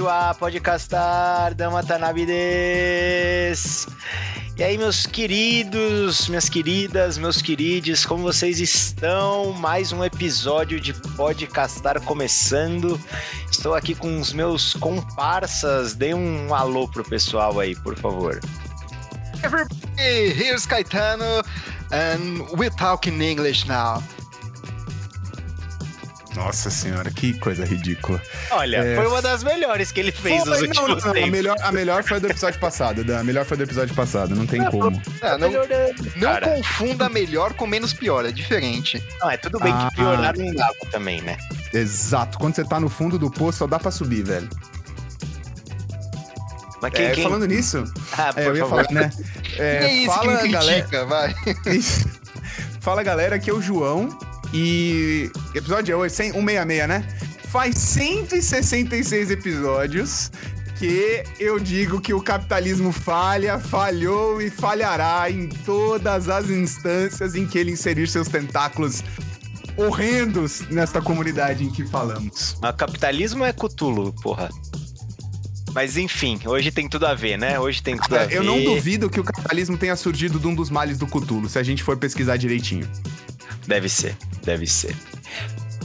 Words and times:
Konnichiwa, 0.00 0.34
podcastar, 0.38 1.54
Dama 1.54 1.82
Tanabe 1.82 2.24
des. 2.24 3.86
E 4.56 4.62
aí, 4.62 4.78
meus 4.78 5.04
queridos, 5.04 6.26
minhas 6.28 6.48
queridas, 6.48 7.18
meus 7.18 7.42
queridos, 7.42 8.06
como 8.06 8.22
vocês 8.22 8.60
estão? 8.60 9.52
Mais 9.52 9.92
um 9.92 10.02
episódio 10.02 10.80
de 10.80 10.94
Podcastar 10.94 12.00
começando. 12.00 12.98
Estou 13.50 13.74
aqui 13.74 13.94
com 13.94 14.18
os 14.18 14.32
meus 14.32 14.72
comparsas. 14.74 15.94
Dê 15.94 16.14
um 16.14 16.54
alô 16.54 16.88
pro 16.88 17.04
pessoal 17.04 17.60
aí, 17.60 17.76
por 17.76 17.96
favor. 17.96 18.40
Everybody, 19.44 20.32
here's 20.34 20.66
Caetano, 20.66 21.42
and 21.92 22.46
we're 22.56 22.74
talking 22.74 23.20
English 23.20 23.66
now. 23.68 24.02
Nossa 26.40 26.70
senhora, 26.70 27.10
que 27.10 27.34
coisa 27.38 27.66
ridícula. 27.66 28.20
Olha, 28.50 28.78
é... 28.78 28.96
foi 28.96 29.06
uma 29.06 29.20
das 29.20 29.44
melhores 29.44 29.92
que 29.92 30.00
ele 30.00 30.10
fez 30.10 30.40
foi, 30.40 30.50
nos 30.50 30.62
últimos 30.62 30.88
não, 30.88 30.96
não, 30.96 31.12
tempos. 31.12 31.28
A 31.28 31.30
melhor, 31.30 31.56
a 31.60 31.72
melhor 31.72 32.02
foi 32.02 32.18
do 32.18 32.28
episódio 32.28 32.58
passado, 32.58 33.04
Dan. 33.04 33.20
A 33.20 33.24
melhor 33.24 33.44
foi 33.44 33.58
do 33.58 33.62
episódio 33.62 33.94
passado, 33.94 34.34
não 34.34 34.46
tem 34.46 34.64
como. 34.70 35.00
É, 35.20 35.36
não, 35.36 35.50
não 35.50 36.40
confunda 36.40 37.10
melhor 37.10 37.52
com 37.52 37.66
menos 37.66 37.92
pior, 37.92 38.24
é 38.24 38.32
diferente. 38.32 39.04
Não, 39.20 39.30
é 39.30 39.36
tudo 39.36 39.60
bem 39.60 39.70
ah, 39.70 39.88
que 39.90 39.96
piorar 39.96 40.34
não 40.38 40.54
dava 40.54 40.74
também, 40.90 41.20
né? 41.20 41.36
Exato. 41.74 42.38
Quando 42.38 42.54
você 42.54 42.64
tá 42.64 42.80
no 42.80 42.88
fundo 42.88 43.18
do 43.18 43.30
poço, 43.30 43.58
só 43.58 43.66
dá 43.66 43.78
pra 43.78 43.90
subir, 43.90 44.22
velho. 44.22 44.48
Mas 46.80 46.92
quem, 46.94 47.04
é, 47.04 47.10
quem... 47.10 47.22
Falando 47.22 47.46
nisso, 47.46 47.84
ah, 48.16 48.32
é, 48.34 48.46
eu 48.46 48.56
ia 48.56 48.66
favor. 48.66 48.86
falar, 48.86 49.02
né? 49.02 49.10
É, 49.58 49.84
é 49.84 49.92
isso 49.92 50.14
fala, 50.14 50.36
que 50.38 50.48
critica, 50.48 51.04
galera... 51.04 51.06
vai. 51.06 51.34
fala, 52.80 53.02
galera, 53.02 53.36
aqui 53.36 53.50
é 53.50 53.52
o 53.52 53.60
João 53.60 54.08
e 54.52 55.30
episódio 55.54 55.92
é 55.92 55.96
hoje, 55.96 56.14
166, 56.14 56.88
né? 56.88 57.06
Faz 57.48 57.76
166 57.78 59.30
episódios 59.30 60.30
que 60.80 61.22
eu 61.38 61.60
digo 61.60 62.00
que 62.00 62.14
o 62.14 62.22
capitalismo 62.22 62.90
falha, 62.90 63.58
falhou 63.58 64.40
e 64.40 64.48
falhará 64.48 65.30
em 65.30 65.46
todas 65.46 66.28
as 66.30 66.48
instâncias 66.48 67.34
em 67.34 67.46
que 67.46 67.58
ele 67.58 67.72
inserir 67.72 68.08
seus 68.08 68.28
tentáculos 68.28 69.04
horrendos 69.76 70.62
nesta 70.70 71.02
comunidade 71.02 71.64
em 71.64 71.70
que 71.70 71.84
falamos. 71.86 72.56
Mas 72.62 72.74
capitalismo 72.76 73.44
é 73.44 73.52
Cutulo, 73.52 74.12
porra. 74.22 74.48
Mas 75.74 75.96
enfim, 75.96 76.40
hoje 76.46 76.70
tem 76.70 76.88
tudo 76.88 77.06
a 77.06 77.14
ver, 77.14 77.36
né? 77.36 77.60
Hoje 77.60 77.82
tem 77.82 77.96
tudo 77.96 78.16
a 78.16 78.24
ver. 78.24 78.36
Eu 78.36 78.42
não 78.42 78.62
duvido 78.64 79.10
que 79.10 79.20
o 79.20 79.24
capitalismo 79.24 79.76
tenha 79.76 79.94
surgido 79.96 80.38
de 80.38 80.46
um 80.46 80.54
dos 80.54 80.70
males 80.70 80.96
do 80.98 81.06
Cutulo, 81.06 81.48
se 81.48 81.58
a 81.58 81.62
gente 81.62 81.82
for 81.82 81.96
pesquisar 81.96 82.36
direitinho. 82.36 82.88
Deve 83.66 83.88
ser, 83.88 84.16
deve 84.42 84.66
ser. 84.66 84.96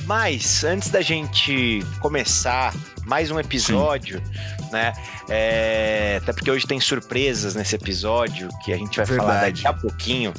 Mas 0.06 0.64
antes 0.64 0.90
da 0.90 1.02
gente 1.02 1.84
começar 2.00 2.74
mais 3.06 3.32
um 3.32 3.40
episódio, 3.40 4.22
Sim. 4.24 4.70
né? 4.72 4.94
É, 5.28 6.20
até 6.22 6.32
porque 6.32 6.50
hoje 6.52 6.68
tem 6.68 6.80
surpresas 6.80 7.56
nesse 7.56 7.76
episódio 7.76 8.50
que 8.64 8.72
a 8.72 8.78
gente 8.78 8.98
vai 8.98 9.06
Verdade. 9.06 9.28
falar 9.28 9.42
daqui 9.42 9.68
a 9.68 9.74
pouquinho. 9.74 10.34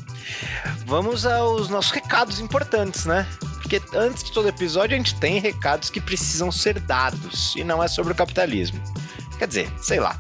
Vamos 0.84 1.26
aos 1.26 1.68
nossos 1.68 1.90
recados 1.90 2.38
importantes, 2.38 3.04
né? 3.06 3.26
Porque 3.60 3.82
antes 3.94 4.22
de 4.22 4.32
todo 4.32 4.48
episódio 4.48 4.94
a 4.94 4.98
gente 4.98 5.14
tem 5.16 5.40
recados 5.40 5.90
que 5.90 6.00
precisam 6.00 6.52
ser 6.52 6.78
dados 6.78 7.54
e 7.56 7.64
não 7.64 7.82
é 7.82 7.88
sobre 7.88 8.12
o 8.12 8.16
capitalismo. 8.16 8.80
Quer 9.38 9.48
dizer, 9.48 9.72
sei 9.80 9.98
lá. 9.98 10.16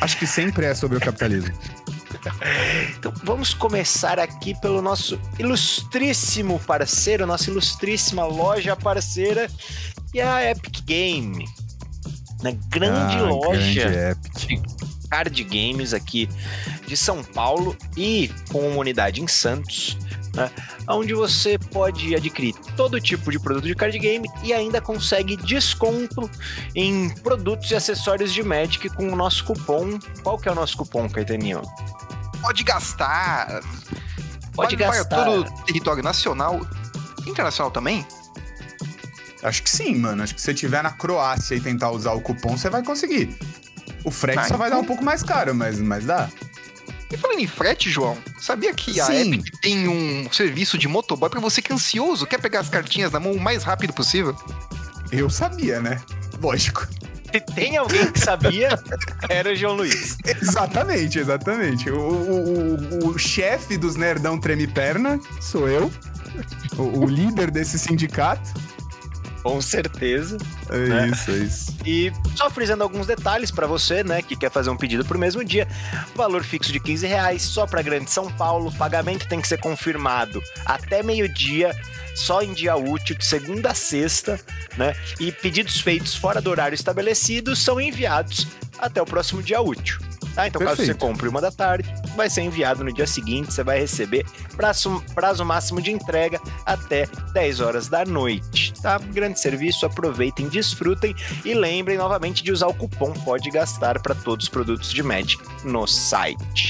Acho 0.00 0.16
que 0.16 0.26
sempre 0.26 0.64
é 0.64 0.74
sobre 0.74 0.96
o 0.96 1.00
capitalismo. 1.00 1.54
Então 2.96 3.12
vamos 3.22 3.54
começar 3.54 4.18
aqui 4.18 4.58
pelo 4.60 4.82
nosso 4.82 5.18
ilustríssimo 5.38 6.58
parceiro, 6.60 7.26
nossa 7.26 7.50
ilustríssima 7.50 8.24
loja 8.24 8.74
parceira, 8.76 9.48
que 10.10 10.20
é 10.20 10.26
a 10.26 10.50
Epic 10.50 10.82
Game. 10.84 11.46
Na 12.42 12.52
grande 12.68 13.16
ah, 13.16 13.22
loja 13.22 13.88
grande 13.88 14.46
de 14.46 14.62
card 15.08 15.44
games 15.44 15.92
aqui 15.92 16.28
de 16.86 16.96
São 16.96 17.22
Paulo 17.22 17.76
e 17.96 18.30
com 18.50 18.60
uma 18.68 18.78
unidade 18.78 19.20
em 19.20 19.26
Santos. 19.26 19.96
Né, 20.34 20.50
onde 20.86 21.14
você 21.14 21.58
pode 21.58 22.14
adquirir 22.14 22.54
todo 22.76 23.00
tipo 23.00 23.30
de 23.30 23.40
produto 23.40 23.64
de 23.64 23.74
card 23.74 23.98
game 23.98 24.28
e 24.44 24.52
ainda 24.52 24.80
consegue 24.80 25.36
desconto 25.36 26.30
em 26.74 27.08
produtos 27.08 27.70
e 27.70 27.74
acessórios 27.74 28.32
de 28.32 28.42
Magic 28.42 28.88
com 28.90 29.10
o 29.10 29.16
nosso 29.16 29.44
cupom. 29.44 29.98
Qual 30.22 30.38
que 30.38 30.48
é 30.48 30.52
o 30.52 30.54
nosso 30.54 30.76
cupom, 30.76 31.08
Caetaninho? 31.08 31.62
Pode 32.40 32.64
gastar. 32.64 33.46
Pode, 33.48 34.52
pode 34.54 34.76
gastar. 34.76 35.04
Para 35.04 35.24
todo 35.24 35.40
o 35.48 35.64
território 35.64 36.02
nacional. 36.02 36.66
Internacional 37.26 37.70
também? 37.70 38.06
Acho 39.42 39.62
que 39.62 39.70
sim, 39.70 39.94
mano. 39.96 40.22
Acho 40.22 40.34
que 40.34 40.40
se 40.40 40.46
você 40.46 40.52
estiver 40.52 40.82
na 40.82 40.90
Croácia 40.90 41.54
e 41.54 41.60
tentar 41.60 41.90
usar 41.90 42.12
o 42.12 42.20
cupom, 42.20 42.56
você 42.56 42.68
vai 42.68 42.82
conseguir. 42.82 43.36
O 44.04 44.10
frete 44.10 44.48
só 44.48 44.56
vai 44.56 44.70
dar 44.70 44.78
um 44.78 44.84
pouco 44.84 45.04
mais 45.04 45.22
caro, 45.22 45.54
mas, 45.54 45.78
mas 45.78 46.04
dá. 46.04 46.28
E 47.10 47.16
falando 47.16 47.40
em 47.40 47.46
frete, 47.46 47.90
João, 47.90 48.18
sabia 48.40 48.72
que 48.74 49.00
a 49.00 49.06
Sim. 49.06 49.34
Epic 49.34 49.54
tem 49.62 49.88
um 49.88 50.30
serviço 50.30 50.76
de 50.76 50.86
motoboy 50.86 51.30
para 51.30 51.40
você 51.40 51.62
que 51.62 51.72
é 51.72 51.74
ansioso, 51.74 52.26
quer 52.26 52.38
pegar 52.38 52.60
as 52.60 52.68
cartinhas 52.68 53.10
na 53.10 53.18
mão 53.18 53.32
o 53.32 53.40
mais 53.40 53.62
rápido 53.62 53.92
possível? 53.94 54.36
Eu 55.10 55.30
sabia, 55.30 55.80
né? 55.80 56.00
Lógico. 56.40 56.86
Se 57.32 57.40
tem 57.40 57.76
alguém 57.76 58.10
que 58.10 58.18
sabia, 58.18 58.70
era 59.28 59.52
o 59.52 59.54
João 59.54 59.76
Luiz. 59.76 60.16
Exatamente, 60.24 61.18
exatamente. 61.18 61.90
O, 61.90 61.98
o, 61.98 63.04
o, 63.04 63.08
o 63.08 63.18
chefe 63.18 63.76
dos 63.76 63.96
Nerdão 63.96 64.38
Treme 64.38 64.66
Perna 64.66 65.20
sou 65.40 65.68
eu. 65.68 65.92
O, 66.76 67.00
o 67.00 67.06
líder 67.06 67.50
desse 67.50 67.78
sindicato. 67.78 68.48
Com 69.42 69.60
certeza. 69.62 70.36
É 70.70 70.78
né? 70.78 71.08
isso, 71.08 71.30
é 71.30 71.34
isso. 71.36 71.76
E 71.86 72.12
só 72.34 72.50
frisando 72.50 72.82
alguns 72.82 73.06
detalhes 73.06 73.50
para 73.50 73.66
você, 73.66 74.02
né, 74.02 74.20
que 74.20 74.36
quer 74.36 74.50
fazer 74.50 74.70
um 74.70 74.76
pedido 74.76 75.04
pro 75.04 75.18
mesmo 75.18 75.44
dia. 75.44 75.66
Valor 76.14 76.42
fixo 76.42 76.72
de 76.72 76.80
15 76.80 77.06
reais, 77.06 77.42
só 77.42 77.66
para 77.66 77.80
Grande 77.82 78.10
São 78.10 78.30
Paulo. 78.32 78.72
Pagamento 78.72 79.28
tem 79.28 79.40
que 79.40 79.48
ser 79.48 79.58
confirmado 79.58 80.42
até 80.66 81.02
meio-dia, 81.02 81.74
só 82.18 82.42
em 82.42 82.52
dia 82.52 82.76
útil, 82.76 83.16
de 83.16 83.24
segunda 83.24 83.70
a 83.70 83.74
sexta, 83.74 84.40
né? 84.76 84.94
E 85.20 85.30
pedidos 85.30 85.80
feitos 85.80 86.14
fora 86.14 86.40
do 86.40 86.50
horário 86.50 86.74
estabelecido 86.74 87.54
são 87.54 87.80
enviados 87.80 88.46
até 88.78 89.00
o 89.00 89.06
próximo 89.06 89.42
dia 89.42 89.60
útil. 89.60 89.98
Tá? 90.34 90.46
Então, 90.46 90.58
Perfeito. 90.58 90.76
caso 90.78 90.92
você 90.92 90.94
compre 90.94 91.28
uma 91.28 91.40
da 91.40 91.50
tarde, 91.50 91.88
vai 92.16 92.28
ser 92.28 92.42
enviado 92.42 92.84
no 92.84 92.92
dia 92.92 93.06
seguinte, 93.06 93.52
você 93.52 93.64
vai 93.64 93.80
receber 93.80 94.26
prazo, 94.56 95.02
prazo 95.14 95.44
máximo 95.44 95.80
de 95.80 95.90
entrega 95.90 96.40
até 96.66 97.06
10 97.32 97.60
horas 97.60 97.88
da 97.88 98.04
noite. 98.04 98.72
Tá? 98.80 98.98
Grande 98.98 99.40
serviço, 99.40 99.86
aproveitem, 99.86 100.48
desfrutem 100.48 101.14
e 101.44 101.54
lembrem 101.54 101.96
novamente 101.96 102.42
de 102.42 102.52
usar 102.52 102.66
o 102.66 102.74
cupom 102.74 103.12
Pode 103.12 103.50
Gastar 103.50 104.00
para 104.00 104.14
todos 104.14 104.46
os 104.46 104.48
produtos 104.48 104.92
de 104.92 105.02
Magic 105.02 105.42
no 105.64 105.86
site. 105.86 106.67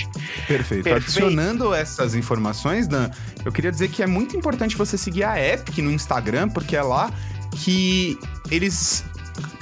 Perfeito. 0.49 0.85
Perfeito. 0.85 1.05
Adicionando 1.05 1.75
essas 1.75 2.15
informações, 2.15 2.89
Dan, 2.89 3.11
eu 3.45 3.53
queria 3.53 3.71
dizer 3.71 3.89
que 3.89 4.03
é 4.03 4.07
muito 4.07 4.37
importante 4.37 4.77
você 4.77 4.97
seguir 4.97 5.25
a 5.25 5.39
Epic 5.39 5.79
no 5.79 5.93
Instagram, 5.93 6.49
porque 6.49 6.75
é 6.75 6.83
lá 6.83 7.13
que 7.63 8.19
eles 8.51 9.05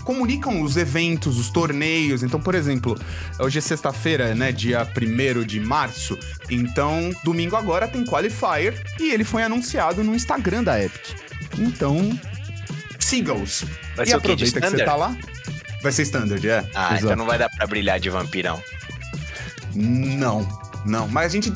comunicam 0.05 0.63
os 0.63 0.77
eventos, 0.77 1.37
os 1.37 1.51
torneios. 1.51 2.23
Então, 2.23 2.41
por 2.41 2.55
exemplo, 2.55 2.97
hoje 3.41 3.59
é 3.59 3.61
sexta-feira, 3.61 4.35
né? 4.35 4.53
Dia 4.53 4.87
1 4.87 5.45
de 5.45 5.59
março. 5.59 6.17
Então, 6.49 7.11
domingo 7.25 7.57
agora 7.57 7.89
tem 7.89 8.05
Qualifier 8.05 8.81
e 9.01 9.11
ele 9.13 9.25
foi 9.25 9.43
anunciado 9.43 10.05
no 10.05 10.15
Instagram 10.15 10.63
da 10.63 10.81
Epic. 10.81 11.17
Então, 11.59 12.19
siga-os. 13.01 13.65
E 14.07 14.13
aproveita 14.13 14.61
que 14.61 14.71
você 14.71 14.85
tá 14.85 14.95
lá. 14.95 15.17
Vai 15.83 15.93
ser 15.93 16.03
standard, 16.03 16.49
é. 16.49 16.59
Ah, 16.75 16.91
Exato. 16.91 17.05
então 17.05 17.17
não 17.17 17.27
vai 17.27 17.39
dar 17.39 17.49
pra 17.51 17.67
brilhar 17.67 17.99
de 17.99 18.09
vampirão. 18.09 18.63
Não, 19.75 20.47
não. 20.87 21.09
Mas 21.09 21.27
a 21.27 21.29
gente 21.29 21.53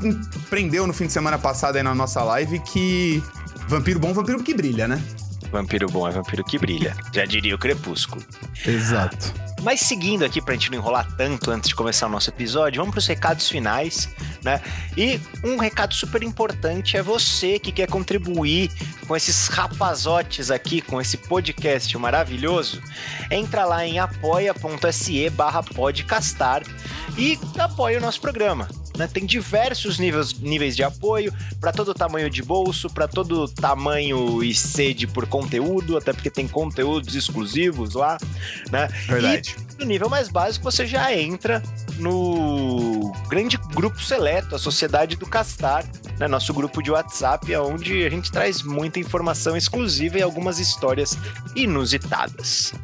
prendeu 0.48 0.86
no 0.86 0.92
fim 0.92 1.06
de 1.06 1.12
semana 1.12 1.38
passado 1.38 1.76
aí 1.76 1.82
na 1.82 1.94
nossa 1.94 2.22
live 2.22 2.58
que 2.60 3.22
vampiro 3.68 4.00
bom, 4.00 4.12
vampiro 4.12 4.42
que 4.42 4.54
brilha, 4.54 4.88
né? 4.88 5.02
Vampiro 5.50 5.88
bom 5.88 6.06
é 6.06 6.12
vampiro 6.12 6.44
que 6.44 6.58
brilha. 6.58 6.96
Já 7.12 7.24
diria 7.24 7.54
o 7.54 7.58
Crepúsculo. 7.58 8.22
Exato. 8.64 9.34
Mas 9.62 9.80
seguindo 9.80 10.24
aqui, 10.24 10.40
pra 10.40 10.54
gente 10.54 10.70
não 10.70 10.78
enrolar 10.78 11.06
tanto 11.16 11.50
antes 11.50 11.68
de 11.68 11.74
começar 11.74 12.06
o 12.06 12.10
nosso 12.10 12.30
episódio, 12.30 12.80
vamos 12.80 12.92
pros 12.92 13.06
recados 13.06 13.48
finais, 13.48 14.08
né? 14.42 14.62
E 14.96 15.20
um 15.44 15.58
recado 15.58 15.92
super 15.92 16.22
importante 16.22 16.96
é 16.96 17.02
você 17.02 17.58
que 17.58 17.70
quer 17.70 17.86
contribuir 17.86 18.70
com 19.06 19.14
esses 19.14 19.48
rapazotes 19.48 20.50
aqui, 20.50 20.80
com 20.80 21.00
esse 21.00 21.16
podcast 21.16 21.96
maravilhoso. 21.98 22.80
Entra 23.30 23.64
lá 23.64 23.84
em 23.84 23.98
apoia.se 23.98 25.28
barra 25.30 25.62
podcastar 25.62 26.62
e 27.18 27.38
apoia 27.58 27.98
o 27.98 28.00
nosso 28.00 28.20
programa. 28.20 28.66
Né? 29.00 29.08
Tem 29.10 29.24
diversos 29.24 29.98
níveis, 29.98 30.34
níveis 30.34 30.76
de 30.76 30.82
apoio 30.82 31.32
para 31.58 31.72
todo 31.72 31.94
tamanho 31.94 32.28
de 32.28 32.42
bolso, 32.42 32.90
para 32.90 33.08
todo 33.08 33.48
tamanho 33.48 34.44
e 34.44 34.54
sede 34.54 35.06
por 35.06 35.26
conteúdo, 35.26 35.96
até 35.96 36.12
porque 36.12 36.28
tem 36.28 36.46
conteúdos 36.46 37.14
exclusivos 37.14 37.94
lá, 37.94 38.18
né? 38.70 38.88
Verdade. 39.06 39.56
E 39.78 39.80
no 39.80 39.86
nível 39.86 40.10
mais 40.10 40.28
básico 40.28 40.70
você 40.70 40.84
já 40.86 41.16
entra 41.16 41.62
no 41.98 43.10
grande 43.26 43.56
grupo 43.74 44.02
seleto, 44.02 44.54
a 44.54 44.58
Sociedade 44.58 45.16
do 45.16 45.24
Castar, 45.24 45.82
né? 46.18 46.28
nosso 46.28 46.52
grupo 46.52 46.82
de 46.82 46.90
WhatsApp, 46.90 47.56
onde 47.56 48.04
a 48.04 48.10
gente 48.10 48.30
traz 48.30 48.62
muita 48.62 49.00
informação 49.00 49.56
exclusiva 49.56 50.18
e 50.18 50.22
algumas 50.22 50.58
histórias 50.58 51.16
inusitadas. 51.56 52.74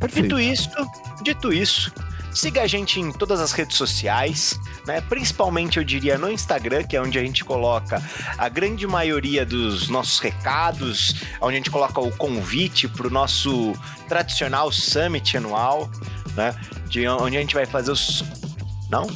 Perfeito. 0.00 0.36
Dito 0.36 0.40
isto, 0.40 0.90
Dito 1.22 1.52
isso, 1.52 1.92
siga 2.32 2.62
a 2.62 2.66
gente 2.66 3.00
em 3.00 3.12
todas 3.12 3.40
as 3.40 3.52
redes 3.52 3.76
sociais, 3.76 4.58
né? 4.86 5.00
Principalmente 5.00 5.78
eu 5.78 5.84
diria 5.84 6.16
no 6.16 6.30
Instagram, 6.30 6.84
que 6.84 6.96
é 6.96 7.00
onde 7.00 7.18
a 7.18 7.22
gente 7.22 7.44
coloca 7.44 8.02
a 8.38 8.48
grande 8.48 8.86
maioria 8.86 9.44
dos 9.44 9.88
nossos 9.88 10.18
recados, 10.18 11.16
onde 11.40 11.54
a 11.54 11.56
gente 11.56 11.70
coloca 11.70 12.00
o 12.00 12.10
convite 12.12 12.88
para 12.88 13.06
o 13.06 13.10
nosso 13.10 13.74
tradicional 14.08 14.70
summit 14.72 15.36
anual, 15.36 15.90
né? 16.34 16.54
De 16.88 17.06
onde 17.06 17.36
a 17.36 17.40
gente 17.40 17.54
vai 17.54 17.66
fazer 17.66 17.90
os. 17.90 18.24
Não? 18.90 19.06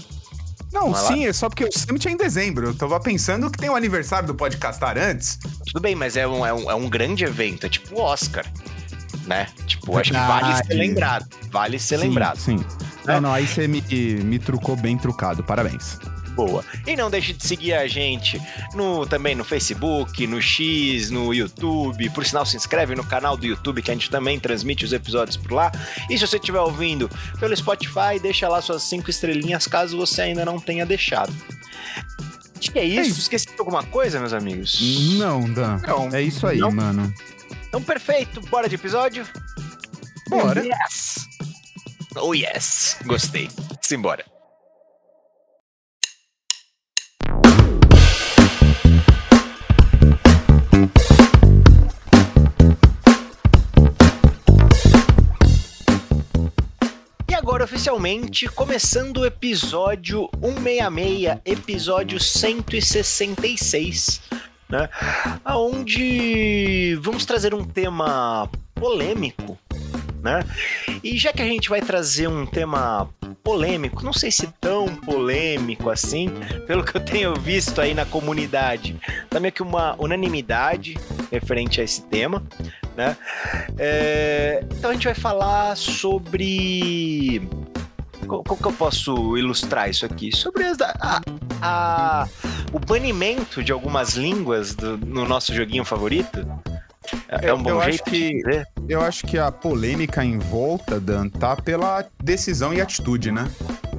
Não, 0.74 0.92
sim, 0.92 1.24
é 1.24 1.32
só 1.32 1.48
porque 1.48 1.64
o 1.64 1.68
Summit 1.72 2.08
é 2.08 2.10
em 2.10 2.16
dezembro. 2.16 2.66
Eu 2.66 2.74
tava 2.74 2.98
pensando 2.98 3.48
que 3.48 3.56
tem 3.56 3.70
o 3.70 3.76
aniversário 3.76 4.26
do 4.26 4.34
Podcastar 4.34 4.98
antes. 4.98 5.38
Tudo 5.64 5.80
bem, 5.80 5.94
mas 5.94 6.16
é 6.16 6.26
um, 6.26 6.44
é 6.44 6.52
um, 6.52 6.70
é 6.72 6.74
um 6.74 6.90
grande 6.90 7.24
evento, 7.24 7.64
é 7.64 7.68
tipo 7.68 7.94
o 7.94 8.02
Oscar, 8.02 8.44
né? 9.24 9.46
Tipo, 9.68 9.96
acho 9.96 10.10
que 10.10 10.18
vale 10.18 10.56
ser 10.56 10.74
lembrado. 10.74 11.26
Vale 11.48 11.78
ser 11.78 11.98
sim, 11.98 12.08
lembrado. 12.08 12.38
Sim. 12.38 12.64
Não, 13.06 13.20
não, 13.20 13.32
aí 13.32 13.46
você 13.46 13.68
me, 13.68 13.82
me 13.82 14.38
trucou 14.38 14.76
bem 14.76 14.96
trucado. 14.96 15.42
Parabéns 15.42 15.98
boa. 16.34 16.64
E 16.86 16.96
não 16.96 17.10
deixe 17.10 17.32
de 17.32 17.46
seguir 17.46 17.72
a 17.72 17.86
gente 17.86 18.40
no 18.74 19.06
também 19.06 19.34
no 19.34 19.44
Facebook, 19.44 20.26
no 20.26 20.42
X, 20.42 21.10
no 21.10 21.32
YouTube. 21.32 22.10
Por 22.10 22.26
sinal, 22.26 22.44
se 22.44 22.56
inscreve 22.56 22.94
no 22.94 23.04
canal 23.04 23.36
do 23.36 23.46
YouTube 23.46 23.80
que 23.82 23.90
a 23.90 23.94
gente 23.94 24.10
também 24.10 24.38
transmite 24.38 24.84
os 24.84 24.92
episódios 24.92 25.36
por 25.36 25.52
lá. 25.52 25.72
E 26.10 26.18
se 26.18 26.26
você 26.26 26.36
estiver 26.36 26.60
ouvindo 26.60 27.08
pelo 27.38 27.56
Spotify, 27.56 28.18
deixa 28.20 28.48
lá 28.48 28.60
suas 28.60 28.82
cinco 28.82 29.08
estrelinhas 29.08 29.66
caso 29.66 29.96
você 29.96 30.22
ainda 30.22 30.44
não 30.44 30.60
tenha 30.60 30.84
deixado. 30.84 31.32
Acho 32.58 32.72
que 32.72 32.78
é 32.78 32.84
isso. 32.84 33.00
É 33.00 33.02
isso. 33.06 33.20
Esqueci 33.20 33.46
de 33.46 33.54
alguma 33.58 33.82
coisa, 33.84 34.18
meus 34.18 34.32
amigos? 34.32 34.80
Não, 35.18 35.42
Dan. 35.52 35.78
Não. 35.86 36.14
É 36.14 36.20
isso 36.20 36.46
aí, 36.46 36.58
não? 36.58 36.70
mano. 36.70 37.12
Então, 37.68 37.82
perfeito. 37.82 38.40
Bora 38.42 38.68
de 38.68 38.74
episódio? 38.74 39.26
Bora. 40.28 40.64
Yes. 40.64 41.33
Oh, 42.16 42.34
yes. 42.34 42.96
Gostei. 43.04 43.48
Simbora. 43.80 44.24
agora 57.44 57.64
oficialmente 57.64 58.48
começando 58.48 59.18
o 59.18 59.26
episódio 59.26 60.30
166, 60.40 61.42
episódio 61.44 62.18
166, 62.18 64.22
né? 64.66 64.88
Aonde 65.44 66.98
vamos 67.02 67.26
trazer 67.26 67.54
um 67.54 67.62
tema 67.62 68.48
polêmico, 68.74 69.58
né? 70.24 70.42
E 71.02 71.18
já 71.18 71.32
que 71.34 71.42
a 71.42 71.46
gente 71.46 71.68
vai 71.68 71.82
trazer 71.82 72.26
um 72.26 72.46
tema 72.46 73.10
polêmico, 73.44 74.02
não 74.02 74.12
sei 74.12 74.32
se 74.32 74.46
tão 74.58 74.88
polêmico 74.96 75.90
assim, 75.90 76.30
pelo 76.66 76.82
que 76.82 76.96
eu 76.96 77.00
tenho 77.00 77.34
visto 77.34 77.78
aí 77.78 77.92
na 77.92 78.06
comunidade, 78.06 78.98
tá 79.28 79.38
meio 79.38 79.52
que 79.52 79.62
uma 79.62 79.94
unanimidade 79.98 80.98
referente 81.30 81.78
a 81.78 81.84
esse 81.84 82.00
tema, 82.06 82.42
né? 82.96 83.16
É, 83.78 84.64
então 84.70 84.90
a 84.90 84.94
gente 84.94 85.04
vai 85.04 85.14
falar 85.14 85.76
sobre. 85.76 87.46
Como 88.26 88.56
que 88.56 88.66
eu 88.66 88.72
posso 88.72 89.36
ilustrar 89.36 89.90
isso 89.90 90.06
aqui? 90.06 90.34
Sobre 90.34 90.64
a, 90.64 91.20
a, 91.60 92.28
o 92.72 92.78
banimento 92.78 93.62
de 93.62 93.70
algumas 93.70 94.14
línguas 94.14 94.74
do, 94.74 94.96
no 94.96 95.26
nosso 95.26 95.54
joguinho 95.54 95.84
favorito. 95.84 96.46
É, 97.28 97.48
é 97.48 97.54
um 97.54 97.62
bom 97.62 97.70
eu 97.70 97.82
jeito 97.82 98.02
acho 98.02 98.04
que, 98.04 98.42
de 98.42 98.64
Eu 98.88 99.00
acho 99.00 99.26
que 99.26 99.38
a 99.38 99.50
polêmica 99.50 100.24
em 100.24 100.38
volta, 100.38 100.98
Dan, 100.98 101.28
tá 101.28 101.56
pela 101.56 102.04
decisão 102.22 102.72
e 102.72 102.80
atitude, 102.80 103.30
né? 103.30 103.50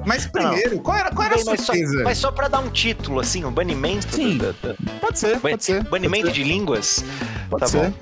Mas 0.04 0.26
primeiro, 0.26 0.76
não, 0.76 0.82
qual 0.82 0.96
era, 0.96 1.10
qual 1.10 1.26
era 1.26 1.34
a 1.34 1.38
surpresa? 1.38 1.72
Mas 1.72 1.96
só, 1.96 2.04
mas 2.04 2.18
só 2.18 2.32
pra 2.32 2.48
dar 2.48 2.60
um 2.60 2.70
título, 2.70 3.20
assim, 3.20 3.44
o 3.44 3.48
um 3.48 3.52
banimento. 3.52 4.14
Sim, 4.14 4.38
do, 4.38 4.52
do, 4.52 4.76
pode 5.00 5.18
ser, 5.18 5.40
pode 5.40 5.64
ser. 5.64 5.82
Banimento 5.84 6.26
pode 6.26 6.34
de 6.34 6.42
ser. 6.42 6.48
línguas. 6.48 7.04
Pode 7.50 7.60
tá 7.60 7.66
ser. 7.66 7.90
Bom. 7.90 7.92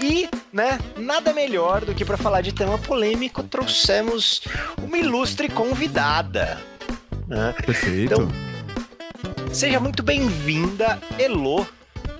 E, 0.00 0.28
né, 0.52 0.78
nada 0.96 1.32
melhor 1.32 1.84
do 1.84 1.94
que 1.94 2.04
para 2.04 2.16
falar 2.16 2.40
de 2.40 2.52
tema 2.52 2.78
polêmico, 2.78 3.42
trouxemos 3.42 4.42
uma 4.82 4.98
ilustre 4.98 5.48
convidada. 5.48 6.58
Né? 7.28 7.54
Perfeito. 7.64 8.14
Então, 8.14 8.28
seja 9.52 9.78
muito 9.78 10.02
bem-vinda, 10.02 10.98
Elo. 11.18 11.66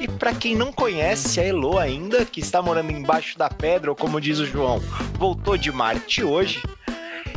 E 0.00 0.08
para 0.08 0.34
quem 0.34 0.56
não 0.56 0.72
conhece 0.72 1.38
a 1.38 1.44
Elo 1.44 1.78
ainda, 1.78 2.24
que 2.24 2.40
está 2.40 2.62
morando 2.62 2.90
embaixo 2.90 3.36
da 3.36 3.50
pedra, 3.50 3.90
ou 3.90 3.96
como 3.96 4.18
diz 4.18 4.38
o 4.38 4.46
João, 4.46 4.80
voltou 5.18 5.58
de 5.58 5.70
Marte 5.70 6.24
hoje, 6.24 6.62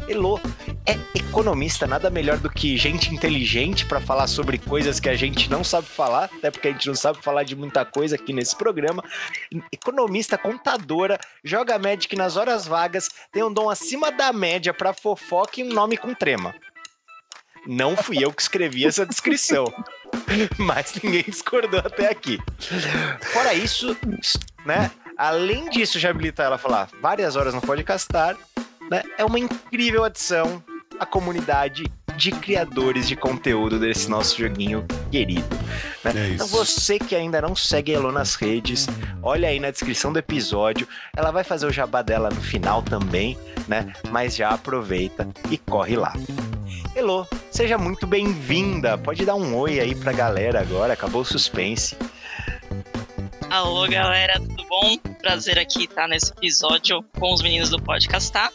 Elo 0.08 0.40
é 0.86 0.94
economista, 1.14 1.86
nada 1.86 2.10
melhor 2.10 2.38
do 2.38 2.50
que 2.50 2.78
gente 2.78 3.14
inteligente 3.14 3.86
para 3.86 4.00
falar 4.00 4.28
sobre 4.28 4.58
coisas 4.58 5.00
que 5.00 5.10
a 5.10 5.16
gente 5.16 5.50
não 5.50 5.64
sabe 5.64 5.88
falar, 5.88 6.30
até 6.38 6.50
porque 6.50 6.70
a 6.70 6.72
gente 6.72 6.88
não 6.88 6.96
sabe 6.96 7.22
falar 7.22 7.44
de 7.44 7.56
muita 7.56 7.84
coisa 7.84 8.16
aqui 8.16 8.32
nesse 8.32 8.56
programa. 8.56 9.04
Economista, 9.72 10.38
contadora, 10.38 11.20
joga 11.44 11.78
Magic 11.78 12.16
nas 12.16 12.38
horas 12.38 12.66
vagas, 12.66 13.10
tem 13.32 13.44
um 13.44 13.52
dom 13.52 13.70
acima 13.70 14.12
da 14.12 14.32
média 14.32 14.74
para 14.74 14.94
fofoca 14.94 15.60
e 15.60 15.64
um 15.64 15.74
nome 15.74 15.98
com 15.98 16.14
trema. 16.14 16.56
Não 17.66 17.96
fui 17.98 18.24
eu 18.24 18.32
que 18.32 18.42
escrevi 18.42 18.86
essa 18.86 19.06
descrição. 19.06 19.66
Mas 20.58 20.94
ninguém 21.02 21.24
discordou 21.24 21.80
até 21.80 22.10
aqui. 22.10 22.40
Fora 23.32 23.54
isso, 23.54 23.96
né? 24.66 24.92
Além 25.18 25.70
disso, 25.70 26.00
já 26.00 26.10
habilita 26.10 26.44
ela 26.44 26.56
a 26.56 26.60
falar 26.60 26.90
várias 27.02 27.36
horas 27.36 27.54
no 27.54 27.62
podcastar, 27.62 28.36
né? 28.90 29.04
É 29.18 29.24
uma 29.24 29.40
incrível 29.40 30.04
adição 30.04 30.64
à 31.00 31.06
comunidade 31.06 31.84
de 32.16 32.32
criadores 32.32 33.08
de 33.08 33.16
conteúdo 33.16 33.80
desse 33.80 34.10
nosso 34.10 34.38
joguinho 34.38 34.86
querido. 35.12 35.56
Né? 36.04 36.12
É 36.16 36.30
então 36.30 36.48
você 36.48 37.00
que 37.00 37.16
ainda 37.16 37.42
não 37.42 37.56
segue 37.56 37.94
a 37.94 37.96
Elo 37.96 38.12
nas 38.12 38.36
redes, 38.36 38.88
olha 39.22 39.48
aí 39.48 39.60
na 39.60 39.72
descrição 39.72 40.14
do 40.14 40.20
episódio. 40.20 40.88
Ela 41.16 41.32
vai 41.32 41.44
fazer 41.44 41.66
o 41.66 41.72
jabá 41.72 42.02
dela 42.02 42.30
no 42.30 42.42
final 42.42 42.82
também, 42.82 43.38
né? 43.68 43.94
Mas 44.10 44.36
já 44.36 44.50
aproveita 44.50 45.28
e 45.50 45.58
corre 45.58 45.96
lá. 45.96 46.14
Elo, 47.04 47.28
seja 47.52 47.78
muito 47.78 48.08
bem-vinda. 48.08 48.98
Pode 48.98 49.26
dar 49.26 49.36
um 49.36 49.58
oi 49.58 49.78
aí 49.78 49.94
pra 49.94 50.14
galera 50.14 50.62
agora, 50.62 50.94
acabou 50.94 51.22
o 51.22 51.26
suspense. 51.26 51.98
Alô, 53.50 53.86
galera, 53.90 54.40
tudo 54.40 54.66
bom? 54.70 54.98
Prazer 55.22 55.60
aqui 55.60 55.84
estar 55.84 56.08
nesse 56.08 56.32
episódio 56.32 57.04
com 57.20 57.34
os 57.34 57.42
meninos 57.42 57.70
do 57.70 57.78
Podcastar. 57.78 58.54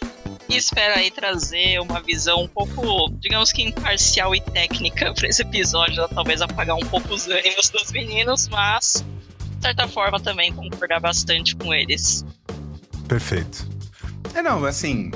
E 0.48 0.56
espero 0.56 0.94
aí 0.94 1.10
trazer 1.10 1.78
uma 1.78 2.00
visão 2.00 2.44
um 2.44 2.48
pouco, 2.48 3.10
digamos 3.18 3.52
que 3.52 3.64
imparcial 3.64 4.34
e 4.34 4.40
técnica 4.40 5.12
para 5.12 5.28
esse 5.28 5.42
episódio, 5.42 6.08
talvez 6.08 6.40
apagar 6.40 6.76
um 6.76 6.86
pouco 6.86 7.12
os 7.12 7.28
ânimos 7.28 7.68
dos 7.68 7.92
meninos, 7.92 8.48
mas 8.48 9.04
de 9.58 9.62
certa 9.62 9.86
forma 9.86 10.18
também 10.18 10.54
concordar 10.54 11.00
bastante 11.00 11.54
com 11.54 11.74
eles. 11.74 12.24
Perfeito. 13.06 13.68
É 14.34 14.40
não, 14.40 14.64
assim, 14.64 15.10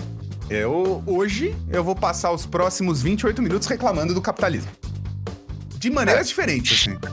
eu 0.52 1.02
hoje 1.06 1.54
eu 1.71 1.82
vou 1.82 1.94
passar 1.94 2.30
os 2.32 2.47
próximos 2.47 3.02
28 3.02 3.42
minutos 3.42 3.66
reclamando 3.68 4.14
do 4.14 4.21
capitalismo. 4.21 4.71
De 5.78 5.90
maneiras 5.90 6.26
é. 6.26 6.28
diferentes, 6.28 6.80
assim. 6.80 6.99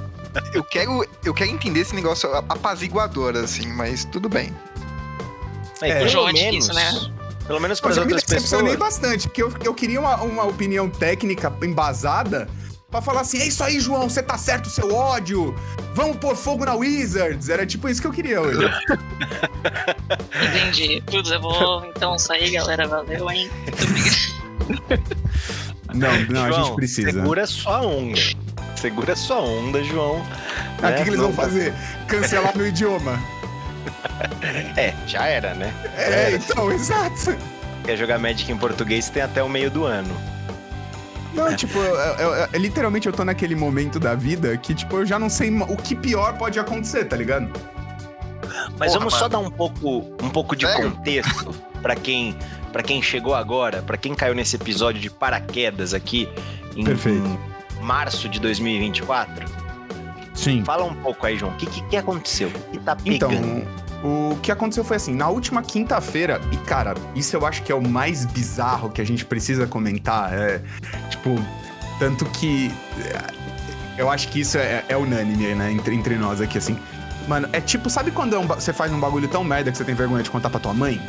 Eu 0.54 0.64
quero, 0.64 1.04
eu 1.26 1.34
quero 1.34 1.50
entender 1.50 1.80
esse 1.80 1.96
negócio 1.96 2.32
apaziguador, 2.32 3.36
assim, 3.36 3.68
mas 3.74 4.06
tudo 4.06 4.30
bem. 4.30 4.54
É, 5.82 5.90
é 5.90 6.06
pelo 6.06 6.32
menos, 6.32 6.68
né? 6.68 7.12
Pelo 7.48 7.60
menos 7.60 7.82
para 7.82 7.90
as 7.90 7.98
outras 7.98 8.24
pessoas. 8.24 8.62
Eu 8.62 8.64
me 8.64 8.78
bastante, 8.78 9.28
porque 9.28 9.42
eu, 9.42 9.52
eu 9.66 9.74
queria 9.74 10.00
uma, 10.00 10.22
uma 10.22 10.44
opinião 10.46 10.88
técnica 10.88 11.52
embasada 11.64 12.48
pra 12.90 13.02
falar 13.02 13.22
assim: 13.22 13.40
é 13.40 13.48
isso 13.48 13.64
aí, 13.64 13.80
João, 13.80 14.10
você 14.10 14.22
tá 14.22 14.38
certo, 14.38 14.70
seu 14.70 14.94
ódio. 14.94 15.56
Vamos 15.94 16.18
pôr 16.18 16.36
fogo 16.36 16.66
na 16.66 16.74
Wizards. 16.74 17.50
Era 17.50 17.66
tipo 17.66 17.90
isso 17.90 18.02
que 18.02 18.08
eu 18.08 18.12
queria 18.12 18.42
hoje. 18.42 18.60
Entendi. 20.50 21.02
Tudo, 21.08 21.34
eu 21.34 21.42
vou 21.42 21.86
então 21.86 22.18
sair, 22.18 22.52
galera. 22.52 22.88
Valeu, 22.88 23.30
hein? 23.30 23.50
Não, 25.92 26.12
não, 26.30 26.48
João, 26.48 26.62
a 26.62 26.64
gente 26.66 26.76
precisa. 26.76 27.12
Segura 27.12 27.48
sua 27.48 27.82
onda. 27.82 28.22
Segura 28.76 29.16
sua 29.16 29.40
onda, 29.40 29.84
João. 29.84 30.24
Ah, 30.82 30.88
o 30.88 30.90
né? 30.90 30.98
que, 30.98 31.04
que, 31.04 31.10
eles 31.10 31.20
vão 31.20 31.34
fazer? 31.34 31.74
Cancelar 32.08 32.56
meu 32.56 32.68
idioma. 32.68 33.20
É, 34.78 34.94
já 35.08 35.26
era, 35.26 35.54
né? 35.56 35.74
É, 35.98 36.32
então, 36.32 36.72
exato. 36.72 37.36
Quer 37.84 37.98
jogar 37.98 38.20
Magic 38.20 38.52
em 38.52 38.58
português 38.58 39.10
tem 39.10 39.22
até 39.22 39.42
o 39.42 39.50
meio 39.50 39.70
do 39.70 39.84
ano. 39.84 40.16
Não, 41.40 41.56
tipo, 41.56 41.78
eu, 41.78 41.96
eu, 41.96 42.34
eu, 42.34 42.60
literalmente 42.60 43.08
eu 43.08 43.14
tô 43.14 43.24
naquele 43.24 43.56
momento 43.56 44.00
da 44.00 44.16
vida 44.16 44.56
que, 44.58 44.74
tipo, 44.74 44.98
eu 44.98 45.06
já 45.06 45.18
não 45.18 45.30
sei 45.30 45.50
o 45.50 45.78
que 45.78 45.96
pior 45.96 46.38
pode 46.38 46.60
acontecer, 46.60 47.06
tá 47.06 47.16
ligado? 47.16 47.52
Mas 48.78 48.92
Porra, 48.92 49.00
vamos 49.00 49.14
mano. 49.14 49.24
só 49.24 49.28
dar 49.28 49.40
um 49.40 49.50
pouco, 49.50 50.00
um 50.24 50.30
pouco 50.30 50.56
de 50.56 50.66
Sério? 50.66 50.92
contexto 50.92 51.54
para 51.82 51.96
quem, 51.96 52.36
pra 52.72 52.84
quem 52.84 53.02
chegou 53.02 53.36
agora, 53.36 53.82
para 53.82 53.98
quem 53.98 54.14
caiu 54.16 54.36
nesse 54.36 54.56
episódio 54.56 55.02
de 55.02 55.10
paraquedas 55.10 55.94
aqui 55.94 56.30
em, 56.76 56.84
em 56.84 57.84
março 57.84 58.28
de 58.30 58.40
2024. 58.40 59.46
Sim. 60.34 60.64
Fala 60.64 60.86
um 60.86 60.96
pouco 60.96 61.26
aí, 61.26 61.38
João. 61.38 61.52
O 61.52 61.56
que, 61.56 61.66
que, 61.66 61.82
que 61.84 61.98
aconteceu? 61.98 62.48
O 62.48 62.72
que 62.72 62.80
tá 62.80 62.96
então, 63.06 63.30
pegando? 63.30 63.48
Então, 63.60 63.89
O 64.04 64.38
que 64.42 64.52
aconteceu 64.52 64.84
foi 64.84 64.96
assim, 64.96 65.14
na 65.14 65.28
última 65.28 65.62
quinta-feira, 65.62 66.40
e 66.52 66.58
cara, 66.58 66.96
isso 67.16 67.36
eu 67.36 67.46
acho 67.46 67.62
que 67.64 67.72
é 67.72 67.76
o 67.76 67.82
mais 67.86 68.26
bizarro 68.26 68.90
que 68.90 69.02
a 69.02 69.06
gente 69.06 69.26
precisa 69.26 69.68
comentar. 69.68 70.32
É, 70.34 70.62
tipo, 71.10 71.36
tanto 72.00 72.24
que. 72.26 72.72
é, 73.04 74.02
Eu 74.02 74.10
acho 74.10 74.30
que 74.30 74.40
isso 74.40 74.58
é, 74.58 74.86
é 74.88 74.96
unânime, 74.96 75.54
né, 75.54 75.72
entre, 75.72 75.94
entre 75.96 76.16
nós 76.16 76.40
aqui, 76.40 76.58
assim. 76.58 76.78
Mano, 77.28 77.50
é 77.52 77.60
tipo, 77.60 77.90
sabe 77.90 78.10
quando 78.12 78.36
é 78.36 78.40
um 78.40 78.48
você 78.48 78.72
faz 78.72 78.92
um 78.94 79.00
bagulho 79.00 79.28
tão 79.28 79.44
merda 79.44 79.70
que 79.70 79.78
você 79.78 79.84
tem 79.84 79.94
vergonha 79.94 80.24
de 80.24 80.30
contar 80.32 80.50
pra 80.50 80.60
tua 80.62 80.74
mãe? 80.74 81.02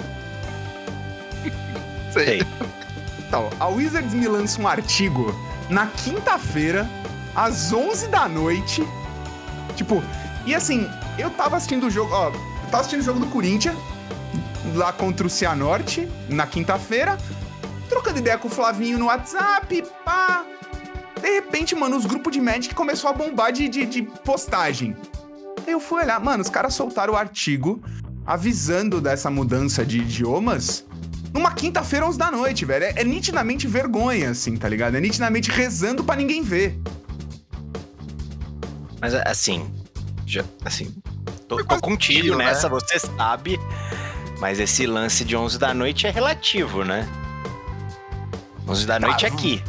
Sei. 2.13 2.43
Então, 3.27 3.49
a 3.61 3.69
Wizards 3.69 4.13
me 4.13 4.27
lança 4.27 4.61
um 4.61 4.67
artigo 4.67 5.33
na 5.69 5.87
quinta-feira, 5.87 6.89
às 7.35 7.73
11 7.73 8.09
da 8.09 8.29
noite. 8.29 8.85
Tipo, 9.77 10.03
e 10.45 10.53
assim, 10.55 10.91
eu 11.17 11.31
tava 11.31 11.57
assistindo 11.57 11.87
o 11.87 11.91
jogo, 11.91 12.13
ó, 12.13 12.33
tava 12.71 12.81
assistindo 12.81 13.00
o 13.00 13.05
jogo 13.05 13.21
do 13.21 13.27
Corinthians, 13.27 13.77
lá 14.75 14.93
contra 14.93 15.27
o 15.27 15.31
Cianorte, 15.31 16.09
na 16.29 16.47
quinta-feira, 16.47 17.19
trocando 17.89 18.19
ideia 18.19 18.39
com 18.39 18.49
o 18.49 18.50
Flavinho 18.50 18.99
no 18.99 19.07
WhatsApp, 19.07 19.85
pá. 20.05 20.45
De 21.21 21.29
repente, 21.29 21.75
mano, 21.75 21.97
os 21.97 22.07
grupos 22.07 22.33
de 22.33 22.41
Magic 22.41 22.75
começou 22.75 23.11
a 23.11 23.12
bombar 23.12 23.53
de, 23.53 23.69
de, 23.69 23.85
de 23.85 24.03
postagem. 24.03 24.97
Aí 25.67 25.73
eu 25.73 25.81
fui 25.81 26.03
olhar, 26.03 26.19
mano, 26.21 26.43
os 26.43 26.49
caras 26.49 26.73
soltaram 26.75 27.15
o 27.15 27.17
artigo 27.17 27.83
avisando 28.25 29.00
dessa 29.00 29.31
mudança 29.31 29.85
de 29.85 29.99
idiomas 29.99 30.85
numa 31.33 31.53
quinta-feira, 31.53 32.07
11 32.07 32.19
da 32.19 32.31
noite, 32.31 32.65
velho. 32.65 32.85
É, 32.85 32.93
é 32.97 33.05
nitidamente 33.05 33.67
vergonha, 33.67 34.31
assim, 34.31 34.57
tá 34.57 34.69
ligado? 34.69 34.97
É 34.97 35.00
nitidamente 35.00 35.50
rezando 35.50 36.03
pra 36.03 36.17
ninguém 36.17 36.43
ver. 36.43 36.79
Mas 39.00 39.15
assim, 39.15 39.71
já, 40.27 40.45
assim, 40.65 40.95
tô, 41.49 41.57
tô 41.65 41.81
contigo 41.81 42.23
tiro, 42.23 42.37
né? 42.39 42.47
nessa, 42.47 42.69
você 42.69 42.99
sabe. 42.99 43.59
Mas 44.39 44.59
esse 44.59 44.87
lance 44.87 45.25
de 45.25 45.37
11 45.37 45.59
da 45.59 45.75
noite 45.75 46.07
é 46.07 46.11
relativo, 46.11 46.83
né? 46.85 47.09
11 48.67 48.87
da 48.87 48.99
noite 48.99 49.25
Ah, 49.27 49.29
é 49.29 49.33
aqui. 49.33 49.62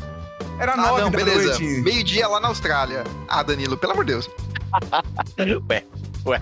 Era 0.60 0.74
Ah, 0.74 0.78
nove 0.78 1.02
não, 1.02 1.12
da 1.12 1.18
beleza. 1.18 1.48
noite. 1.50 1.64
Meio-dia 1.82 2.28
lá 2.28 2.40
na 2.40 2.48
Austrália. 2.50 3.04
Ah, 3.28 3.42
Danilo, 3.44 3.76
pelo 3.78 3.94
amor 3.94 4.06
de 4.06 4.12
Deus. 4.14 4.30
Ué, 5.70 5.84
ué. 6.26 6.40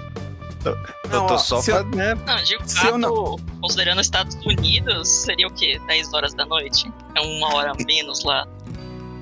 Tô, 0.63 0.71
Não, 1.09 1.21
eu 1.21 1.27
tô 1.27 1.33
ó, 1.35 1.37
só 1.37 1.61
se 1.61 1.71
eu- 1.71 1.77
fazendo. 1.77 2.21
Não, 2.25 2.37
Se 2.37 2.53
eu 2.53 2.59
fato, 2.67 2.97
não- 2.97 3.35
considerando 3.61 4.01
Estados 4.01 4.35
Unidos, 4.45 5.07
seria 5.07 5.47
o 5.47 5.53
quê? 5.53 5.79
10 5.87 6.13
horas 6.13 6.33
da 6.33 6.45
noite? 6.45 6.91
É 7.15 7.21
uma 7.21 7.55
hora 7.55 7.71
menos 7.87 8.23
lá. 8.25 8.45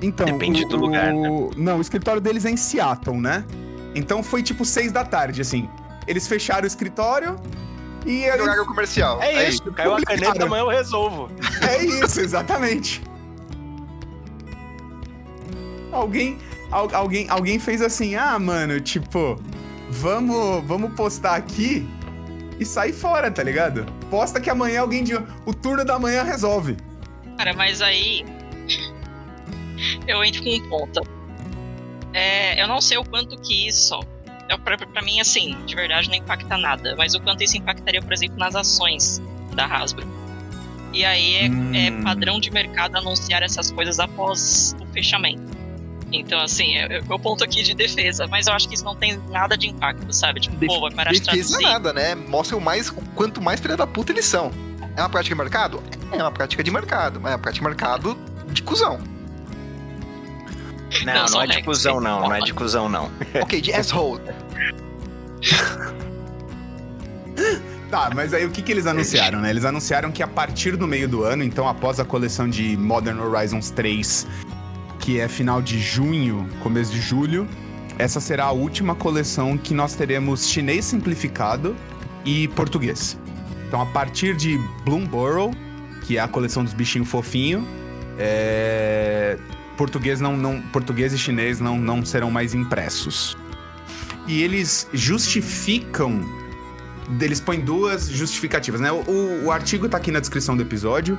Então, 0.02 0.26
Depende 0.26 0.66
o, 0.66 0.68
do 0.68 0.78
lugar, 0.78 1.14
né? 1.14 1.30
Não, 1.56 1.78
o 1.78 1.82
escritório 1.82 2.20
deles 2.20 2.44
é 2.44 2.50
em 2.50 2.58
Seattle, 2.58 3.18
né? 3.18 3.46
Então 3.98 4.22
foi 4.22 4.44
tipo 4.44 4.64
seis 4.64 4.92
da 4.92 5.04
tarde, 5.04 5.42
assim. 5.42 5.70
Eles 6.08 6.28
fecharam 6.28 6.64
o 6.64 6.68
escritório 6.68 7.36
e 8.06 8.24
aí- 8.26 8.40
Horário 8.40 8.66
comercial. 8.66 9.22
É 9.22 9.50
isso, 9.50 9.72
caiu 9.74 9.96
a 9.96 10.02
caneta, 10.02 10.44
amanhã 10.46 10.62
eu 10.62 10.70
resolvo. 10.70 11.30
é 11.68 11.84
isso, 11.84 12.20
exatamente. 12.22 13.02
Alguém, 15.92 16.38
al- 16.72 16.94
alguém, 16.94 17.30
alguém 17.30 17.60
fez 17.60 17.82
assim, 17.82 18.16
ah, 18.16 18.38
mano, 18.38 18.80
tipo, 18.80 19.42
vamos, 19.90 20.64
vamos 20.66 20.94
postar 20.94 21.36
aqui 21.36 21.88
e 22.60 22.66
sair 22.66 22.94
fora, 22.94 23.32
tá 23.32 23.42
ligado? 23.42 23.86
Posta 24.10 24.40
que 24.40 24.50
amanhã 24.50 24.82
alguém 24.82 25.04
de, 25.04 25.16
o 25.46 25.54
turno 25.54 25.84
da 25.84 25.98
manhã 25.98 26.24
resolve. 26.24 26.78
Cara, 27.38 27.54
mas 27.54 27.82
aí. 27.82 28.26
Eu 30.08 30.24
entro 30.24 30.44
com 30.44 30.50
um 30.56 30.70
ponto. 30.70 31.17
É, 32.18 32.62
eu 32.62 32.68
não 32.68 32.82
sei 32.82 32.98
o 32.98 33.04
quanto 33.04 33.38
que 33.40 33.68
isso. 33.68 34.00
é, 34.50 34.58
Pra, 34.58 34.78
pra 34.78 35.02
mim, 35.02 35.20
assim, 35.20 35.56
de 35.66 35.76
verdade 35.76 36.10
não 36.10 36.16
impacta 36.16 36.58
nada. 36.58 36.96
Mas 36.98 37.14
o 37.14 37.20
quanto 37.22 37.44
isso 37.44 37.58
impactaria, 37.58 38.02
por 38.02 38.12
exemplo, 38.14 38.38
nas 38.38 38.56
ações 38.56 39.22
da 39.54 39.66
Hasbro. 39.66 40.08
E 40.94 41.04
aí 41.06 41.36
é, 41.46 41.50
Hum. 41.50 41.72
é 41.76 41.92
padrão 42.04 42.40
de 42.40 42.50
mercado 42.50 42.96
anunciar 42.98 43.44
essas 43.44 43.70
coisas 43.72 44.00
após 44.00 44.76
o 44.82 44.86
fechamento. 44.94 45.56
Então, 46.12 46.40
assim, 46.40 46.78
é, 46.78 46.98
é 47.00 47.14
o 47.14 47.20
ponto 47.20 47.44
aqui 47.44 47.62
de 47.62 47.74
defesa. 47.76 48.26
Mas 48.28 48.48
eu 48.48 48.54
acho 48.54 48.68
que 48.70 48.76
isso 48.76 48.86
não 48.86 48.96
tem 48.96 49.18
nada 49.30 49.58
de 49.58 49.68
impacto, 49.68 50.12
sabe? 50.14 50.40
Tipo, 50.40 50.58
pô, 50.66 50.80
vai 50.82 50.92
parar 50.92 51.12
de 51.12 51.20
Defesa 51.20 51.60
nada, 51.62 51.92
né? 51.92 52.16
Mostra 52.16 52.56
o 52.56 52.62
mais, 52.62 52.90
quanto 53.14 53.42
mais 53.42 53.60
filha 53.60 53.76
da 53.76 53.86
puta 53.86 54.14
eles 54.14 54.26
são. 54.26 54.52
É 54.96 55.02
uma 55.02 55.10
prática 55.10 55.36
de 55.36 55.42
mercado? 55.42 55.84
É 56.14 56.16
uma 56.24 56.32
prática 56.32 56.64
de 56.64 56.72
mercado, 56.72 57.20
mas 57.20 57.34
é 57.34 57.36
uma 57.36 57.42
prática 57.42 57.62
de 57.64 57.70
mercado 57.70 58.18
de 58.48 58.64
cuzão. 58.64 59.00
Não, 61.04 61.14
Não, 61.14 61.26
não, 61.26 61.42
é 61.42 61.48
de 61.48 61.64
cuzão, 61.64 62.00
não. 62.00 62.22
Não 62.22 62.34
é 62.34 62.40
de 62.40 62.54
cuzão, 62.54 62.90
não. 62.90 63.12
ok, 63.42 63.62
de 63.62 63.74
asshole. 63.74 64.22
Tá, 67.90 68.10
mas 68.14 68.34
aí 68.34 68.46
o 68.46 68.50
que, 68.50 68.62
que 68.62 68.70
eles 68.70 68.86
anunciaram, 68.86 69.40
né? 69.40 69.50
Eles 69.50 69.64
anunciaram 69.64 70.12
que 70.12 70.22
a 70.22 70.28
partir 70.28 70.76
do 70.76 70.86
meio 70.86 71.08
do 71.08 71.24
ano, 71.24 71.42
então 71.42 71.70
após 71.70 72.02
a 72.02 72.06
coleção 72.06 72.50
de 72.50 72.76
Modern 72.76 73.18
Horizons 73.18 73.70
3, 73.70 74.28
que 75.00 75.22
é 75.22 75.28
final 75.30 75.62
de 75.62 75.80
junho, 75.80 76.50
começo 76.62 76.92
de 76.92 77.00
julho, 77.00 77.48
essa 77.98 78.20
será 78.20 78.46
a 78.46 78.52
última 78.52 78.94
coleção 78.94 79.58
que 79.58 79.74
nós 79.74 79.96
teremos 79.96 80.48
chinês 80.50 80.84
simplificado 80.84 81.78
e 82.26 82.50
português. 82.50 83.18
Então 83.68 83.80
a 83.82 83.86
partir 83.86 84.36
de 84.36 84.58
Bloomborough, 84.84 85.52
que 86.06 86.18
é 86.18 86.20
a 86.20 86.28
coleção 86.28 86.66
dos 86.66 86.74
bichinhos 86.74 87.10
fofinhos, 87.10 87.64
é... 88.20 89.38
português, 89.78 90.20
não, 90.20 90.36
não, 90.36 90.62
português 90.62 91.14
e 91.14 91.18
chinês 91.18 91.60
não, 91.60 91.78
não 91.78 92.04
serão 92.04 92.32
mais 92.32 92.54
impressos. 92.54 93.38
E 94.28 94.42
eles 94.44 94.88
justificam 94.92 96.22
eles 97.22 97.40
põem 97.40 97.62
duas 97.62 98.10
justificativas, 98.10 98.82
né? 98.82 98.92
O, 98.92 99.46
o 99.46 99.52
artigo 99.52 99.88
tá 99.88 99.98
aqui 99.98 100.12
na 100.12 100.20
descrição 100.20 100.58
do 100.58 100.62
episódio, 100.62 101.18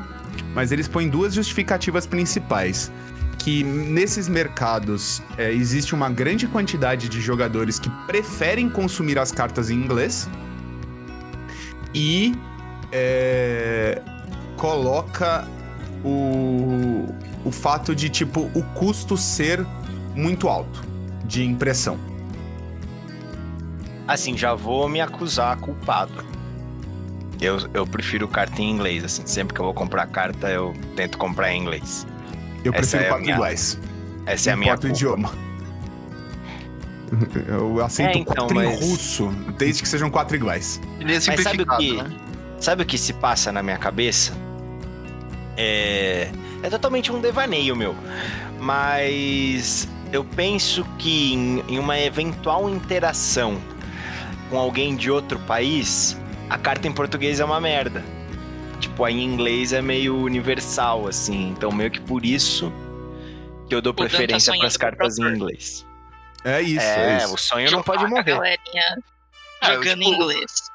mas 0.55 0.71
eles 0.71 0.87
põem 0.87 1.09
duas 1.09 1.33
justificativas 1.33 2.07
principais. 2.07 2.93
Que 3.39 3.63
nesses 3.63 4.29
mercados 4.29 5.23
é, 5.39 5.51
existe 5.51 5.95
uma 5.95 6.11
grande 6.11 6.47
quantidade 6.47 7.09
de 7.09 7.21
jogadores 7.21 7.79
que 7.79 7.89
preferem 8.07 8.69
consumir 8.69 9.19
as 9.19 9.33
cartas 9.33 9.71
em 9.71 9.75
inglês 9.75 10.29
e 11.95 12.35
é, 12.93 14.03
coloca 14.57 15.49
o, 16.05 17.15
o 17.45 17.51
fato 17.51 17.95
de, 17.95 18.09
tipo, 18.09 18.51
o 18.55 18.63
custo 18.75 19.17
ser 19.17 19.65
muito 20.15 20.49
alto 20.49 20.83
de 21.25 21.45
impressão. 21.45 21.99
Assim, 24.07 24.37
já 24.37 24.55
vou 24.55 24.89
me 24.89 25.01
acusar 25.01 25.57
culpado. 25.59 26.25
Eu, 27.41 27.59
eu 27.73 27.87
prefiro 27.87 28.27
carta 28.27 28.61
em 28.63 28.71
inglês, 28.71 29.05
assim. 29.05 29.27
Sempre 29.27 29.55
que 29.55 29.61
eu 29.61 29.65
vou 29.67 29.75
comprar 29.75 30.07
carta, 30.07 30.49
eu 30.49 30.75
tento 30.97 31.19
comprar 31.19 31.53
em 31.53 31.61
inglês. 31.61 32.07
Eu 32.65 32.73
Essa 32.73 32.97
prefiro 32.99 33.03
é 33.03 33.07
a 33.07 33.09
quatro 33.11 33.25
minha- 33.25 33.35
iguais. 33.37 33.79
Essa 34.27 34.51
é 34.51 34.53
a 34.53 34.57
minha 34.57 34.73
culpa. 34.75 34.89
idioma. 34.89 35.31
Eu 37.47 37.83
aceito 37.83 38.17
É, 38.17 38.19
então, 38.21 38.35
quatro 38.35 38.61
em 38.63 38.67
mas- 38.67 38.81
russo, 38.81 39.29
desde 39.57 39.83
que 39.83 39.89
sejam 39.89 40.11
quatro 40.11 40.37
iguais. 40.37 40.79
Chinês 40.99 41.27
Mas 41.27 41.41
sabe 41.43 41.63
o 41.63 41.67
que, 41.79 41.97
né? 42.03 42.11
sabe 42.61 42.83
o 42.83 42.87
que 42.87 42.99
se 42.99 43.13
passa 43.15 43.51
na 43.53 43.63
minha 43.63 43.79
cabeça? 43.79 44.33
É, 45.57 46.31
é 46.63 46.71
totalmente 46.71 47.13
um 47.13 47.21
devaneio, 47.21 47.77
meu. 47.77 47.95
Mas 48.59 49.89
eu 50.13 50.25
penso 50.25 50.85
que 50.99 51.35
em, 51.35 51.65
em 51.69 51.79
uma 51.79 51.99
eventual 51.99 52.69
interação 52.69 53.61
com 54.51 54.59
alguém 54.59 54.97
de 54.97 55.11
outro 55.11 55.39
país, 55.41 56.17
a 56.49 56.59
carta 56.59 56.89
em 56.89 56.93
português 56.93 57.41
é 57.41 57.45
uma 57.45 57.61
merda. 57.61 58.03
Tipo, 58.81 59.05
a 59.05 59.11
em 59.11 59.23
inglês 59.25 59.73
é 59.73 59.83
meio 59.83 60.17
universal, 60.17 61.07
assim. 61.07 61.49
Então, 61.51 61.71
meio 61.71 61.91
que 61.91 62.01
por 62.01 62.25
isso 62.25 62.73
que 63.69 63.75
eu 63.75 63.83
dou 63.83 63.93
O 63.93 63.97
preferência 63.97 64.57
para 64.57 64.67
as 64.67 64.77
cartas 64.77 65.19
em 65.19 65.25
inglês. 65.25 65.87
É 66.45 66.63
isso, 66.63 66.87
é, 66.87 67.15
é, 67.15 67.17
isso. 67.19 67.35
o 67.35 67.39
sonho 67.39 67.71
não 67.71 67.83
pode 67.83 68.01
com 68.01 68.07
a 68.07 68.09
morrer. 68.09 68.25
galerinha 68.25 69.03
É, 69.63 69.71
eu, 69.71 69.75
jogando 69.75 69.99
tipo, 69.99 70.11
em 70.11 70.15
inglês. 70.15 70.71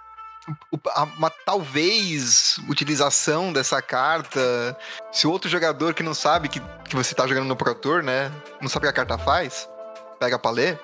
Uma 1.18 1.30
talvez 1.46 2.58
utilização 2.68 3.54
dessa 3.54 3.82
carta. 3.82 4.76
Se 5.12 5.26
o 5.26 5.32
outro 5.32 5.50
jogador 5.50 5.94
que 5.94 6.04
não 6.04 6.14
sabe 6.14 6.50
que, 6.50 6.60
que 6.90 6.96
você 6.96 7.16
tá 7.16 7.26
jogando 7.26 7.48
no 7.48 7.56
Pro 7.56 7.74
Tour, 7.74 8.04
né? 8.04 8.32
Não 8.62 8.68
sabe 8.68 8.86
o 8.86 8.92
que 8.92 9.00
a 9.00 9.06
carta 9.06 9.18
faz, 9.18 9.70
pega 10.20 10.38
pra 10.38 10.52
ler. 10.52 10.80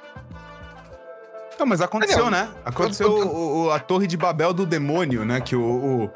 Não, 1.59 1.65
mas 1.65 1.81
aconteceu, 1.81 2.31
né? 2.31 2.47
Aconteceu 2.63 3.07
eu- 3.07 3.17
eu- 3.17 3.27
o- 3.27 3.63
o- 3.65 3.71
a 3.71 3.79
Torre 3.79 4.07
de 4.07 4.15
Babel 4.15 4.53
do 4.53 4.65
Demônio, 4.65 5.25
né? 5.25 5.41
Que 5.41 5.57
o. 5.57 5.61
o- 5.61 6.11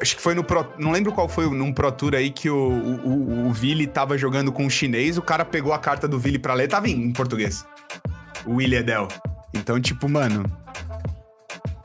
acho 0.00 0.14
que 0.14 0.22
foi 0.22 0.36
no 0.36 0.44
Pro. 0.44 0.72
Não 0.78 0.92
lembro 0.92 1.10
qual 1.10 1.28
foi 1.28 1.50
num 1.50 1.72
Pro 1.72 1.90
Tour 1.90 2.14
aí 2.14 2.30
que 2.30 2.48
o, 2.48 2.56
o, 2.56 3.08
o, 3.08 3.46
o 3.48 3.52
Vili 3.52 3.88
tava 3.88 4.16
jogando 4.16 4.52
com 4.52 4.64
um 4.64 4.70
chinês, 4.70 5.18
o 5.18 5.22
cara 5.22 5.44
pegou 5.44 5.72
a 5.72 5.80
carta 5.80 6.06
do 6.06 6.16
Vili 6.16 6.38
pra 6.38 6.54
ler, 6.54 6.68
tava 6.68 6.88
em, 6.88 6.92
em 7.06 7.12
português. 7.12 7.66
O 8.46 8.54
Willie 8.54 8.78
Edel. 8.78 9.08
Então, 9.52 9.80
tipo, 9.80 10.08
mano. 10.08 10.44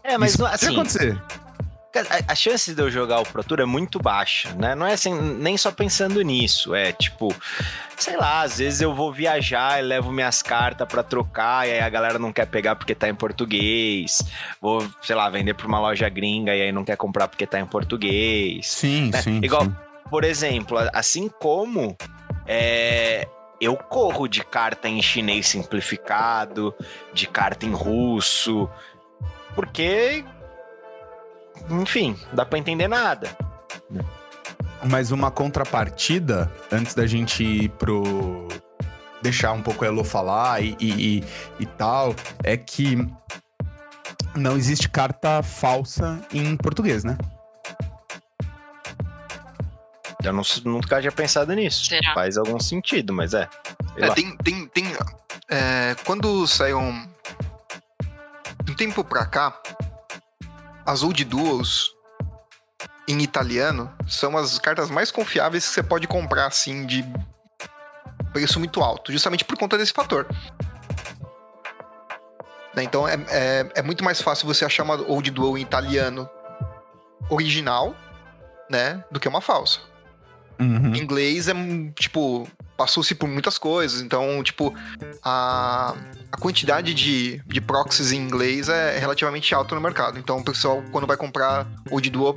É, 0.10 0.18
mas 0.18 0.34
isso 0.34 0.46
assim, 0.46 0.74
acontecer. 0.74 1.22
A, 1.96 2.34
a 2.34 2.36
chance 2.36 2.74
de 2.74 2.82
eu 2.82 2.90
jogar 2.90 3.20
o 3.20 3.24
Pro 3.24 3.44
Tour 3.44 3.60
é 3.60 3.66
muito 3.66 4.00
baixa, 4.00 4.52
né? 4.56 4.74
Não 4.74 4.86
é 4.86 4.94
assim, 4.94 5.14
nem 5.14 5.56
só 5.56 5.72
pensando 5.72 6.22
nisso. 6.22 6.74
É 6.74 6.92
tipo, 6.92 7.34
sei 7.96 8.18
lá, 8.18 8.42
às 8.42 8.58
vezes 8.58 8.82
eu 8.82 8.94
vou 8.94 9.14
viajar 9.14 9.80
e 9.80 9.84
levo 9.84 10.12
minhas 10.12 10.42
cartas 10.42 10.88
para 10.88 11.04
trocar 11.04 11.68
e 11.68 11.74
aí 11.74 11.80
a 11.80 11.90
galera 11.90 12.18
não 12.18 12.34
quer 12.34 12.48
pegar 12.48 12.76
porque 12.76 12.96
tá 12.96 13.08
em 13.08 13.14
português. 13.14 14.20
Vou, 14.60 14.88
sei 15.04 15.16
lá, 15.16 15.30
vender 15.30 15.54
pra 15.54 15.68
uma 15.68 15.80
loja 15.80 16.10
gringa 16.10 16.56
e 16.56 16.62
aí 16.64 16.72
não 16.72 16.84
quer 16.84 16.98
comprar 16.98 17.28
porque 17.28 17.46
tá 17.46 17.60
em 17.60 17.66
português. 17.66 18.68
Sim, 18.68 19.12
né? 19.12 19.22
sim. 19.22 19.40
Igual, 19.44 19.66
sim. 19.66 19.76
por 20.10 20.24
exemplo, 20.24 20.78
assim 20.92 21.30
como 21.40 21.96
é, 22.48 23.28
eu 23.62 23.76
corro 23.76 24.28
de 24.28 24.44
carta 24.44 24.88
em 24.88 25.02
chinês 25.02 25.48
simplificado, 25.48 26.74
de 27.14 27.28
carta 27.28 27.66
em 27.66 27.72
russo, 27.72 28.70
porque, 29.60 30.24
enfim, 31.70 32.18
dá 32.32 32.46
para 32.46 32.58
entender 32.58 32.88
nada. 32.88 33.30
Mas 34.90 35.12
uma 35.12 35.30
contrapartida, 35.30 36.50
antes 36.72 36.96
da 36.96 37.06
gente 37.06 37.44
ir 37.44 37.70
pro. 37.72 38.48
deixar 39.22 39.52
um 39.52 39.62
pouco 39.62 39.84
a 39.84 39.88
Elo 39.90 40.06
falar 40.06 40.64
e, 40.64 40.78
e, 40.80 41.24
e, 41.60 41.66
tal, 41.66 42.16
é 42.42 42.56
que 42.56 43.06
não 44.34 44.56
existe 44.56 44.88
carta 44.88 45.44
falsa 45.44 46.22
em 46.34 46.56
português, 46.56 47.04
né? 47.04 47.18
Eu 50.24 50.32
não, 50.32 50.44
nunca 50.64 51.02
tinha 51.02 51.12
pensado 51.12 51.54
nisso. 51.54 51.88
Será? 51.88 52.14
Faz 52.14 52.38
algum 52.38 52.62
sentido, 52.62 53.12
mas 53.12 53.34
é. 53.34 53.50
É, 53.98 54.10
tem, 54.12 54.38
tem, 54.38 54.68
tem 54.68 54.86
é, 55.50 55.98
quando 56.06 56.48
saiu 56.48 56.80
um, 56.80 57.10
um 58.70 58.74
tempo 58.74 59.04
pra 59.04 59.26
cá, 59.26 59.60
as 60.86 61.02
Old 61.04 61.24
Duels 61.26 61.92
em 63.08 63.22
italiano 63.22 63.92
são 64.08 64.38
as 64.38 64.60
cartas 64.60 64.90
mais 64.90 65.10
confiáveis 65.10 65.68
que 65.68 65.74
você 65.74 65.82
pode 65.82 66.08
comprar 66.08 66.46
assim 66.46 66.86
de 66.86 67.04
preço 68.32 68.60
muito 68.60 68.82
alto, 68.82 69.12
justamente 69.12 69.44
por 69.44 69.58
conta 69.58 69.78
desse 69.78 69.92
fator. 69.92 70.28
Né, 72.76 72.84
Então 72.84 73.08
é, 73.08 73.16
é, 73.30 73.72
é 73.76 73.82
muito 73.82 74.04
mais 74.04 74.22
fácil 74.22 74.46
você 74.46 74.64
achar 74.64 74.84
uma 74.84 75.02
Old 75.02 75.32
Duel 75.32 75.58
em 75.58 75.62
italiano 75.62 76.30
original, 77.30 77.96
né, 78.70 79.04
do 79.10 79.20
que 79.20 79.28
uma 79.28 79.42
falsa. 79.42 79.80
Uhum. 80.60 80.94
Em 80.94 81.00
inglês 81.00 81.48
é, 81.48 81.54
tipo, 81.96 82.48
passou-se 82.80 83.14
por 83.14 83.28
muitas 83.28 83.58
coisas. 83.58 84.00
Então, 84.02 84.42
tipo, 84.42 84.74
a, 85.22 85.94
a 86.32 86.38
quantidade 86.38 86.94
de, 86.94 87.42
de 87.46 87.60
proxies 87.60 88.14
em 88.14 88.22
inglês 88.22 88.70
é 88.70 88.98
relativamente 88.98 89.54
alta 89.54 89.76
no 89.76 89.82
mercado. 89.82 90.18
Então, 90.18 90.38
o 90.38 90.44
pessoal, 90.46 90.82
quando 90.90 91.06
vai 91.06 91.18
comprar 91.18 91.68
o 91.92 92.00
de 92.00 92.10
Duo, 92.10 92.34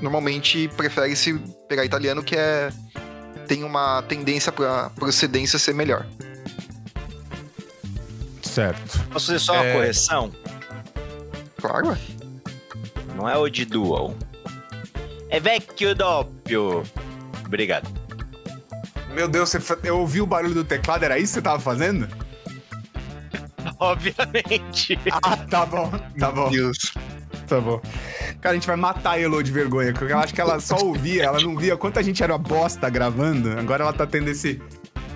normalmente 0.00 0.66
prefere 0.78 1.14
se 1.14 1.34
pegar 1.68 1.84
italiano, 1.84 2.22
que 2.22 2.34
é 2.34 2.70
tem 3.46 3.64
uma 3.64 4.00
tendência 4.08 4.50
para 4.50 4.88
procedência 4.90 5.58
ser 5.58 5.74
melhor. 5.74 6.06
Certo. 8.42 8.98
Posso 9.10 9.26
fazer 9.26 9.38
só 9.38 9.52
uma 9.52 9.64
É. 9.66 9.72
correção? 9.74 10.32
Claro. 11.60 11.98
Não 13.14 13.28
é 13.28 13.36
o 13.36 13.46
de 13.50 13.66
dual. 13.66 14.14
É 15.28 15.38
vecchio 15.38 15.94
doppio. 15.94 16.82
Obrigado. 17.44 18.01
Meu 19.14 19.28
Deus, 19.28 19.50
você 19.50 19.58
eu 19.84 19.98
ouvi 19.98 20.20
o 20.20 20.26
barulho 20.26 20.54
do 20.54 20.64
teclado, 20.64 21.04
era 21.04 21.18
isso 21.18 21.34
que 21.34 21.40
você 21.40 21.42
tava 21.42 21.60
fazendo? 21.60 22.08
Obviamente. 23.78 24.98
Ah, 25.24 25.36
tá 25.36 25.66
bom, 25.66 25.90
tá 26.18 26.30
bom, 26.30 26.50
Deus. 26.50 26.78
tá 27.46 27.60
bom. 27.60 27.80
Cara, 28.40 28.52
a 28.52 28.54
gente 28.54 28.66
vai 28.66 28.76
matar 28.76 29.12
a 29.12 29.20
Elo 29.20 29.42
de 29.42 29.52
vergonha, 29.52 29.92
porque 29.92 30.12
eu 30.12 30.18
acho 30.18 30.34
que 30.34 30.40
ela 30.40 30.58
só 30.58 30.76
ouvia, 30.76 31.24
ela 31.24 31.40
não 31.40 31.56
via 31.56 31.76
quanta 31.76 32.02
gente 32.02 32.22
era 32.22 32.36
bosta 32.38 32.88
gravando, 32.88 33.50
agora 33.58 33.84
ela 33.84 33.92
tá 33.92 34.06
tendo 34.06 34.28
esse... 34.28 34.60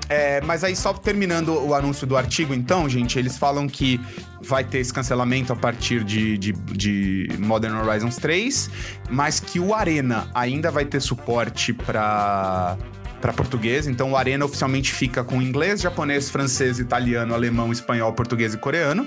É, 0.09 0.41
mas 0.43 0.63
aí, 0.63 0.77
só 0.77 0.93
terminando 0.93 1.49
o 1.49 1.75
anúncio 1.75 2.07
do 2.07 2.17
artigo, 2.17 2.55
então, 2.55 2.89
gente, 2.89 3.19
eles 3.19 3.37
falam 3.37 3.67
que 3.67 4.01
vai 4.41 4.63
ter 4.63 4.79
esse 4.79 4.93
cancelamento 4.93 5.53
a 5.53 5.57
partir 5.57 6.05
de, 6.05 6.39
de, 6.39 6.53
de 6.53 7.29
Modern 7.41 7.77
Horizons 7.77 8.17
3, 8.17 8.71
mas 9.11 9.41
que 9.41 9.59
o 9.59 9.75
Arena 9.75 10.31
ainda 10.33 10.71
vai 10.71 10.85
ter 10.85 11.01
suporte 11.01 11.73
pra, 11.73 12.79
pra 13.21 13.33
português. 13.33 13.87
Então, 13.87 14.13
o 14.13 14.17
Arena 14.17 14.45
oficialmente 14.45 14.93
fica 14.93 15.25
com 15.25 15.41
inglês, 15.41 15.81
japonês, 15.81 16.31
francês, 16.31 16.79
italiano, 16.79 17.35
alemão, 17.35 17.73
espanhol, 17.73 18.13
português 18.13 18.55
e 18.55 18.59
coreano. 18.59 19.07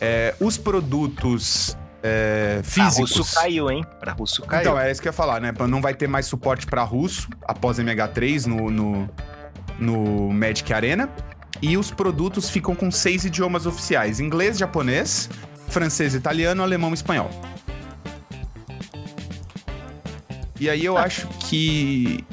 É, 0.00 0.34
os 0.40 0.58
produtos 0.58 1.76
é, 2.02 2.60
Pra 2.60 2.90
físicos... 2.90 3.16
russo 3.16 3.34
caiu, 3.34 3.70
hein? 3.70 3.82
Pra 3.98 4.12
russo 4.12 4.42
caiu. 4.42 4.60
Então, 4.60 4.78
é 4.78 4.90
isso 4.90 5.00
que 5.00 5.08
eu 5.08 5.10
ia 5.10 5.14
falar, 5.14 5.40
né? 5.40 5.52
Não 5.68 5.80
vai 5.80 5.94
ter 5.94 6.06
mais 6.06 6.26
suporte 6.26 6.66
pra 6.66 6.82
russo 6.82 7.28
após 7.48 7.78
MH3 7.78 8.44
no, 8.44 8.70
no, 8.70 9.10
no 9.78 10.30
Magic 10.30 10.70
Arena. 10.72 11.08
E 11.62 11.78
os 11.78 11.90
produtos 11.90 12.50
ficam 12.50 12.74
com 12.74 12.90
seis 12.90 13.24
idiomas 13.24 13.64
oficiais: 13.64 14.20
inglês, 14.20 14.58
japonês, 14.58 15.30
francês, 15.68 16.14
italiano, 16.14 16.62
alemão 16.62 16.90
e 16.90 16.94
espanhol. 16.94 17.30
E 20.60 20.68
aí 20.68 20.84
eu 20.84 20.98
acho 20.98 21.26
que. 21.40 22.24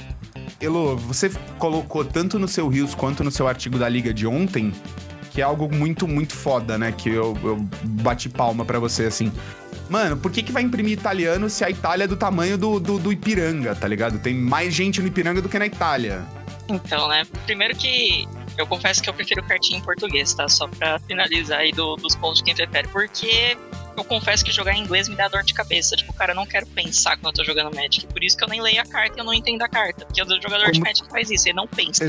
Elo, 0.61 0.95
você 0.97 1.31
colocou 1.57 2.05
tanto 2.05 2.37
no 2.37 2.47
seu 2.47 2.67
Rios 2.67 2.93
quanto 2.93 3.23
no 3.23 3.31
seu 3.31 3.47
artigo 3.47 3.79
da 3.79 3.89
Liga 3.89 4.13
de 4.13 4.27
ontem 4.27 4.73
que 5.31 5.39
é 5.39 5.43
algo 5.43 5.73
muito, 5.73 6.07
muito 6.07 6.33
foda, 6.33 6.77
né? 6.77 6.91
Que 6.91 7.09
eu, 7.09 7.37
eu 7.43 7.55
bati 7.83 8.27
palma 8.27 8.65
pra 8.65 8.79
você, 8.79 9.05
assim. 9.05 9.31
Mano, 9.89 10.17
por 10.17 10.31
que, 10.31 10.43
que 10.43 10.51
vai 10.51 10.61
imprimir 10.61 10.93
italiano 10.93 11.49
se 11.49 11.63
a 11.63 11.69
Itália 11.69 12.03
é 12.03 12.07
do 12.07 12.17
tamanho 12.17 12.57
do, 12.57 12.79
do, 12.79 12.99
do 12.99 13.11
Ipiranga, 13.11 13.73
tá 13.73 13.87
ligado? 13.87 14.19
Tem 14.19 14.33
mais 14.33 14.73
gente 14.73 15.01
no 15.01 15.07
Ipiranga 15.07 15.41
do 15.41 15.49
que 15.49 15.57
na 15.57 15.65
Itália. 15.65 16.23
Então, 16.67 17.07
né? 17.07 17.25
Primeiro 17.45 17.75
que 17.75 18.27
eu 18.57 18.67
confesso 18.67 19.01
que 19.01 19.09
eu 19.09 19.13
prefiro 19.13 19.41
cartinha 19.43 19.79
em 19.79 19.81
português, 19.81 20.33
tá? 20.33 20.47
Só 20.47 20.67
pra 20.67 20.99
finalizar 20.99 21.59
aí 21.59 21.71
do- 21.71 21.95
dos 21.95 22.15
pontos 22.15 22.39
de 22.39 22.43
quem 22.43 22.55
prefere. 22.55 22.87
Porque 22.89 23.57
eu 23.97 24.03
confesso 24.03 24.43
que 24.45 24.51
jogar 24.51 24.73
em 24.73 24.81
inglês 24.83 25.07
me 25.09 25.15
dá 25.15 25.27
dor 25.27 25.43
de 25.43 25.53
cabeça. 25.53 25.95
Tipo, 25.95 26.13
cara, 26.13 26.31
eu 26.31 26.35
não 26.35 26.45
quero 26.45 26.65
pensar 26.67 27.17
quando 27.17 27.27
eu 27.27 27.33
tô 27.33 27.43
jogando 27.43 27.73
Magic. 27.75 28.05
Por 28.07 28.23
isso 28.23 28.37
que 28.37 28.43
eu 28.43 28.47
nem 28.47 28.61
leio 28.61 28.81
a 28.81 28.85
carta 28.85 29.17
e 29.17 29.19
eu 29.19 29.25
não 29.25 29.33
entendo 29.33 29.61
a 29.61 29.67
carta. 29.69 30.05
Porque 30.05 30.21
o 30.21 30.25
jogador 30.41 30.65
de 30.71 30.79
Como- 30.79 30.85
Magic 30.85 31.09
faz 31.09 31.29
isso, 31.31 31.47
ele 31.47 31.55
não 31.55 31.67
pensa. 31.67 32.03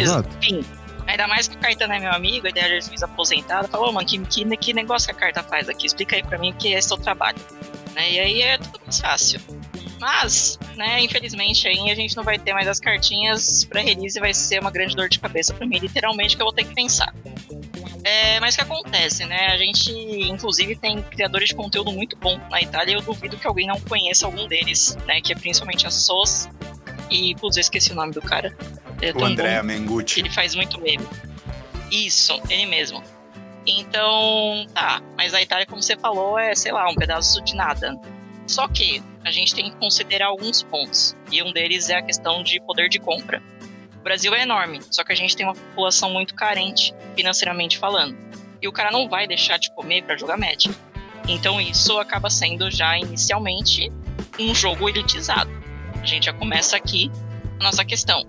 Exato. 0.00 0.28
Enfim. 0.38 0.64
Ainda 1.06 1.26
mais 1.26 1.48
que 1.48 1.56
o 1.56 1.58
Caetano 1.58 1.92
é 1.94 1.98
meu 1.98 2.12
amigo, 2.12 2.46
ele 2.46 2.58
é 2.60 2.80
juiz 2.80 3.02
aposentado. 3.02 3.66
Falou, 3.68 3.88
"Ô, 3.88 3.92
mano, 3.92 4.06
que, 4.06 4.16
que, 4.26 4.44
que 4.56 4.72
negócio 4.72 5.08
que 5.08 5.12
a 5.12 5.18
carta 5.18 5.42
faz 5.42 5.68
aqui? 5.68 5.86
Explica 5.86 6.14
aí 6.14 6.22
pra 6.22 6.38
mim, 6.38 6.54
que 6.56 6.72
esse 6.72 6.92
é 6.92 6.94
o 6.94 6.98
trabalho. 6.98 7.38
Né? 7.94 8.12
E 8.12 8.20
aí 8.20 8.42
é 8.42 8.58
tudo 8.58 8.80
mais 8.84 9.00
fácil. 9.00 9.40
Mas, 10.00 10.58
né, 10.76 11.02
infelizmente 11.02 11.68
aí 11.68 11.90
a 11.90 11.94
gente 11.94 12.16
não 12.16 12.24
vai 12.24 12.38
ter 12.38 12.54
mais 12.54 12.66
as 12.66 12.80
cartinhas 12.80 13.64
pra 13.66 13.82
release 13.82 14.18
e 14.18 14.20
vai 14.20 14.32
ser 14.32 14.58
uma 14.58 14.70
grande 14.70 14.96
dor 14.96 15.10
de 15.10 15.20
cabeça 15.20 15.52
pra 15.52 15.66
mim, 15.66 15.78
literalmente, 15.78 16.34
que 16.34 16.42
eu 16.42 16.46
vou 16.46 16.54
ter 16.54 16.64
que 16.64 16.74
pensar. 16.74 17.14
É, 18.02 18.40
mas 18.40 18.54
o 18.54 18.58
que 18.58 18.62
acontece, 18.62 19.26
né? 19.26 19.48
A 19.48 19.58
gente, 19.58 19.92
inclusive, 19.92 20.74
tem 20.74 21.02
criadores 21.02 21.50
de 21.50 21.54
conteúdo 21.54 21.92
muito 21.92 22.16
bom 22.16 22.40
na 22.50 22.62
Itália 22.62 22.92
e 22.92 22.94
eu 22.94 23.02
duvido 23.02 23.36
que 23.36 23.46
alguém 23.46 23.66
não 23.66 23.78
conheça 23.78 24.24
algum 24.24 24.48
deles, 24.48 24.96
né? 25.06 25.20
Que 25.20 25.32
é 25.32 25.36
principalmente 25.36 25.86
a 25.86 25.90
SOS 25.90 26.48
e, 27.10 27.34
putz, 27.34 27.56
eu 27.56 27.60
esqueci 27.60 27.92
o 27.92 27.94
nome 27.94 28.12
do 28.12 28.22
cara. 28.22 28.56
Ele 29.02 29.18
é 29.18 29.22
O 29.22 29.24
André. 29.24 29.62
Mengucci. 29.62 30.20
Ele 30.20 30.30
faz 30.30 30.54
muito 30.54 30.80
meme. 30.80 31.06
Isso, 31.90 32.40
ele 32.48 32.64
mesmo. 32.66 33.02
Então, 33.66 34.66
tá. 34.72 35.02
Mas 35.16 35.34
a 35.34 35.42
Itália, 35.42 35.66
como 35.66 35.82
você 35.82 35.96
falou, 35.96 36.38
é, 36.38 36.54
sei 36.54 36.72
lá, 36.72 36.88
um 36.88 36.94
pedaço 36.94 37.42
de 37.42 37.54
nada. 37.54 38.00
Só 38.50 38.66
que 38.66 39.00
a 39.24 39.30
gente 39.30 39.54
tem 39.54 39.70
que 39.70 39.76
considerar 39.76 40.26
alguns 40.26 40.60
pontos. 40.64 41.16
E 41.30 41.40
um 41.40 41.52
deles 41.52 41.88
é 41.88 41.94
a 41.94 42.02
questão 42.02 42.42
de 42.42 42.60
poder 42.60 42.88
de 42.88 42.98
compra. 42.98 43.40
O 44.00 44.02
Brasil 44.02 44.34
é 44.34 44.42
enorme, 44.42 44.80
só 44.90 45.04
que 45.04 45.12
a 45.12 45.14
gente 45.14 45.36
tem 45.36 45.46
uma 45.46 45.54
população 45.54 46.10
muito 46.10 46.34
carente, 46.34 46.92
financeiramente 47.14 47.78
falando. 47.78 48.18
E 48.60 48.66
o 48.66 48.72
cara 48.72 48.90
não 48.90 49.08
vai 49.08 49.28
deixar 49.28 49.56
de 49.56 49.70
comer 49.70 50.02
para 50.02 50.16
jogar 50.16 50.36
Magic. 50.36 50.74
Então 51.28 51.60
isso 51.60 51.96
acaba 52.00 52.28
sendo 52.28 52.68
já 52.72 52.98
inicialmente 52.98 53.88
um 54.36 54.52
jogo 54.52 54.88
elitizado. 54.88 55.50
A 56.02 56.04
gente 56.04 56.24
já 56.24 56.32
começa 56.32 56.76
aqui 56.76 57.08
a 57.60 57.62
nossa 57.62 57.84
questão. 57.84 58.26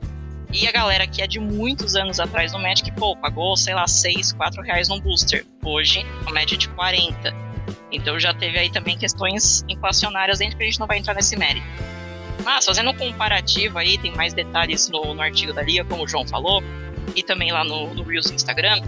E 0.54 0.68
a 0.68 0.72
galera 0.72 1.08
que 1.08 1.24
é 1.24 1.26
de 1.26 1.40
muitos 1.40 1.96
anos 1.96 2.20
atrás 2.20 2.54
no 2.54 2.60
Magic, 2.60 2.92
pô, 2.92 3.18
pagou, 3.18 3.58
sei 3.58 3.74
lá, 3.74 3.88
6, 3.88 4.34
4 4.34 4.62
reais 4.62 4.88
num 4.88 5.00
booster. 5.02 5.44
Hoje, 5.66 6.06
a 6.28 6.32
média 6.32 6.56
de 6.56 6.70
40. 6.70 7.51
Então 7.92 8.20
já 8.20 8.34
teve 8.34 8.58
aí 8.58 8.70
também 8.70 8.98
questões 8.98 9.66
inflacionárias 9.68 10.40
dentro 10.40 10.58
que 10.58 10.64
a 10.64 10.66
gente 10.66 10.80
não 10.80 10.88
vai 10.88 10.98
entrar 10.98 11.14
nesse 11.14 11.38
mérito. 11.38 11.66
Mas, 12.44 12.66
fazendo 12.66 12.90
um 12.90 12.94
comparativo 12.96 13.78
aí, 13.78 13.98
tem 13.98 14.16
mais 14.16 14.34
detalhes 14.34 14.90
no, 14.90 15.14
no 15.14 15.22
artigo 15.22 15.54
da 15.54 15.62
Liga, 15.62 15.86
como 15.86 16.04
o 16.04 16.08
João 16.08 16.28
falou, 16.28 16.64
e 17.16 17.22
também 17.22 17.52
lá 17.52 17.64
no, 17.64 17.94
no 17.94 18.04
Reels 18.04 18.32
Instagram, 18.32 18.82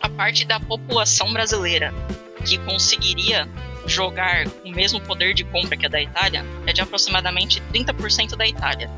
a 0.00 0.08
parte 0.08 0.46
da 0.46 0.58
população 0.58 1.32
brasileira 1.32 1.92
que 2.44 2.58
conseguiria 2.58 3.48
jogar 3.86 4.46
o 4.64 4.70
mesmo 4.70 5.00
poder 5.00 5.34
de 5.34 5.44
compra 5.44 5.76
que 5.76 5.86
a 5.86 5.88
da 5.88 6.00
Itália 6.00 6.44
é 6.66 6.72
de 6.72 6.80
aproximadamente 6.80 7.60
30% 7.72 8.36
da 8.36 8.46
Itália. 8.46 8.90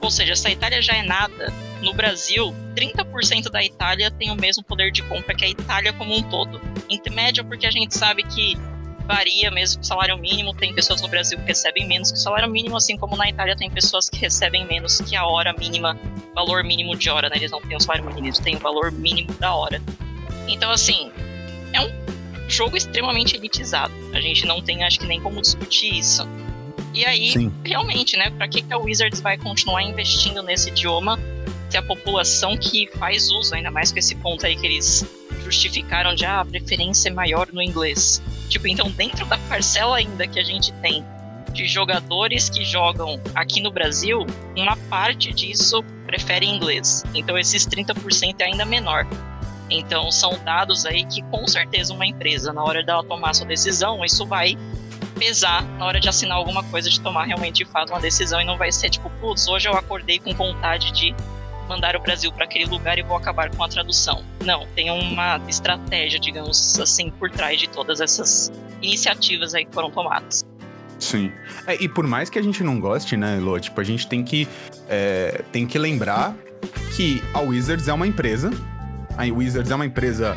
Ou 0.00 0.10
seja, 0.10 0.36
se 0.36 0.46
a 0.46 0.50
Itália 0.50 0.80
já 0.80 0.94
é 0.94 1.02
nada, 1.02 1.52
no 1.82 1.92
Brasil, 1.92 2.54
30% 2.74 3.50
da 3.50 3.62
Itália 3.62 4.10
tem 4.10 4.30
o 4.30 4.36
mesmo 4.36 4.62
poder 4.62 4.90
de 4.90 5.02
compra 5.02 5.34
que 5.34 5.44
a 5.44 5.48
Itália 5.48 5.92
como 5.92 6.16
um 6.16 6.22
todo. 6.22 6.60
Em 6.88 7.00
média, 7.10 7.42
porque 7.42 7.66
a 7.66 7.70
gente 7.70 7.96
sabe 7.96 8.22
que 8.22 8.56
varia 9.08 9.50
mesmo 9.50 9.78
com 9.78 9.84
o 9.84 9.86
salário 9.86 10.16
mínimo. 10.18 10.54
Tem 10.54 10.74
pessoas 10.74 11.00
no 11.00 11.08
Brasil 11.08 11.38
que 11.38 11.46
recebem 11.46 11.88
menos 11.88 12.12
que 12.12 12.18
o 12.18 12.20
salário 12.20 12.48
mínimo, 12.48 12.76
assim 12.76 12.96
como 12.96 13.16
na 13.16 13.28
Itália 13.28 13.56
tem 13.56 13.70
pessoas 13.70 14.08
que 14.08 14.18
recebem 14.18 14.66
menos 14.66 15.00
que 15.00 15.16
a 15.16 15.26
hora 15.26 15.52
mínima, 15.54 15.98
valor 16.34 16.62
mínimo 16.62 16.94
de 16.94 17.08
hora, 17.08 17.28
né? 17.28 17.36
Eles 17.36 17.50
não 17.50 17.60
têm 17.60 17.76
o 17.76 17.80
salário 17.80 18.04
mínimo, 18.04 18.26
eles 18.26 18.38
têm 18.38 18.56
o 18.56 18.58
valor 18.58 18.92
mínimo 18.92 19.32
da 19.34 19.54
hora. 19.54 19.80
Então, 20.46 20.70
assim, 20.70 21.10
é 21.72 21.80
um 21.80 21.90
jogo 22.48 22.76
extremamente 22.76 23.34
elitizado. 23.34 23.92
A 24.12 24.20
gente 24.20 24.46
não 24.46 24.60
tem, 24.60 24.84
acho 24.84 25.00
que, 25.00 25.06
nem 25.06 25.20
como 25.20 25.40
discutir 25.40 25.94
isso. 25.94 26.28
E 26.94 27.04
aí, 27.04 27.32
Sim. 27.32 27.52
realmente, 27.64 28.16
né? 28.16 28.30
Pra 28.30 28.48
que, 28.48 28.62
que 28.62 28.72
a 28.72 28.78
Wizards 28.78 29.20
vai 29.20 29.36
continuar 29.36 29.82
investindo 29.82 30.42
nesse 30.42 30.70
idioma 30.70 31.18
se 31.68 31.76
a 31.76 31.82
população 31.82 32.56
que 32.56 32.88
faz 32.98 33.30
uso, 33.30 33.54
ainda 33.54 33.70
mais 33.70 33.92
com 33.92 33.98
esse 33.98 34.14
ponto 34.16 34.46
aí 34.46 34.56
que 34.56 34.66
eles 34.66 35.06
justificaram 35.44 36.14
de 36.14 36.24
ah, 36.24 36.40
a 36.40 36.44
preferência 36.44 37.08
é 37.08 37.12
maior 37.12 37.48
no 37.52 37.62
inglês. 37.62 38.22
Tipo, 38.48 38.68
então 38.68 38.90
dentro 38.90 39.26
da 39.26 39.36
parcela 39.38 39.98
ainda 39.98 40.26
que 40.26 40.38
a 40.38 40.42
gente 40.42 40.72
tem 40.74 41.04
de 41.52 41.66
jogadores 41.66 42.48
que 42.48 42.64
jogam 42.64 43.20
aqui 43.34 43.60
no 43.60 43.70
Brasil, 43.70 44.26
uma 44.56 44.76
parte 44.88 45.32
disso 45.32 45.82
prefere 46.06 46.46
inglês. 46.46 47.04
Então 47.14 47.36
esses 47.38 47.66
30% 47.66 48.36
é 48.40 48.44
ainda 48.44 48.64
menor. 48.64 49.06
Então 49.70 50.10
são 50.10 50.38
dados 50.44 50.86
aí 50.86 51.04
que 51.04 51.22
com 51.24 51.46
certeza 51.46 51.92
uma 51.92 52.06
empresa, 52.06 52.52
na 52.52 52.62
hora 52.62 52.82
dela 52.82 53.04
tomar 53.04 53.34
sua 53.34 53.46
decisão, 53.46 54.02
isso 54.04 54.26
vai 54.26 54.56
pesar 55.18 55.62
na 55.78 55.86
hora 55.86 56.00
de 56.00 56.08
assinar 56.08 56.36
alguma 56.36 56.62
coisa, 56.64 56.88
de 56.88 57.00
tomar 57.00 57.24
realmente 57.24 57.56
de 57.56 57.64
fato 57.64 57.92
uma 57.92 58.00
decisão 58.00 58.40
e 58.40 58.44
não 58.44 58.56
vai 58.56 58.70
ser 58.70 58.90
tipo, 58.90 59.10
putz, 59.20 59.48
hoje 59.48 59.68
eu 59.68 59.74
acordei 59.74 60.18
com 60.18 60.32
vontade 60.34 60.92
de 60.92 61.14
mandar 61.68 61.94
o 61.96 62.00
Brasil 62.00 62.32
para 62.32 62.44
aquele 62.44 62.64
lugar 62.64 62.98
e 62.98 63.02
vou 63.02 63.16
acabar 63.16 63.54
com 63.54 63.62
a 63.62 63.68
tradução. 63.68 64.24
Não, 64.44 64.66
tem 64.74 64.90
uma 64.90 65.40
estratégia, 65.48 66.18
digamos 66.18 66.78
assim, 66.80 67.10
por 67.10 67.30
trás 67.30 67.60
de 67.60 67.68
todas 67.68 68.00
essas 68.00 68.50
iniciativas 68.80 69.54
aí 69.54 69.66
que 69.66 69.74
foram 69.74 69.90
tomadas. 69.90 70.46
Sim. 70.98 71.30
É, 71.66 71.76
e 71.82 71.88
por 71.88 72.06
mais 72.06 72.28
que 72.30 72.38
a 72.38 72.42
gente 72.42 72.64
não 72.64 72.80
goste, 72.80 73.16
né, 73.16 73.38
Lô? 73.38 73.58
Tipo, 73.60 73.80
a 73.80 73.84
gente 73.84 74.06
tem 74.06 74.24
que, 74.24 74.48
é, 74.88 75.44
tem 75.52 75.66
que 75.66 75.78
lembrar 75.78 76.34
que 76.96 77.22
a 77.32 77.40
Wizards 77.40 77.86
é 77.86 77.92
uma 77.92 78.06
empresa. 78.06 78.50
A 79.18 79.24
Wizards 79.24 79.68
é 79.68 79.74
uma 79.74 79.84
empresa. 79.84 80.36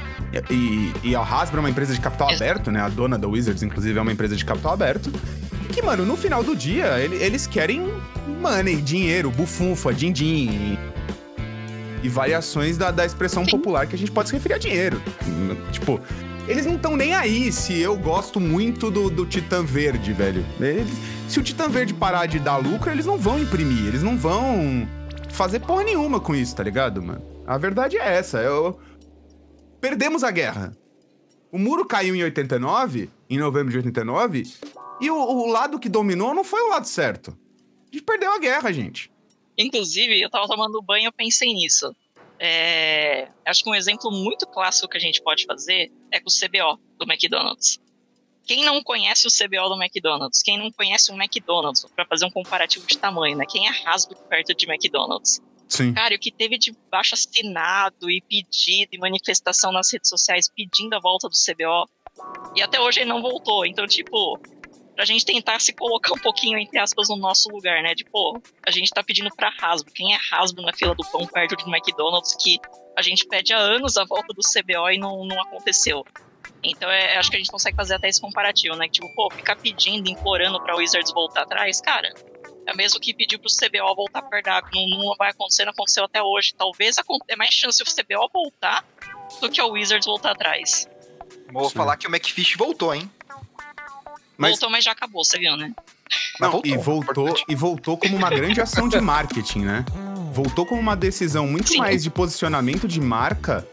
E, 0.50 0.92
e 1.04 1.16
a 1.16 1.22
Hasbro 1.22 1.58
é 1.58 1.60
uma 1.60 1.70
empresa 1.70 1.94
de 1.94 2.02
capital 2.02 2.34
aberto, 2.34 2.72
né? 2.72 2.82
A 2.82 2.90
dona 2.90 3.18
da 3.18 3.28
Wizards, 3.28 3.62
inclusive, 3.62 3.98
é 3.98 4.02
uma 4.02 4.12
empresa 4.12 4.36
de 4.36 4.44
capital 4.44 4.74
aberto. 4.74 5.12
E 5.70 5.74
que, 5.74 5.84
mano, 5.84 6.04
no 6.04 6.18
final 6.18 6.44
do 6.44 6.56
dia, 6.56 7.00
eles 7.00 7.46
querem 7.46 7.94
money, 8.42 8.82
dinheiro, 8.82 9.30
bufunfa, 9.30 9.94
din-din 9.94 10.80
e 12.02 12.10
variações 12.10 12.76
da, 12.76 12.90
da 12.90 13.06
expressão 13.06 13.46
Sim. 13.46 13.52
popular 13.52 13.86
que 13.86 13.96
a 13.96 13.98
gente 14.00 14.12
pode 14.12 14.30
se 14.30 14.36
referir 14.36 14.56
a 14.56 14.58
dinheiro. 14.58 15.00
Tipo, 15.72 16.02
eles 16.48 16.66
não 16.66 16.76
estão 16.76 16.98
nem 16.98 17.14
aí 17.14 17.52
se 17.52 17.80
eu 17.80 17.96
gosto 17.96 18.40
muito 18.40 18.90
do, 18.90 19.12
do 19.12 19.28
Titã 19.28 19.64
Verde, 19.64 20.12
velho. 20.12 20.44
Eles, 20.60 20.92
se 21.30 21.40
o 21.40 21.44
Titã 21.44 21.70
Verde 21.70 21.94
parar 21.94 22.26
de 22.26 22.40
dar 22.40 22.58
lucro, 22.58 22.90
eles 22.90 23.06
não 23.06 23.20
vão 23.20 23.38
imprimir, 23.38 23.86
eles 23.86 24.02
não 24.02 24.18
vão 24.18 24.88
fazer 25.30 25.60
porra 25.60 25.84
nenhuma 25.84 26.20
com 26.20 26.34
isso, 26.34 26.56
tá 26.56 26.64
ligado, 26.64 27.02
mano? 27.02 27.31
A 27.46 27.58
verdade 27.58 27.98
é 27.98 28.18
essa. 28.18 28.40
Eu... 28.40 28.80
Perdemos 29.80 30.24
a 30.24 30.32
guerra. 30.32 30.78
O 31.52 31.58
muro 31.58 31.86
caiu 31.86 32.16
em 32.16 32.24
89, 32.24 33.10
em 33.30 33.38
novembro 33.38 33.72
de 33.72 33.78
89, 33.78 34.48
e 35.02 35.10
o, 35.10 35.16
o 35.16 35.48
lado 35.48 35.80
que 35.80 35.90
dominou 35.90 36.34
não 36.34 36.44
foi 36.44 36.62
o 36.62 36.70
lado 36.70 36.88
certo. 36.88 37.38
A 37.92 37.96
gente 37.96 38.06
perdeu 38.06 38.32
a 38.32 38.40
guerra, 38.40 38.72
gente. 38.72 39.12
Inclusive, 39.58 40.22
eu 40.22 40.30
tava 40.30 40.48
tomando 40.48 40.82
banho 40.82 41.10
e 41.10 41.12
pensei 41.12 41.54
nisso. 41.54 41.94
É, 42.40 43.28
acho 43.46 43.64
que 43.64 43.70
um 43.70 43.76
exemplo 43.76 44.10
muito 44.12 44.48
clássico 44.48 44.88
que 44.88 44.98
a 44.98 45.00
gente 45.00 45.22
pode 45.22 45.46
fazer 45.46 45.92
é 46.10 46.20
com 46.20 46.30
o 46.30 46.32
CBO 46.32 46.80
do 46.98 47.12
McDonald's. 47.12 47.80
Quem 48.46 48.64
não 48.64 48.82
conhece 48.82 49.28
o 49.28 49.30
CBO 49.30 49.70
do 49.70 49.82
McDonald's? 49.82 50.42
Quem 50.42 50.58
não 50.58 50.72
conhece 50.72 51.12
o 51.12 51.16
McDonald's? 51.16 51.86
Para 51.96 52.06
fazer 52.06 52.26
um 52.26 52.32
comparativo 52.32 52.86
de 52.88 52.98
tamanho, 52.98 53.38
né? 53.38 53.46
Quem 53.48 53.68
é 53.68 53.72
rasgo 53.84 54.16
perto 54.28 54.56
de 54.56 54.66
McDonald's? 54.70 55.42
Sim. 55.72 55.94
Cara, 55.94 56.14
o 56.14 56.20
que 56.20 56.30
teve 56.30 56.58
de 56.58 56.76
baixo 56.92 57.14
assinado 57.14 58.12
e 58.12 58.22
pedido 58.22 58.90
e 58.92 58.98
manifestação 58.98 59.72
nas 59.72 59.90
redes 59.92 60.10
sociais 60.10 60.52
pedindo 60.54 60.94
a 60.94 61.00
volta 61.00 61.30
do 61.30 61.34
CBO. 61.34 61.90
E 62.54 62.62
até 62.62 62.78
hoje 62.78 63.00
ele 63.00 63.10
não 63.10 63.22
voltou. 63.22 63.66
Então, 63.66 63.88
tipo, 63.88 64.38
pra 64.94 65.06
gente 65.06 65.24
tentar 65.24 65.62
se 65.62 65.72
colocar 65.72 66.14
um 66.14 66.20
pouquinho, 66.20 66.60
entre 66.60 66.78
aspas, 66.78 67.08
no 67.08 67.16
nosso 67.16 67.50
lugar, 67.50 67.82
né? 67.82 67.94
Pô, 68.12 68.38
a 68.68 68.70
gente 68.70 68.92
tá 68.92 69.02
pedindo 69.02 69.30
pra 69.34 69.50
Hasbro. 69.62 69.94
Quem 69.94 70.14
é 70.14 70.18
Hasbro 70.30 70.62
na 70.62 70.74
fila 70.74 70.94
do 70.94 71.10
pão 71.10 71.26
perto 71.26 71.56
de 71.56 71.64
McDonald's 71.64 72.36
que 72.36 72.60
a 72.98 73.02
gente 73.02 73.26
pede 73.26 73.54
há 73.54 73.58
anos 73.58 73.96
a 73.96 74.04
volta 74.04 74.34
do 74.34 74.42
CBO 74.42 74.90
e 74.92 74.98
não, 74.98 75.24
não 75.24 75.42
aconteceu. 75.42 76.06
Então, 76.62 76.92
é, 76.92 77.16
acho 77.16 77.30
que 77.30 77.38
a 77.38 77.40
gente 77.40 77.50
consegue 77.50 77.78
fazer 77.78 77.96
até 77.96 78.10
esse 78.10 78.20
comparativo, 78.20 78.76
né? 78.76 78.90
Tipo, 78.90 79.08
pô, 79.16 79.30
ficar 79.34 79.56
pedindo, 79.56 80.10
implorando 80.10 80.62
pra 80.62 80.76
Wizards 80.76 81.14
voltar 81.14 81.44
atrás, 81.44 81.80
cara, 81.80 82.14
é 82.66 82.76
mesmo 82.76 83.00
que 83.00 83.14
pedir 83.14 83.38
pro 83.38 83.50
CBO 83.50 83.96
voltar 83.96 84.22
perto 84.24 84.46
da 84.46 84.62
não, 84.74 85.06
não 85.06 85.16
vai 85.18 85.32
acontecer, 85.32 85.66
não 85.66 85.72
aconteceu 85.72 86.04
até 86.04 86.22
hoje. 86.22 86.54
Talvez 86.56 86.96
é 87.28 87.36
mais 87.36 87.54
chance 87.54 87.82
o 87.82 87.86
CBO 87.86 88.30
voltar 88.32 88.86
do 89.40 89.50
que 89.50 89.62
o 89.62 89.70
Wizards 89.70 90.06
voltar 90.06 90.32
atrás. 90.32 90.88
Vou 91.52 91.70
Sim. 91.70 91.76
falar 91.76 91.98
que 91.98 92.08
o 92.08 92.10
McFish 92.10 92.56
voltou, 92.56 92.94
hein? 92.94 93.10
Mas... 94.38 94.52
Voltou, 94.52 94.70
mas 94.70 94.84
já 94.84 94.92
acabou, 94.92 95.24
você 95.24 95.38
viu, 95.38 95.56
né? 95.56 95.74
Não, 96.40 96.52
voltou, 96.52 96.72
e 96.72 96.78
voltou 96.78 97.34
e 97.48 97.56
voltou 97.56 97.98
como 97.98 98.18
uma 98.18 98.30
grande 98.30 98.60
ação 98.60 98.90
de 98.90 99.00
marketing, 99.00 99.60
né? 99.60 99.86
Voltou 100.34 100.66
como 100.66 100.80
uma 100.80 100.96
decisão 100.96 101.46
muito 101.46 101.70
Sim. 101.70 101.78
mais 101.78 102.04
de 102.04 102.10
posicionamento 102.10 102.88
de 102.88 103.00
marca 103.00 103.68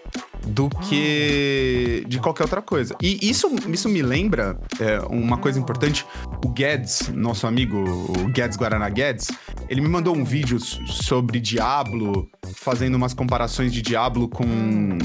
do 0.46 0.68
que 0.68 2.04
de 2.06 2.18
qualquer 2.18 2.44
outra 2.44 2.62
coisa. 2.62 2.96
E 3.02 3.28
isso, 3.28 3.50
isso 3.68 3.88
me 3.88 4.02
lembra 4.02 4.58
é, 4.80 5.00
uma 5.00 5.36
coisa 5.38 5.58
importante. 5.58 6.06
O 6.44 6.48
Guedes, 6.48 7.08
nosso 7.14 7.46
amigo, 7.46 7.76
o 7.78 8.28
Guedes 8.28 8.56
Guaraná 8.56 8.88
Guedes, 8.88 9.28
ele 9.68 9.80
me 9.80 9.88
mandou 9.88 10.16
um 10.16 10.24
vídeo 10.24 10.58
sobre 10.60 11.40
Diablo, 11.40 12.28
fazendo 12.54 12.94
umas 12.94 13.14
comparações 13.14 13.72
de 13.72 13.82
Diablo 13.82 14.28
com 14.28 14.98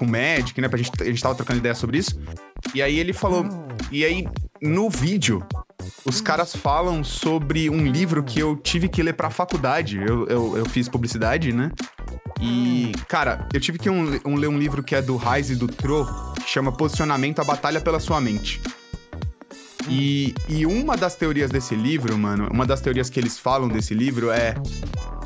com 0.00 0.06
Magic, 0.06 0.58
né? 0.58 0.66
Pra 0.66 0.78
gente, 0.78 0.90
a 0.98 1.04
gente 1.04 1.22
tava 1.22 1.34
trocando 1.34 1.58
ideia 1.58 1.74
sobre 1.74 1.98
isso. 1.98 2.18
E 2.74 2.80
aí 2.80 2.98
ele 2.98 3.12
falou. 3.12 3.46
E 3.92 4.02
aí, 4.02 4.26
no 4.62 4.88
vídeo, 4.88 5.46
os 6.06 6.22
caras 6.22 6.56
falam 6.56 7.04
sobre 7.04 7.68
um 7.68 7.86
livro 7.86 8.22
que 8.22 8.40
eu 8.40 8.56
tive 8.56 8.88
que 8.88 9.02
ler 9.02 9.12
pra 9.12 9.28
faculdade. 9.28 9.98
Eu, 9.98 10.26
eu, 10.26 10.56
eu 10.56 10.64
fiz 10.64 10.88
publicidade, 10.88 11.52
né? 11.52 11.70
E, 12.40 12.92
cara, 13.06 13.46
eu 13.52 13.60
tive 13.60 13.78
que 13.78 13.90
um, 13.90 14.18
um, 14.24 14.34
ler 14.34 14.48
um 14.48 14.58
livro 14.58 14.82
que 14.82 14.94
é 14.94 15.02
do 15.02 15.16
Reis 15.16 15.50
e 15.50 15.54
do 15.54 15.68
Tro, 15.68 16.06
que 16.36 16.48
chama 16.48 16.72
Posicionamento 16.72 17.38
a 17.40 17.44
Batalha 17.44 17.80
pela 17.80 18.00
Sua 18.00 18.20
Mente. 18.20 18.60
E, 19.88 20.34
e 20.48 20.64
uma 20.64 20.96
das 20.96 21.16
teorias 21.16 21.50
desse 21.50 21.74
livro, 21.74 22.16
mano, 22.16 22.48
uma 22.50 22.64
das 22.64 22.80
teorias 22.80 23.10
que 23.10 23.20
eles 23.20 23.38
falam 23.38 23.68
desse 23.68 23.92
livro 23.92 24.30
é 24.30 24.54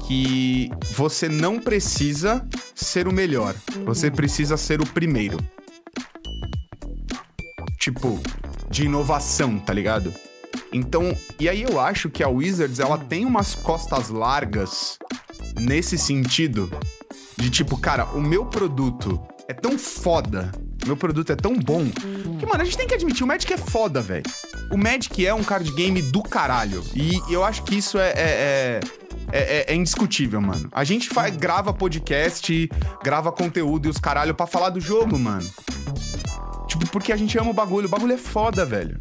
que 0.06 0.70
você 0.92 1.28
não 1.28 1.60
precisa 1.60 2.46
ser 2.74 3.06
o 3.06 3.12
melhor, 3.12 3.54
você 3.84 4.10
precisa 4.10 4.56
ser 4.56 4.80
o 4.80 4.86
primeiro. 4.86 5.38
Tipo, 7.78 8.20
de 8.70 8.84
inovação, 8.84 9.58
tá 9.58 9.72
ligado? 9.72 10.12
Então, 10.72 11.16
e 11.38 11.48
aí 11.48 11.62
eu 11.62 11.78
acho 11.78 12.10
que 12.10 12.22
a 12.22 12.28
Wizards, 12.28 12.80
ela 12.80 12.98
tem 12.98 13.24
umas 13.24 13.54
costas 13.54 14.08
largas 14.08 14.98
nesse 15.60 15.96
sentido 15.96 16.70
de 17.36 17.50
tipo, 17.50 17.76
cara, 17.76 18.04
o 18.06 18.20
meu 18.20 18.46
produto 18.46 19.20
é 19.48 19.52
tão 19.52 19.78
foda, 19.78 20.52
meu 20.86 20.96
produto 20.96 21.32
é 21.32 21.36
tão 21.36 21.54
bom, 21.54 21.84
que, 22.38 22.46
mano, 22.46 22.62
a 22.62 22.64
gente 22.64 22.76
tem 22.76 22.86
que 22.86 22.94
admitir, 22.94 23.24
o 23.24 23.26
Magic 23.26 23.52
é 23.52 23.58
foda, 23.58 24.00
velho. 24.00 24.24
O 24.70 24.76
Magic 24.76 25.26
é 25.26 25.34
um 25.34 25.44
card 25.44 25.70
game 25.72 26.00
do 26.02 26.22
caralho. 26.22 26.82
E 26.94 27.20
eu 27.30 27.44
acho 27.44 27.62
que 27.64 27.76
isso 27.76 27.98
é, 27.98 28.10
é, 28.10 28.14
é 28.16 28.80
é, 29.32 29.38
é, 29.38 29.72
é, 29.72 29.74
indiscutível, 29.74 30.40
mano. 30.40 30.68
A 30.72 30.84
gente 30.84 31.08
faz, 31.08 31.36
grava 31.36 31.72
podcast, 31.72 32.68
grava 33.02 33.32
conteúdo 33.32 33.86
e 33.86 33.90
os 33.90 33.98
caralho 33.98 34.34
pra 34.34 34.46
falar 34.46 34.70
do 34.70 34.80
jogo, 34.80 35.18
mano. 35.18 35.48
Tipo, 36.68 36.88
porque 36.90 37.12
a 37.12 37.16
gente 37.16 37.36
ama 37.38 37.50
o 37.50 37.54
bagulho. 37.54 37.86
O 37.86 37.90
bagulho 37.90 38.12
é 38.12 38.18
foda, 38.18 38.64
velho. 38.64 38.98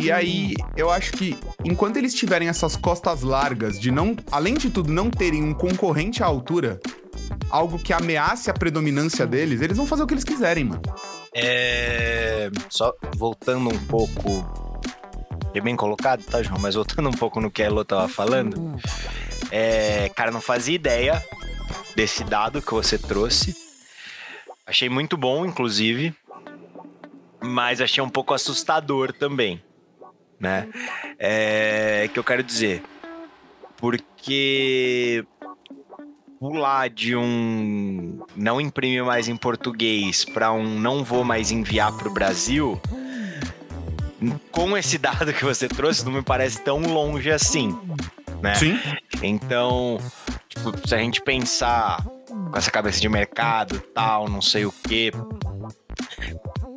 E 0.00 0.12
aí, 0.12 0.54
eu 0.76 0.90
acho 0.90 1.12
que 1.12 1.36
enquanto 1.64 1.96
eles 1.96 2.14
tiverem 2.14 2.48
essas 2.48 2.76
costas 2.76 3.22
largas 3.22 3.80
de 3.80 3.90
não, 3.90 4.16
além 4.30 4.54
de 4.54 4.70
tudo, 4.70 4.92
não 4.92 5.10
terem 5.10 5.42
um 5.42 5.52
concorrente 5.52 6.22
à 6.22 6.26
altura, 6.26 6.80
algo 7.50 7.78
que 7.78 7.92
ameace 7.92 8.50
a 8.50 8.54
predominância 8.54 9.26
deles, 9.26 9.60
eles 9.60 9.76
vão 9.76 9.86
fazer 9.86 10.02
o 10.02 10.06
que 10.06 10.14
eles 10.14 10.24
quiserem, 10.24 10.64
mano. 10.64 10.82
É. 11.34 12.50
Só 12.68 12.94
voltando 13.16 13.68
um 13.68 13.86
pouco 13.86 14.46
é 15.54 15.60
bem 15.60 15.76
colocado, 15.76 16.22
tá, 16.24 16.42
João? 16.42 16.58
Mas 16.60 16.74
voltando 16.74 17.08
um 17.08 17.12
pouco 17.12 17.40
no 17.40 17.50
que 17.50 17.62
a 17.62 17.66
Elo 17.66 17.84
tava 17.84 18.08
falando, 18.08 18.76
é, 19.50 20.08
cara, 20.14 20.30
não 20.30 20.40
fazia 20.40 20.74
ideia 20.74 21.22
desse 21.96 22.22
dado 22.22 22.62
que 22.62 22.72
você 22.72 22.98
trouxe. 22.98 23.56
Achei 24.66 24.88
muito 24.88 25.16
bom, 25.16 25.46
inclusive, 25.46 26.14
mas 27.42 27.80
achei 27.80 28.02
um 28.02 28.08
pouco 28.08 28.34
assustador 28.34 29.12
também, 29.12 29.62
né? 30.38 30.68
É, 31.18 32.08
que 32.12 32.18
eu 32.18 32.24
quero 32.24 32.42
dizer, 32.42 32.82
porque 33.76 35.24
pular 36.38 36.88
de 36.88 37.16
um 37.16 38.24
não 38.36 38.60
imprime 38.60 39.02
mais 39.02 39.26
em 39.28 39.36
português 39.36 40.24
para 40.24 40.52
um 40.52 40.78
não 40.78 41.02
vou 41.02 41.24
mais 41.24 41.50
enviar 41.50 41.92
para 41.92 42.08
o 42.08 42.12
Brasil 42.12 42.80
com 44.50 44.76
esse 44.76 44.98
dado 44.98 45.32
que 45.32 45.44
você 45.44 45.68
trouxe, 45.68 46.04
não 46.04 46.12
me 46.12 46.22
parece 46.22 46.60
tão 46.62 46.80
longe 46.80 47.30
assim, 47.30 47.76
né? 48.42 48.54
Sim. 48.54 48.78
Então, 49.22 49.98
tipo, 50.48 50.72
se 50.86 50.94
a 50.94 50.98
gente 50.98 51.20
pensar 51.22 52.04
com 52.26 52.56
essa 52.56 52.70
cabeça 52.70 53.00
de 53.00 53.08
mercado, 53.08 53.80
tal, 53.94 54.28
não 54.28 54.42
sei 54.42 54.64
o 54.64 54.72
quê, 54.72 55.12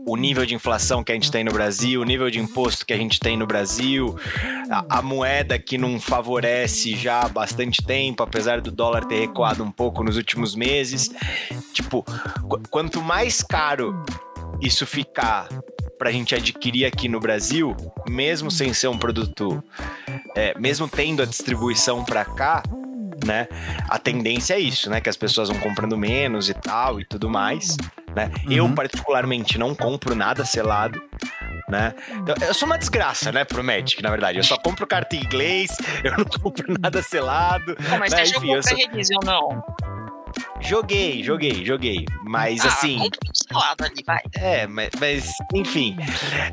o 0.06 0.16
nível 0.16 0.46
de 0.46 0.56
inflação 0.56 1.04
que 1.04 1.12
a 1.12 1.16
gente 1.16 1.32
tem 1.32 1.44
no 1.44 1.52
Brasil, 1.52 2.02
o 2.02 2.04
nível 2.04 2.30
de 2.30 2.40
imposto 2.40 2.86
que 2.86 2.94
a 2.94 2.98
gente 2.98 3.20
tem 3.20 3.38
no 3.38 3.46
Brasil, 3.46 4.16
a, 4.70 5.00
a, 5.00 5.02
moeda 5.02 5.60
que 5.60 5.78
não 5.78 6.00
favorece 6.00 6.96
já 6.96 7.22
há 7.22 7.30
bastante 7.30 7.84
tempo, 7.84 8.24
apesar 8.24 8.62
do 8.62 8.72
dólar 8.72 9.06
ter 9.06 9.20
recuado 9.20 9.64
um 9.64 9.72
pouco 9.72 10.04
nos 10.04 10.18
últimos 10.18 10.56
meses. 10.56 11.10
Tipo, 11.74 12.04
qu 12.04 12.62
quanto 12.70 13.02
mais 13.02 13.42
caro 13.44 14.04
isso 14.60 14.86
ficar 14.86 15.48
pra 15.98 16.12
gente 16.12 16.34
adquirir 16.34 16.86
aqui 16.86 17.08
no 17.08 17.20
Brasil, 17.20 17.76
mesmo 18.10 18.50
sem 18.50 18.74
ser 18.74 18.88
um 18.88 18.98
produto, 18.98 19.64
é, 20.36 20.58
mesmo 20.58 20.88
tendo 20.88 21.22
a 21.22 21.26
distribuição 21.26 22.04
para 22.04 22.26
cá, 22.26 22.64
né? 23.26 23.48
A 23.90 23.98
tendência 23.98 24.54
é 24.54 24.60
isso, 24.60 24.90
né? 24.90 25.02
Que 25.02 25.10
as 25.10 25.18
pessoas 25.18 25.50
vão 25.50 25.60
comprando 25.60 25.98
menos 25.98 26.50
e 26.50 26.54
tal 26.54 27.00
e 27.00 27.06
tudo 27.06 27.30
mais, 27.30 27.78
né? 28.16 28.32
Uhum. 28.46 28.52
Eu, 28.52 28.70
particularmente, 28.70 29.58
não 29.58 29.74
compro 29.76 30.16
nada 30.16 30.46
selado. 30.46 31.02
Né? 31.70 31.94
Eu 32.46 32.54
sou 32.54 32.66
uma 32.66 32.78
desgraça, 32.78 33.32
né, 33.32 33.46
pro 33.46 33.64
Magic, 33.64 34.04
na 34.04 34.10
verdade. 34.10 34.38
Eu 34.38 34.44
só 34.44 34.58
compro 34.58 34.86
carta 34.86 35.16
em 35.16 35.20
inglês, 35.20 35.78
eu 36.04 36.18
não 36.18 36.26
compro 36.26 36.76
nada 36.78 37.02
selado. 37.02 37.78
Não, 37.90 37.98
mas 37.98 38.12
né? 38.12 38.26
você 38.26 38.38
Enfim, 38.38 38.48
jogou 38.48 38.64
sou... 38.64 38.78
release 38.78 39.14
ou 39.14 39.26
não? 39.26 39.64
Joguei, 40.60 41.24
joguei, 41.24 41.66
joguei. 41.66 42.06
Mas 42.24 42.64
ah, 42.64 42.68
assim. 42.68 43.00
Um 43.00 43.84
ali, 43.84 44.04
vai. 44.06 44.22
É, 44.34 44.68
mas, 44.68 44.90
mas 45.00 45.32
enfim. 45.54 45.98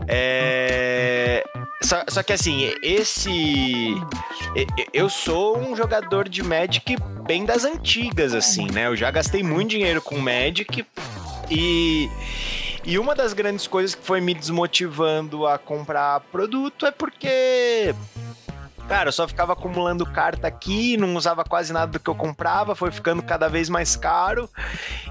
É... 0.07 1.45
Só, 1.83 2.05
só 2.09 2.23
que 2.23 2.33
assim, 2.33 2.73
esse. 2.83 3.95
Eu 4.93 5.09
sou 5.09 5.59
um 5.59 5.77
jogador 5.77 6.29
de 6.29 6.43
Magic 6.43 6.97
bem 7.27 7.45
das 7.45 7.64
antigas, 7.64 8.35
assim, 8.35 8.71
né? 8.71 8.87
Eu 8.87 8.97
já 8.97 9.11
gastei 9.11 9.43
muito 9.43 9.71
dinheiro 9.71 10.03
com 10.03 10.19
Magic 10.19 10.85
e. 11.51 12.11
E 12.85 12.99
uma 12.99 13.14
das 13.14 13.35
grandes 13.35 13.67
coisas 13.67 13.95
que 13.95 14.03
foi 14.03 14.19
me 14.19 14.33
desmotivando 14.33 15.47
a 15.47 15.59
comprar 15.59 16.21
produto 16.33 16.87
é 16.87 16.91
porque 16.91 17.95
Cara, 18.88 19.09
eu 19.09 19.12
só 19.12 19.29
ficava 19.29 19.53
acumulando 19.53 20.07
carta 20.07 20.48
aqui, 20.48 20.96
não 20.96 21.14
usava 21.14 21.44
quase 21.44 21.74
nada 21.74 21.92
do 21.92 22.01
que 22.01 22.09
eu 22.09 22.14
comprava, 22.14 22.74
foi 22.74 22.90
ficando 22.90 23.22
cada 23.22 23.46
vez 23.46 23.68
mais 23.68 23.94
caro. 23.94 24.48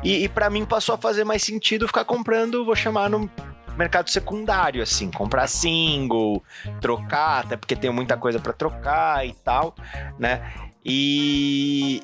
E, 0.03 0.23
e 0.23 0.29
para 0.29 0.49
mim 0.49 0.65
passou 0.65 0.95
a 0.95 0.97
fazer 0.97 1.23
mais 1.23 1.43
sentido 1.43 1.87
ficar 1.87 2.03
comprando, 2.03 2.65
vou 2.65 2.75
chamar 2.75 3.07
no 3.07 3.29
mercado 3.77 4.09
secundário, 4.09 4.81
assim, 4.81 5.11
comprar 5.11 5.47
single, 5.47 6.43
trocar, 6.81 7.45
até 7.45 7.55
porque 7.55 7.75
tem 7.75 7.91
muita 7.91 8.17
coisa 8.17 8.39
para 8.39 8.51
trocar 8.51 9.25
e 9.27 9.33
tal, 9.33 9.75
né? 10.17 10.51
E, 10.83 12.01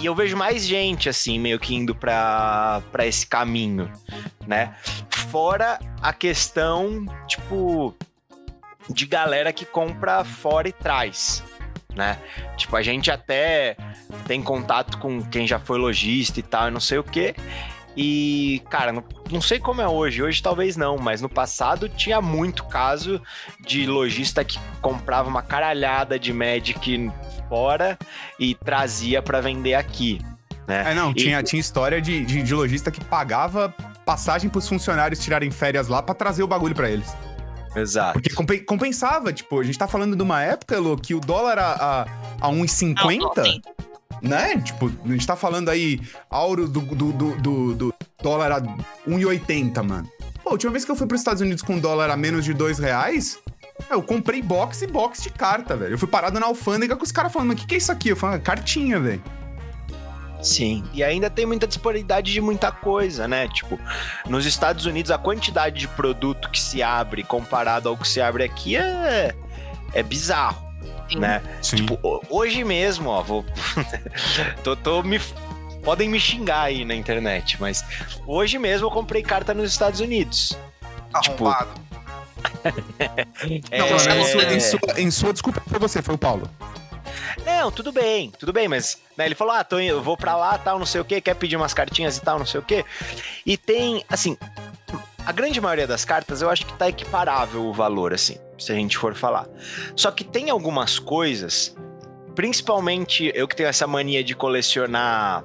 e 0.00 0.06
eu 0.06 0.14
vejo 0.14 0.36
mais 0.36 0.66
gente, 0.66 1.08
assim, 1.08 1.38
meio 1.38 1.60
que 1.60 1.72
indo 1.72 1.94
para 1.94 2.82
esse 3.00 3.24
caminho, 3.24 3.92
né? 4.44 4.74
Fora 5.08 5.78
a 6.02 6.12
questão, 6.12 7.06
tipo, 7.28 7.94
de 8.92 9.06
galera 9.06 9.52
que 9.52 9.64
compra 9.64 10.24
fora 10.24 10.68
e 10.68 10.72
traz, 10.72 11.42
né? 11.94 12.18
Tipo, 12.56 12.76
a 12.76 12.82
gente 12.82 13.10
até 13.10 13.76
tem 14.26 14.42
contato 14.42 14.98
com 14.98 15.22
quem 15.22 15.46
já 15.46 15.58
foi 15.58 15.78
lojista 15.78 16.40
e 16.40 16.42
tal, 16.42 16.68
e 16.68 16.70
não 16.70 16.80
sei 16.80 16.98
o 16.98 17.04
quê. 17.04 17.34
E, 17.96 18.62
cara, 18.70 18.92
não, 18.92 19.04
não 19.30 19.40
sei 19.40 19.58
como 19.58 19.80
é 19.80 19.88
hoje, 19.88 20.22
hoje 20.22 20.42
talvez 20.42 20.76
não, 20.76 20.96
mas 20.96 21.20
no 21.20 21.28
passado 21.28 21.88
tinha 21.88 22.20
muito 22.20 22.64
caso 22.64 23.20
de 23.60 23.84
lojista 23.84 24.44
que 24.44 24.58
comprava 24.80 25.28
uma 25.28 25.42
caralhada 25.42 26.18
de 26.18 26.32
Magic 26.32 27.10
fora 27.48 27.98
e 28.38 28.54
trazia 28.54 29.20
para 29.20 29.40
vender 29.40 29.74
aqui. 29.74 30.20
Né? 30.68 30.92
É, 30.92 30.94
não, 30.94 31.12
tinha, 31.12 31.42
tinha 31.42 31.58
história 31.58 32.00
de, 32.00 32.24
de, 32.24 32.42
de 32.42 32.54
lojista 32.54 32.92
que 32.92 33.04
pagava 33.04 33.74
passagem 34.06 34.48
pros 34.48 34.68
funcionários 34.68 35.20
tirarem 35.20 35.50
férias 35.50 35.88
lá 35.88 36.02
para 36.02 36.14
trazer 36.14 36.42
o 36.42 36.46
bagulho 36.46 36.74
para 36.74 36.88
eles. 36.90 37.14
Exato. 37.74 38.20
Porque 38.20 38.58
compensava, 38.60 39.32
tipo, 39.32 39.60
a 39.60 39.64
gente 39.64 39.78
tá 39.78 39.86
falando 39.86 40.16
de 40.16 40.22
uma 40.22 40.42
época, 40.42 40.78
Lu, 40.78 40.96
que 40.96 41.14
o 41.14 41.20
dólar 41.20 41.58
a, 41.58 41.72
a, 41.72 42.02
a 42.40 42.50
1,50, 42.50 43.62
né? 44.22 44.58
Tipo, 44.60 44.90
a 45.04 45.08
gente 45.08 45.26
tá 45.26 45.36
falando 45.36 45.68
aí, 45.68 46.00
auro 46.28 46.68
do, 46.68 46.80
do, 46.80 47.12
do, 47.12 47.36
do, 47.36 47.74
do 47.74 47.94
dólar 48.22 48.52
a 48.52 48.60
1,80, 49.08 49.82
mano. 49.82 50.10
Pô, 50.42 50.50
a 50.50 50.52
última 50.52 50.72
vez 50.72 50.84
que 50.84 50.90
eu 50.90 50.96
fui 50.96 51.06
pros 51.06 51.20
Estados 51.20 51.40
Unidos 51.40 51.62
com 51.62 51.78
dólar 51.78 52.10
a 52.10 52.16
menos 52.16 52.44
de 52.44 52.52
2 52.52 52.78
reais, 52.78 53.38
eu 53.88 54.02
comprei 54.02 54.42
box 54.42 54.82
e 54.82 54.86
box 54.86 55.22
de 55.22 55.30
carta, 55.30 55.76
velho. 55.76 55.94
Eu 55.94 55.98
fui 55.98 56.08
parado 56.08 56.38
na 56.40 56.46
alfândega 56.46 56.96
com 56.96 57.04
os 57.04 57.12
caras 57.12 57.32
falando, 57.32 57.52
o 57.52 57.56
que, 57.56 57.66
que 57.66 57.74
é 57.74 57.78
isso 57.78 57.92
aqui? 57.92 58.10
Eu 58.10 58.16
falei, 58.16 58.36
ah, 58.36 58.40
cartinha, 58.40 58.98
velho. 58.98 59.22
Sim, 60.42 60.84
e 60.92 61.02
ainda 61.04 61.28
tem 61.28 61.46
muita 61.46 61.66
disparidade 61.66 62.32
de 62.32 62.40
muita 62.40 62.72
coisa, 62.72 63.28
né? 63.28 63.48
Tipo, 63.48 63.78
nos 64.28 64.46
Estados 64.46 64.86
Unidos 64.86 65.10
a 65.10 65.18
quantidade 65.18 65.78
de 65.78 65.88
produto 65.88 66.50
que 66.50 66.60
se 66.60 66.82
abre 66.82 67.22
comparado 67.22 67.88
ao 67.88 67.96
que 67.96 68.08
se 68.08 68.20
abre 68.20 68.44
aqui 68.44 68.76
é, 68.76 69.34
é 69.92 70.02
bizarro, 70.02 70.66
Sim. 71.10 71.18
né? 71.18 71.42
Sim. 71.60 71.76
Tipo, 71.76 72.22
hoje 72.28 72.64
mesmo, 72.64 73.10
ó, 73.10 73.22
vou 73.22 73.44
tô, 74.64 74.76
tô 74.76 75.02
me 75.02 75.20
podem 75.82 76.08
me 76.08 76.20
xingar 76.20 76.62
aí 76.62 76.84
na 76.84 76.94
internet, 76.94 77.56
mas 77.60 77.84
hoje 78.26 78.58
mesmo 78.58 78.86
eu 78.86 78.90
comprei 78.90 79.22
carta 79.22 79.54
nos 79.54 79.70
Estados 79.70 80.00
Unidos. 80.00 80.56
Arrombado. 81.12 81.70
Tipo, 81.74 81.90
é... 83.70 83.78
Não, 83.78 83.90
mas 83.90 84.06
em, 84.06 84.24
sua, 84.24 84.44
em, 84.44 84.60
sua, 84.60 84.80
em 85.00 85.10
sua 85.10 85.32
desculpa 85.32 85.60
pra 85.68 85.78
você, 85.78 86.02
foi 86.02 86.14
o 86.14 86.18
Paulo. 86.18 86.48
Não, 87.44 87.70
tudo 87.70 87.92
bem, 87.92 88.30
tudo 88.38 88.52
bem, 88.52 88.68
mas 88.68 89.00
né, 89.16 89.26
ele 89.26 89.34
falou: 89.34 89.54
ah, 89.54 89.64
tô, 89.64 89.78
eu 89.78 90.02
vou 90.02 90.16
pra 90.16 90.36
lá, 90.36 90.56
tal, 90.58 90.78
não 90.78 90.86
sei 90.86 91.00
o 91.00 91.04
que, 91.04 91.20
quer 91.20 91.34
pedir 91.34 91.56
umas 91.56 91.74
cartinhas 91.74 92.16
e 92.16 92.20
tal, 92.20 92.38
não 92.38 92.46
sei 92.46 92.60
o 92.60 92.62
que. 92.62 92.84
E 93.44 93.56
tem, 93.56 94.04
assim, 94.08 94.36
a 95.24 95.32
grande 95.32 95.60
maioria 95.60 95.86
das 95.86 96.04
cartas 96.04 96.42
eu 96.42 96.50
acho 96.50 96.66
que 96.66 96.72
tá 96.74 96.88
equiparável 96.88 97.64
o 97.64 97.72
valor, 97.72 98.12
assim, 98.12 98.36
se 98.58 98.72
a 98.72 98.74
gente 98.74 98.96
for 98.98 99.14
falar. 99.14 99.46
Só 99.94 100.10
que 100.10 100.24
tem 100.24 100.50
algumas 100.50 100.98
coisas, 100.98 101.76
principalmente 102.34 103.30
eu 103.34 103.46
que 103.46 103.56
tenho 103.56 103.68
essa 103.68 103.86
mania 103.86 104.22
de 104.24 104.34
colecionar. 104.34 105.44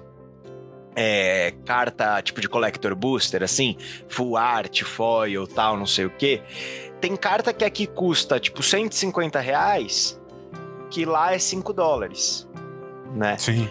É, 0.98 1.54
carta 1.66 2.22
tipo 2.22 2.40
de 2.40 2.48
collector 2.48 2.96
booster, 2.96 3.44
assim, 3.44 3.76
full 4.08 4.38
art, 4.38 4.82
foil, 4.84 5.46
tal, 5.46 5.76
não 5.76 5.86
sei 5.86 6.06
o 6.06 6.10
que. 6.10 6.42
Tem 7.02 7.18
carta 7.18 7.52
que 7.52 7.66
aqui 7.66 7.86
custa 7.86 8.40
tipo 8.40 8.64
150 8.64 9.38
reais 9.42 10.18
que 10.86 11.06
lá 11.06 11.34
é 11.34 11.40
5 11.40 11.74
dólares, 11.74 12.48
né? 13.16 13.38
Sim. 13.38 13.70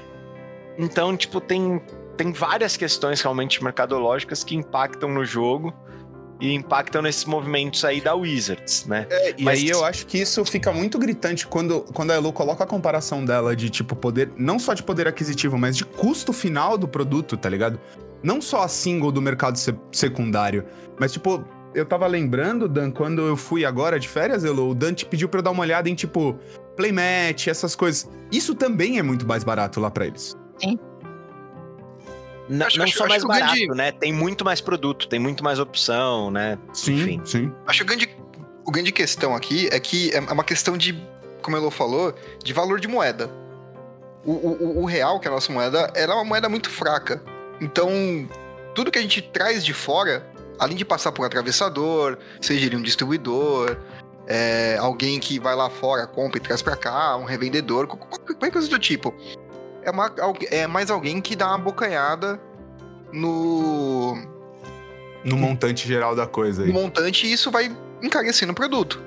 Então, 0.79 1.16
tipo, 1.16 1.40
tem, 1.40 1.81
tem 2.16 2.33
várias 2.33 2.77
questões 2.77 3.20
realmente 3.20 3.62
mercadológicas 3.62 4.42
que 4.42 4.57
impactam 4.57 5.09
no 5.09 5.24
jogo 5.24 5.72
e 6.40 6.53
impactam 6.53 7.00
nesses 7.00 7.24
movimentos 7.24 7.85
aí 7.85 8.00
da 8.00 8.14
Wizards, 8.14 8.87
né? 8.87 9.07
É, 9.09 9.35
e 9.38 9.44
Mas... 9.44 9.61
aí 9.61 9.68
eu 9.68 9.85
acho 9.85 10.07
que 10.07 10.18
isso 10.18 10.44
fica 10.44 10.72
muito 10.72 10.98
gritante 10.98 11.46
quando, 11.46 11.81
quando 11.94 12.11
a 12.11 12.14
Elo 12.14 12.33
coloca 12.33 12.64
a 12.64 12.66
comparação 12.66 13.24
dela 13.24 13.55
de, 13.55 13.70
tipo, 13.70 13.94
poder, 13.94 14.31
não 14.37 14.59
só 14.59 14.74
de 14.74 14.83
poder 14.83 15.07
aquisitivo, 15.07 15.57
mas 15.57 15.77
de 15.77 15.85
custo 15.85 16.33
final 16.33 16.77
do 16.77 16.88
produto, 16.88 17.37
tá 17.37 17.48
ligado? 17.48 17.81
Não 18.22 18.40
só 18.40 18.62
a 18.62 18.68
single 18.68 19.12
do 19.12 19.22
mercado 19.22 19.59
secundário, 19.92 20.64
mas, 20.98 21.12
tipo, 21.12 21.44
eu 21.74 21.85
tava 21.85 22.07
lembrando, 22.07 22.68
Dan, 22.68 22.90
quando 22.90 23.22
eu 23.22 23.37
fui 23.37 23.64
agora 23.64 23.98
de 23.98 24.09
férias, 24.09 24.44
Elo, 24.44 24.70
o 24.70 24.74
Dan 24.74 24.94
te 24.94 25.05
pediu 25.05 25.29
pra 25.29 25.38
eu 25.38 25.42
dar 25.42 25.50
uma 25.50 25.62
olhada 25.62 25.88
em, 25.88 25.94
tipo, 25.94 26.38
playmat, 26.76 27.46
essas 27.48 27.74
coisas. 27.74 28.08
Isso 28.30 28.54
também 28.54 28.98
é 28.98 29.02
muito 29.02 29.26
mais 29.26 29.44
barato 29.44 29.80
lá 29.80 29.90
para 29.90 30.06
eles. 30.06 30.37
Sim. 30.58 30.78
Não, 32.48 32.66
acho, 32.66 32.78
não 32.78 32.84
acho, 32.84 32.98
só 32.98 33.06
mais 33.06 33.24
barato, 33.24 33.54
grande... 33.54 33.74
né? 33.74 33.92
Tem 33.92 34.12
muito 34.12 34.44
mais 34.44 34.60
produto, 34.60 35.08
tem 35.08 35.18
muito 35.18 35.42
mais 35.42 35.58
opção, 35.58 36.30
né? 36.30 36.58
Sim, 36.72 36.94
Enfim. 36.94 37.20
sim. 37.24 37.52
Acho 37.66 37.78
que 37.78 37.84
o 37.84 37.87
grande, 37.87 38.16
o 38.66 38.70
grande 38.70 38.92
questão 38.92 39.34
aqui 39.34 39.68
é 39.72 39.80
que 39.80 40.14
é 40.14 40.20
uma 40.20 40.44
questão 40.44 40.76
de, 40.76 40.94
como 41.40 41.56
Elo 41.56 41.70
falou, 41.70 42.14
de 42.42 42.52
valor 42.52 42.80
de 42.80 42.88
moeda. 42.88 43.30
O, 44.24 44.32
o, 44.32 44.82
o 44.82 44.84
real, 44.84 45.20
que 45.20 45.28
é 45.28 45.30
a 45.30 45.34
nossa 45.34 45.52
moeda, 45.52 45.90
era 45.94 46.12
é 46.12 46.14
uma 46.14 46.24
moeda 46.24 46.48
muito 46.48 46.70
fraca. 46.70 47.22
Então, 47.60 47.88
tudo 48.74 48.90
que 48.90 48.98
a 48.98 49.02
gente 49.02 49.22
traz 49.22 49.64
de 49.64 49.72
fora, 49.72 50.26
além 50.58 50.76
de 50.76 50.84
passar 50.84 51.12
por 51.12 51.22
um 51.22 51.26
atravessador, 51.26 52.18
seja 52.40 52.66
ele 52.66 52.76
um 52.76 52.82
distribuidor, 52.82 53.76
é, 54.26 54.76
alguém 54.80 55.20
que 55.20 55.38
vai 55.38 55.54
lá 55.54 55.68
fora, 55.68 56.06
compra 56.06 56.38
e 56.38 56.40
traz 56.40 56.62
para 56.62 56.76
cá, 56.76 57.16
um 57.16 57.24
revendedor, 57.24 57.87
qualquer 57.87 58.50
coisa 58.50 58.68
do 58.68 58.78
tipo. 58.78 59.14
É, 59.82 59.90
uma, 59.90 60.12
é 60.50 60.66
mais 60.66 60.90
alguém 60.90 61.20
que 61.20 61.37
dá 61.37 61.48
uma 61.48 61.58
bocanhada 61.58 62.40
no. 63.12 64.16
No 65.22 65.37
montante 65.37 65.87
geral 65.87 66.14
da 66.14 66.26
coisa 66.26 66.62
aí. 66.62 66.68
No 66.68 66.74
montante, 66.74 67.26
e 67.26 67.32
isso 67.32 67.50
vai 67.50 67.74
encarecendo 68.02 68.52
o 68.52 68.54
produto. 68.54 69.00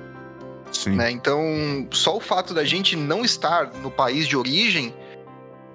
Sim. 0.72 0.96
Né? 0.96 1.10
Então, 1.10 1.88
só 1.90 2.16
o 2.16 2.20
fato 2.20 2.52
da 2.52 2.64
gente 2.64 2.96
não 2.96 3.24
estar 3.24 3.72
no 3.82 3.90
país 3.90 4.26
de 4.26 4.36
origem 4.36 4.94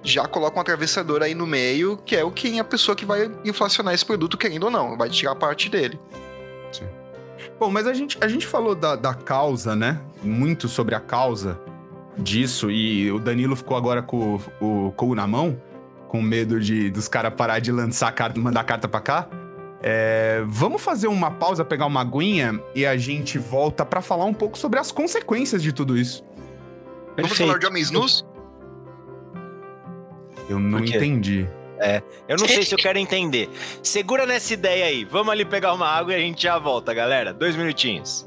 já 0.04 0.28
coloca 0.28 0.58
um 0.58 0.62
atravessador 0.62 1.22
aí 1.22 1.34
no 1.34 1.48
meio, 1.48 1.98
que 1.98 2.16
é 2.16 2.24
o 2.24 2.32
que 2.32 2.60
a 2.60 2.64
pessoa 2.64 2.96
que 2.96 3.06
vai 3.06 3.32
inflacionar 3.46 3.94
esse 3.94 4.06
produto, 4.06 4.38
querendo 4.38 4.66
ou 4.66 4.72
não, 4.72 4.98
vai 4.98 5.10
tirar 5.10 5.34
parte 5.36 5.70
dele. 5.70 6.00
Bom, 7.64 7.72
mas 7.72 7.88
a 7.88 7.94
gente, 7.94 8.18
a 8.20 8.28
gente 8.28 8.46
falou 8.46 8.76
da, 8.76 8.94
da 8.94 9.14
causa, 9.14 9.74
né? 9.74 10.02
Muito 10.22 10.68
sobre 10.68 10.96
a 10.96 11.00
causa 11.00 11.58
disso, 12.18 12.70
e 12.70 13.10
o 13.10 13.18
Danilo 13.18 13.56
ficou 13.56 13.78
agora 13.78 14.04
com 14.04 14.38
o, 14.60 14.88
o 14.88 14.92
cu 14.92 15.16
na 15.16 15.26
mão, 15.26 15.58
com 16.10 16.22
medo 16.22 16.60
de 16.60 16.90
dos 16.90 17.08
caras 17.08 17.34
parar 17.34 17.60
de 17.60 17.72
lançar 17.72 18.12
carta, 18.12 18.38
mandar 18.38 18.66
carta 18.66 18.90
pra 18.90 19.00
cá. 19.00 19.30
É, 19.82 20.44
vamos 20.46 20.82
fazer 20.82 21.08
uma 21.08 21.32
pausa, 21.32 21.64
pegar 21.64 21.86
uma 21.86 22.02
aguinha 22.02 22.60
e 22.76 22.86
a 22.86 22.98
gente 22.98 23.38
volta 23.38 23.86
para 23.86 24.02
falar 24.02 24.26
um 24.26 24.34
pouco 24.34 24.58
sobre 24.58 24.78
as 24.78 24.92
consequências 24.92 25.64
de 25.64 25.72
tudo 25.72 25.98
isso. 25.98 26.22
Vamos 27.16 27.38
falar 27.38 27.60
de 27.60 27.66
homens 27.66 27.90
nus? 27.90 28.26
Eu 30.50 30.60
não 30.60 30.80
entendi. 30.80 31.48
É, 31.84 32.02
eu 32.30 32.38
não 32.38 32.48
sei 32.48 32.64
se 32.64 32.74
eu 32.74 32.78
quero 32.78 32.98
entender. 32.98 33.50
Segura 33.84 34.26
nessa 34.26 34.54
ideia 34.54 34.86
aí. 34.86 35.04
Vamos 35.04 35.34
ali 35.34 35.44
pegar 35.44 35.74
uma 35.74 35.86
água 35.86 36.14
e 36.14 36.16
a 36.16 36.20
gente 36.20 36.44
já 36.44 36.58
volta, 36.58 36.94
galera. 36.94 37.34
Dois 37.34 37.58
minutinhos. 37.58 38.26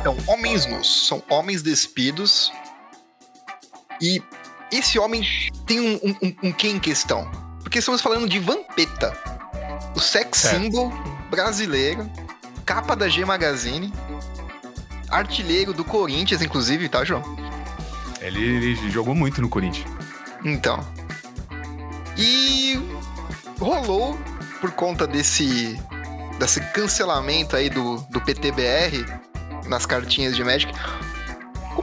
Então, 0.00 0.16
homens 0.28 0.66
nus 0.66 1.08
são 1.08 1.20
homens 1.28 1.62
despidos. 1.62 2.52
E 4.00 4.22
esse 4.70 4.96
homem 4.96 5.26
tem 5.66 5.80
um, 5.80 5.94
um, 5.96 6.10
um, 6.22 6.36
um 6.44 6.52
quê 6.52 6.68
em 6.68 6.78
questão? 6.78 7.28
Porque 7.60 7.80
estamos 7.80 8.00
falando 8.00 8.28
de 8.28 8.38
Vampeta, 8.38 9.12
o 9.96 10.00
sex 10.00 10.38
Certo. 10.38 10.62
symbol 10.62 10.92
brasileiro, 11.28 12.08
capa 12.64 12.94
da 12.94 13.08
G 13.08 13.24
Magazine, 13.24 13.92
artilheiro 15.16 15.72
do 15.72 15.84
Corinthians, 15.84 16.42
inclusive, 16.42 16.88
tá, 16.88 17.04
João? 17.04 17.22
Ele, 18.20 18.40
ele 18.40 18.90
jogou 18.90 19.14
muito 19.14 19.40
no 19.40 19.48
Corinthians. 19.48 19.86
Então. 20.44 20.86
E 22.16 22.78
rolou 23.58 24.18
por 24.60 24.70
conta 24.72 25.06
desse 25.06 25.78
desse 26.38 26.60
cancelamento 26.72 27.56
aí 27.56 27.70
do, 27.70 27.96
do 28.10 28.20
PTBR 28.20 29.04
nas 29.66 29.86
cartinhas 29.86 30.36
de 30.36 30.44
Magic. 30.44 30.72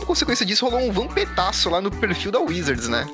Como 0.04 0.08
consequência 0.08 0.46
disso, 0.46 0.66
rolou 0.68 0.82
um 0.82 0.92
vampetaço 0.92 1.70
lá 1.70 1.80
no 1.80 1.90
perfil 1.90 2.30
da 2.30 2.40
Wizards, 2.40 2.90
né? 2.90 3.08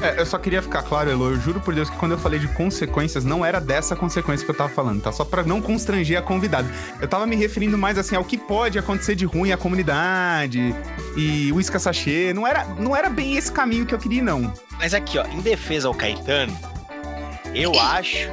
É, 0.00 0.20
eu 0.20 0.26
só 0.26 0.36
queria 0.38 0.60
ficar 0.60 0.82
claro, 0.82 1.08
Elo, 1.08 1.30
eu 1.30 1.40
juro 1.40 1.60
por 1.60 1.72
Deus 1.72 1.88
que 1.88 1.96
quando 1.96 2.12
eu 2.12 2.18
falei 2.18 2.40
de 2.40 2.48
consequências, 2.48 3.24
não 3.24 3.44
era 3.44 3.60
dessa 3.60 3.94
consequência 3.94 4.44
que 4.44 4.50
eu 4.50 4.54
tava 4.56 4.68
falando, 4.68 5.00
tá? 5.00 5.12
Só 5.12 5.24
pra 5.24 5.44
não 5.44 5.62
constranger 5.62 6.18
a 6.18 6.22
convidada. 6.22 6.68
Eu 7.00 7.06
tava 7.06 7.26
me 7.26 7.36
referindo 7.36 7.78
mais 7.78 7.96
assim 7.96 8.16
ao 8.16 8.24
que 8.24 8.36
pode 8.36 8.76
acontecer 8.76 9.14
de 9.14 9.24
ruim 9.24 9.52
à 9.52 9.56
comunidade 9.56 10.74
e 11.16 11.52
uísca 11.52 11.78
sachê. 11.78 12.32
Não 12.34 12.44
era, 12.44 12.64
não 12.76 12.96
era 12.96 13.08
bem 13.08 13.36
esse 13.36 13.52
caminho 13.52 13.86
que 13.86 13.94
eu 13.94 13.98
queria, 13.98 14.22
não. 14.22 14.52
Mas 14.78 14.94
aqui, 14.94 15.18
ó, 15.18 15.26
em 15.26 15.40
defesa 15.40 15.86
ao 15.86 15.94
Caetano, 15.94 16.58
eu 17.54 17.78
acho 17.78 18.28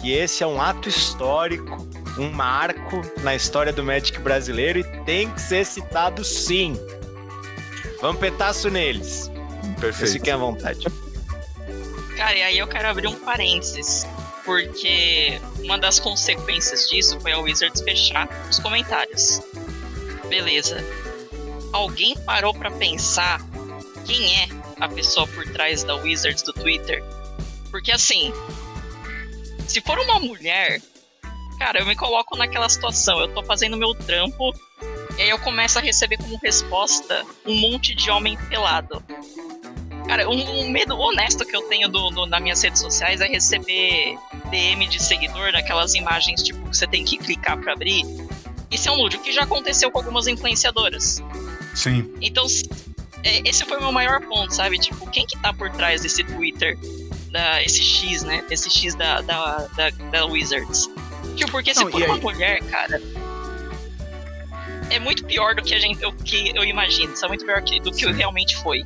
que 0.00 0.10
esse 0.10 0.42
é 0.42 0.46
um 0.46 0.60
ato 0.62 0.88
histórico, 0.88 1.86
um 2.16 2.30
marco 2.30 3.02
na 3.22 3.34
história 3.34 3.72
do 3.72 3.84
Magic 3.84 4.18
brasileiro 4.18 4.78
e 4.78 4.84
tem 5.04 5.28
que 5.28 5.42
ser 5.42 5.66
citado 5.66 6.24
sim. 6.24 6.74
Vampetaço 8.00 8.70
neles. 8.70 9.30
Vocês 9.78 10.12
fiquem 10.12 10.32
à 10.32 10.36
vontade. 10.36 10.86
Cara, 12.16 12.36
e 12.36 12.42
aí 12.42 12.58
eu 12.58 12.66
quero 12.66 12.88
abrir 12.88 13.06
um 13.06 13.14
parênteses. 13.14 14.06
Porque 14.44 15.40
uma 15.62 15.78
das 15.78 16.00
consequências 16.00 16.88
disso 16.88 17.20
foi 17.20 17.32
a 17.32 17.38
Wizards 17.38 17.82
fechar 17.82 18.28
os 18.48 18.58
comentários. 18.58 19.40
Beleza. 20.28 20.84
Alguém 21.72 22.16
parou 22.24 22.54
pra 22.54 22.70
pensar 22.70 23.40
quem 24.04 24.42
é 24.42 24.48
a 24.80 24.88
pessoa 24.88 25.26
por 25.26 25.44
trás 25.52 25.84
da 25.84 25.94
Wizards 25.96 26.42
do 26.42 26.52
Twitter? 26.52 27.04
Porque 27.70 27.92
assim, 27.92 28.32
se 29.68 29.80
for 29.80 29.98
uma 29.98 30.18
mulher, 30.18 30.80
cara, 31.58 31.80
eu 31.80 31.86
me 31.86 31.94
coloco 31.94 32.36
naquela 32.36 32.68
situação. 32.68 33.20
Eu 33.20 33.28
tô 33.32 33.42
fazendo 33.44 33.76
meu 33.76 33.94
trampo 33.94 34.52
e 35.20 35.24
aí 35.24 35.30
eu 35.30 35.38
começo 35.38 35.78
a 35.78 35.82
receber 35.82 36.16
como 36.16 36.38
resposta 36.42 37.24
um 37.46 37.54
monte 37.54 37.94
de 37.94 38.10
homem 38.10 38.36
pelado. 38.48 39.02
Cara, 40.08 40.28
um, 40.28 40.60
um 40.62 40.70
medo 40.70 40.98
honesto 40.98 41.44
que 41.44 41.54
eu 41.54 41.62
tenho 41.68 41.88
do, 41.88 42.10
do- 42.10 42.26
nas 42.26 42.42
minhas 42.42 42.60
redes 42.62 42.80
sociais 42.80 43.20
é 43.20 43.26
receber 43.28 44.16
DM 44.50 44.86
de 44.88 45.00
seguidor 45.00 45.52
naquelas 45.52 45.94
imagens 45.94 46.42
tipo 46.42 46.58
que 46.68 46.76
você 46.76 46.86
tem 46.86 47.04
que 47.04 47.16
clicar 47.18 47.56
pra 47.58 47.74
abrir. 47.74 48.02
Isso 48.70 48.88
é 48.88 48.92
um 48.92 48.96
nude, 48.96 49.16
o 49.16 49.20
que 49.20 49.30
já 49.32 49.42
aconteceu 49.42 49.90
com 49.90 49.98
algumas 49.98 50.26
influenciadoras. 50.26 51.22
Sim. 51.74 52.12
Então, 52.20 52.46
é, 53.22 53.48
esse 53.48 53.64
foi 53.64 53.76
o 53.76 53.80
meu 53.80 53.92
maior 53.92 54.20
ponto, 54.22 54.54
sabe? 54.54 54.78
Tipo, 54.78 55.08
quem 55.10 55.26
que 55.26 55.36
tá 55.38 55.52
por 55.52 55.70
trás 55.70 56.00
desse 56.00 56.24
Twitter, 56.24 56.76
da, 57.30 57.62
esse 57.62 57.82
X, 57.82 58.22
né? 58.22 58.44
Esse 58.50 58.70
X 58.70 58.94
da, 58.94 59.20
da, 59.20 59.58
da, 59.76 59.90
da 59.90 60.24
Wizards. 60.26 60.88
Tipo, 61.36 61.50
porque 61.52 61.74
se 61.74 61.84
Não, 61.84 61.90
for 61.90 62.02
uma 62.02 62.14
aí? 62.14 62.20
mulher, 62.20 62.60
cara, 62.64 63.00
é 64.90 64.98
muito 64.98 65.24
pior 65.24 65.54
do 65.54 65.62
que 65.62 65.74
a 65.74 65.78
gente, 65.78 66.04
o 66.04 66.12
que 66.12 66.54
eu 66.54 66.64
imagino, 66.64 67.16
sabe? 67.16 67.28
Muito 67.30 67.44
pior 67.46 67.60
do 67.60 67.90
que 67.92 68.04
Sim. 68.04 68.12
realmente 68.12 68.56
foi. 68.62 68.84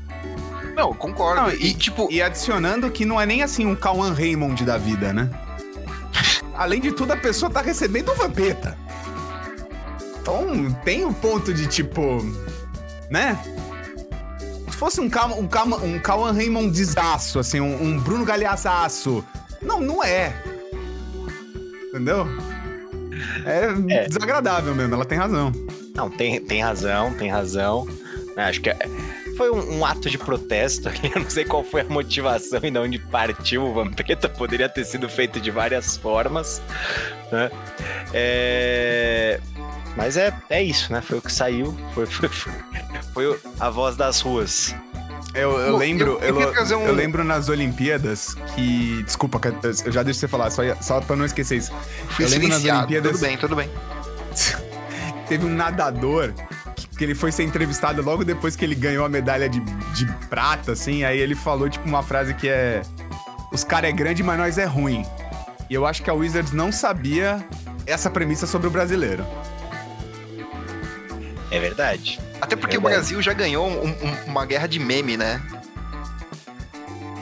Não, 0.76 0.92
concordo. 0.92 1.42
Não, 1.42 1.50
e, 1.50 1.72
tipo, 1.74 2.08
E 2.10 2.20
adicionando 2.20 2.90
que 2.90 3.04
não 3.04 3.20
é 3.20 3.24
nem 3.26 3.42
assim 3.42 3.64
um 3.66 3.74
Cauan 3.76 4.12
Raymond 4.12 4.64
da 4.64 4.76
vida, 4.76 5.12
né? 5.12 5.30
Além 6.54 6.80
de 6.80 6.92
tudo, 6.92 7.12
a 7.12 7.16
pessoa 7.16 7.50
tá 7.50 7.60
recebendo 7.60 8.12
um 8.12 8.14
vampeta. 8.14 8.76
Então, 10.20 10.72
tem 10.84 11.04
um 11.04 11.12
ponto 11.12 11.52
de 11.52 11.66
tipo. 11.66 12.18
Né? 13.10 13.38
Se 14.70 14.76
fosse 14.76 15.00
um 15.00 15.08
Cauan, 15.08 15.36
um 15.36 15.46
Cauan, 15.46 15.76
um 15.76 15.98
Cauan 15.98 16.32
Raymondizaço, 16.32 17.38
assim, 17.38 17.60
um, 17.60 17.82
um 17.82 17.98
Bruno 18.00 18.24
Galhaçaço. 18.24 19.24
Não, 19.62 19.80
não 19.80 20.02
é. 20.02 20.34
Entendeu? 21.88 22.26
É, 23.44 23.94
É. 23.94 24.08
desagradável 24.08 24.74
mesmo, 24.74 24.94
ela 24.94 25.04
tem 25.04 25.16
razão. 25.16 25.52
Não, 25.94 26.10
tem, 26.10 26.40
tem 26.40 26.60
razão, 26.62 27.14
tem 27.14 27.30
razão. 27.30 27.86
né, 28.36 28.44
Acho 28.46 28.60
que 28.60 28.68
é- 28.70 28.76
foi 29.36 29.50
um, 29.50 29.78
um 29.78 29.84
ato 29.86 30.10
de 30.10 30.18
protesto 30.18 30.88
ali. 30.88 30.98
Eu 31.14 31.22
não 31.22 31.30
sei 31.30 31.44
qual 31.44 31.62
foi 31.64 31.82
a 31.82 31.84
motivação 31.84 32.60
e 32.62 32.70
de 32.70 32.78
onde 32.78 32.98
partiu 32.98 33.64
o 33.64 33.72
Vampeta. 33.74 34.28
Poderia 34.28 34.68
ter 34.68 34.84
sido 34.84 35.08
feito 35.08 35.40
de 35.40 35.50
várias 35.50 35.96
formas. 35.96 36.60
Né? 37.30 37.50
É, 38.12 39.40
Mas 39.96 40.16
é, 40.16 40.32
é 40.50 40.62
isso, 40.62 40.92
né? 40.92 41.00
Foi 41.00 41.18
o 41.18 41.22
que 41.22 41.32
saiu. 41.32 41.76
Foi, 41.94 42.06
foi, 42.06 42.28
foi, 42.28 42.52
foi 43.12 43.26
o- 43.28 43.38
a 43.60 43.70
voz 43.70 43.96
das 43.96 44.20
ruas. 44.20 44.74
Eu, 45.32 45.58
eu 45.58 45.72
Bom, 45.72 45.78
lembro, 45.78 46.18
eu- 46.22 46.40
eu 46.40 46.54
eu, 46.54 46.78
um- 46.78 46.86
eu 46.86 46.94
lembro 46.94 47.24
nas 47.24 47.48
Olimpíadas 47.48 48.34
que. 48.54 49.02
Desculpa, 49.04 49.40
eu 49.84 49.90
já 49.92 50.02
deixo 50.04 50.20
você 50.20 50.28
falar, 50.28 50.50
só, 50.50 50.62
só 50.80 51.00
pra 51.00 51.16
não 51.16 51.24
esquecer 51.24 51.56
isso. 51.58 51.72
fui 52.10 52.24
eu 52.24 52.28
lembro 52.28 52.48
nas. 52.48 52.64
Olimpíadas- 52.64 53.12
Tudo 53.12 53.20
bem, 53.20 53.36
tudo 53.36 53.56
bem. 53.56 53.70
Teve 55.28 55.46
um 55.46 55.50
nadador 55.54 56.32
que, 56.76 56.86
que 56.88 57.04
ele 57.04 57.14
foi 57.14 57.32
ser 57.32 57.44
entrevistado 57.44 58.02
logo 58.02 58.24
depois 58.24 58.54
que 58.56 58.64
ele 58.64 58.74
ganhou 58.74 59.04
a 59.04 59.08
medalha 59.08 59.48
de, 59.48 59.60
de 59.60 60.06
prata, 60.28 60.72
assim. 60.72 61.04
Aí 61.04 61.18
ele 61.18 61.34
falou, 61.34 61.68
tipo, 61.68 61.86
uma 61.88 62.02
frase 62.02 62.34
que 62.34 62.48
é: 62.48 62.82
Os 63.52 63.64
caras 63.64 63.90
é 63.90 63.92
grande, 63.92 64.22
mas 64.22 64.38
nós 64.38 64.58
é 64.58 64.64
ruim. 64.64 65.04
E 65.70 65.74
eu 65.74 65.86
acho 65.86 66.02
que 66.02 66.10
a 66.10 66.14
Wizards 66.14 66.52
não 66.52 66.70
sabia 66.70 67.42
essa 67.86 68.10
premissa 68.10 68.46
sobre 68.46 68.66
o 68.66 68.70
brasileiro. 68.70 69.26
É 71.50 71.58
verdade. 71.58 72.20
Até 72.40 72.56
porque 72.56 72.76
o 72.76 72.80
Verdade. 72.80 72.96
Brasil 73.00 73.22
já 73.22 73.32
ganhou 73.32 73.66
um- 73.68 73.88
um- 73.88 74.24
uma 74.26 74.44
guerra 74.44 74.66
de 74.66 74.78
meme, 74.78 75.16
né? 75.16 75.40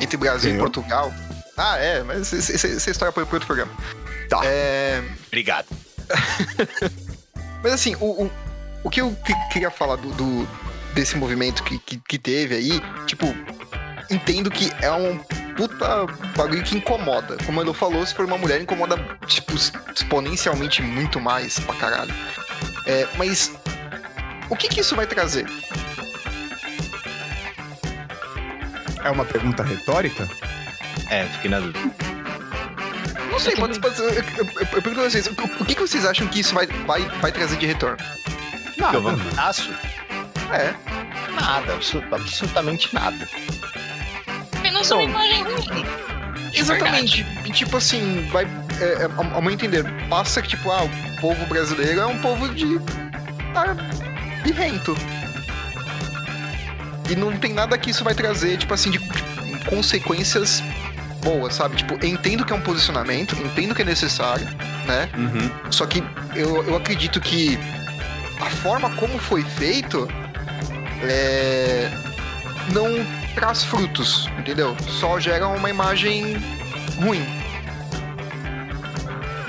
Entre 0.00 0.16
Brasil 0.16 0.50
Ganhou? 0.52 0.66
e 0.66 0.70
Portugal. 0.70 1.12
Ah, 1.56 1.76
é, 1.78 2.02
mas 2.02 2.32
essa 2.32 2.90
história 2.90 3.12
foi 3.12 3.24
para 3.26 3.36
outro 3.36 3.46
programa. 3.46 3.70
Tá. 4.28 4.40
É, 4.44 5.02
Obrigado. 5.28 5.66
mas 7.62 7.72
assim, 7.72 7.94
o, 8.01 8.25
o, 8.25 8.31
o 8.85 8.90
que 8.90 9.01
eu 9.01 9.14
que- 9.25 9.48
queria 9.53 9.70
falar 9.70 9.96
do, 9.96 10.11
do- 10.11 10.48
desse 10.94 11.16
movimento 11.16 11.62
que, 11.62 11.79
que, 11.79 11.96
que 11.98 12.18
teve 12.18 12.55
aí, 12.55 12.83
tipo, 13.07 13.27
entendo 14.11 14.51
que 14.51 14.70
é 14.81 14.90
um 14.92 15.18
puta 15.56 16.06
bagulho 16.37 16.63
que 16.63 16.77
incomoda. 16.77 17.37
Como 17.46 17.60
ele 17.60 17.73
falou, 17.75 18.04
se 18.06 18.15
for 18.15 18.25
uma 18.27 18.37
mulher, 18.38 18.60
incomoda, 18.60 18.96
tipo, 19.27 19.54
exponencialmente 19.54 20.83
muito 20.83 21.21
mais 21.21 21.58
pra 21.60 21.75
caralho. 21.75 22.15
É, 22.87 23.06
mas 23.17 23.52
o 24.50 24.56
que 24.56 24.69
que 24.69 24.81
isso 24.81 24.96
vai 24.96 25.06
trazer? 25.06 25.46
É 29.04 29.10
uma 29.10 29.25
pergunta 29.25 29.63
retórica? 29.63 30.29
É, 31.10 31.25
fiquei 31.27 31.50
na 31.50 31.60
dúvida. 31.60 32.21
Não 33.33 33.38
sei, 33.40 33.56
pode, 33.56 33.80
pode 33.80 33.96
ser- 33.96 34.02
eu, 34.38 34.44
eu, 34.44 34.46
eu 34.60 34.66
pergunto 34.66 35.00
a 35.00 35.10
vocês, 35.10 35.26
o, 35.26 35.30
o 35.60 35.64
que, 35.64 35.74
que 35.74 35.80
vocês 35.80 36.04
acham 36.04 36.26
que 36.28 36.40
isso 36.40 36.54
vai, 36.54 36.66
vai, 36.66 37.02
vai 37.20 37.33
trazer 37.33 37.56
de 37.56 37.66
retorno? 37.66 37.96
Nada. 38.78 38.96
Eu 38.96 39.02
Vampetaço? 39.02 39.70
É, 40.52 40.74
Nada, 41.33 41.72
absolutamente 41.74 42.92
nada. 42.94 43.26
Apenas 44.58 44.87
Então, 44.87 44.98
uma 44.98 45.04
imagem 45.10 45.42
ruim. 45.44 45.85
Exatamente. 46.52 47.26
E, 47.44 47.50
tipo 47.52 47.76
assim, 47.78 48.28
vai. 48.30 48.44
É, 48.80 48.85
é, 48.85 49.04
ao 49.16 49.37
ao 49.37 49.42
meu 49.42 49.50
entender, 49.50 49.83
passa 50.10 50.42
que, 50.42 50.48
tipo, 50.48 50.70
ah, 50.70 50.83
o 50.85 51.20
povo 51.20 51.46
brasileiro 51.46 52.00
é 52.00 52.06
um 52.06 52.18
povo 52.20 52.48
de. 52.50 52.78
tá 53.54 53.74
birrento. 54.42 54.94
E 57.10 57.16
não 57.16 57.37
tem 57.37 57.52
nada 57.54 57.76
que 57.78 57.90
isso 57.90 58.04
vai 58.04 58.14
trazer, 58.14 58.58
tipo 58.58 58.72
assim, 58.74 58.90
de, 58.90 58.98
de 58.98 59.64
consequências 59.64 60.62
boa, 61.23 61.50
sabe? 61.50 61.77
Tipo, 61.77 61.94
eu 62.02 62.08
entendo 62.08 62.44
que 62.44 62.52
é 62.52 62.56
um 62.56 62.60
posicionamento, 62.60 63.37
entendo 63.37 63.75
que 63.75 63.83
é 63.83 63.85
necessário, 63.85 64.46
né? 64.87 65.08
Uhum. 65.16 65.70
Só 65.70 65.87
que 65.87 66.02
eu, 66.35 66.64
eu 66.64 66.77
acredito 66.77 67.20
que 67.20 67.58
a 68.40 68.50
forma 68.50 68.90
como 68.96 69.18
foi 69.18 69.42
feito 69.42 70.08
é, 71.02 71.90
não 72.73 72.87
traz 73.35 73.64
frutos, 73.64 74.29
entendeu? 74.38 74.77
Só 75.00 75.18
gera 75.18 75.48
uma 75.48 75.70
imagem 75.70 76.37
ruim. 77.00 77.25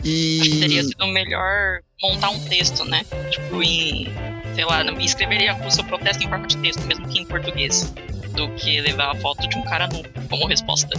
E. 0.03 0.41
Acho 0.41 0.49
que 0.49 0.59
teria 0.59 0.83
sido 0.83 1.07
melhor 1.07 1.79
montar 2.01 2.29
um 2.29 2.39
texto, 2.45 2.85
né? 2.85 3.03
Tipo, 3.31 3.63
em. 3.63 4.13
Sei 4.53 4.65
lá, 4.65 4.83
escreveria 4.99 5.55
o 5.55 5.71
seu 5.71 5.83
protesto 5.85 6.23
em 6.23 6.29
forma 6.29 6.45
de 6.45 6.57
texto, 6.57 6.85
mesmo 6.85 7.07
que 7.07 7.19
em 7.19 7.25
português, 7.25 7.91
do 8.35 8.49
que 8.49 8.81
levar 8.81 9.11
a 9.11 9.15
foto 9.15 9.47
de 9.47 9.57
um 9.57 9.63
cara 9.63 9.87
nu 9.87 10.03
como 10.29 10.45
resposta. 10.45 10.95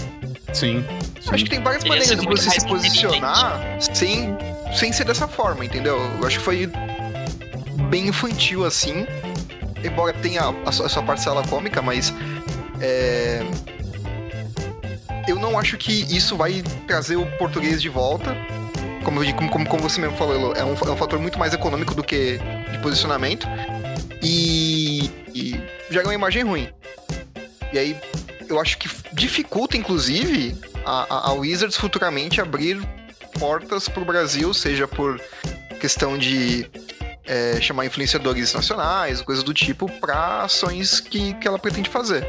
Sim. 0.55 0.85
Acho 1.29 1.45
que 1.45 1.51
tem 1.51 1.61
várias 1.61 1.83
Teria 1.83 1.99
maneiras 1.99 2.21
de 2.21 2.27
você 2.27 2.49
se 2.51 2.67
posicionar 2.67 3.61
sem, 3.81 4.37
sem 4.73 4.93
ser 4.93 5.05
dessa 5.05 5.27
forma, 5.27 5.65
entendeu? 5.65 5.99
Eu 6.21 6.27
acho 6.27 6.39
que 6.39 6.45
foi 6.45 6.71
bem 7.91 8.07
infantil 8.09 8.65
assim. 8.65 9.07
Embora 9.83 10.13
tenha 10.15 10.43
a 10.65 10.73
sua, 10.73 10.87
a 10.87 10.89
sua 10.89 11.03
parcela 11.03 11.43
cômica, 11.47 11.83
mas. 11.83 12.15
é, 12.81 13.43
Eu 15.27 15.37
não 15.37 15.59
acho 15.59 15.77
que 15.77 15.93
isso 16.15 16.37
vai 16.37 16.63
trazer 16.87 17.17
o 17.17 17.27
português 17.39 17.83
de 17.83 17.89
volta. 17.89 18.37
Como, 19.05 19.21
como, 19.35 19.51
como, 19.51 19.69
como 19.69 19.83
você 19.83 20.01
mesmo 20.01 20.17
falou, 20.17 20.55
é 20.55 20.65
um, 20.65 20.75
é 20.75 20.91
um 20.91 20.97
fator 20.97 21.19
muito 21.19 21.39
mais 21.39 21.53
econômico 21.53 21.95
do 21.95 22.03
que 22.03 22.39
de 22.71 22.79
posicionamento. 22.79 23.47
E, 24.23 25.11
e 25.35 25.61
gera 25.91 26.07
uma 26.07 26.15
imagem 26.15 26.43
ruim. 26.45 26.69
E 27.73 27.79
aí, 27.79 27.97
eu 28.49 28.61
acho 28.61 28.79
que 28.79 28.89
dificulta, 29.13 29.77
inclusive, 29.77 30.57
a, 30.85 31.07
a, 31.15 31.31
a 31.31 31.33
Wizards 31.33 31.77
futuramente 31.77 32.41
abrir 32.41 32.81
portas 33.39 33.89
pro 33.89 34.05
Brasil, 34.05 34.53
seja 34.55 34.87
por 34.87 35.21
questão 35.81 36.17
de 36.17 36.67
é, 37.27 37.61
chamar 37.61 37.87
influenciadores 37.87 38.53
nacionais, 38.55 39.21
coisas 39.23 39.43
do 39.45 39.53
tipo, 39.55 39.91
para 40.01 40.43
ações 40.43 41.01
que, 41.01 41.35
que 41.35 41.49
ela 41.49 41.59
pretende 41.59 41.89
fazer. 41.91 42.27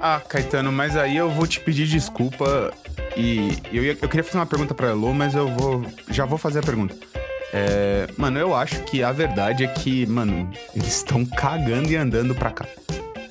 Ah, 0.00 0.20
Caetano, 0.28 0.72
mas 0.72 0.96
aí 0.96 1.16
eu 1.16 1.30
vou 1.30 1.46
te 1.46 1.60
pedir 1.60 1.86
desculpa 1.86 2.72
e 3.16 3.56
eu, 3.72 3.84
ia- 3.84 3.98
eu 4.00 4.08
queria 4.08 4.24
fazer 4.24 4.38
uma 4.38 4.46
pergunta 4.46 4.74
pra 4.74 4.88
Elo, 4.88 5.14
mas 5.14 5.34
eu 5.34 5.46
vou 5.48 5.84
já 6.08 6.24
vou 6.24 6.38
fazer 6.38 6.58
a 6.58 6.62
pergunta. 6.62 6.94
É, 7.52 8.08
mano, 8.16 8.38
eu 8.38 8.54
acho 8.54 8.80
que 8.84 9.02
a 9.02 9.12
verdade 9.12 9.62
é 9.62 9.68
que, 9.68 10.06
mano, 10.06 10.50
eles 10.74 10.96
estão 10.96 11.24
cagando 11.24 11.90
e 11.92 11.96
andando 11.96 12.34
pra 12.34 12.50
cá. 12.50 12.66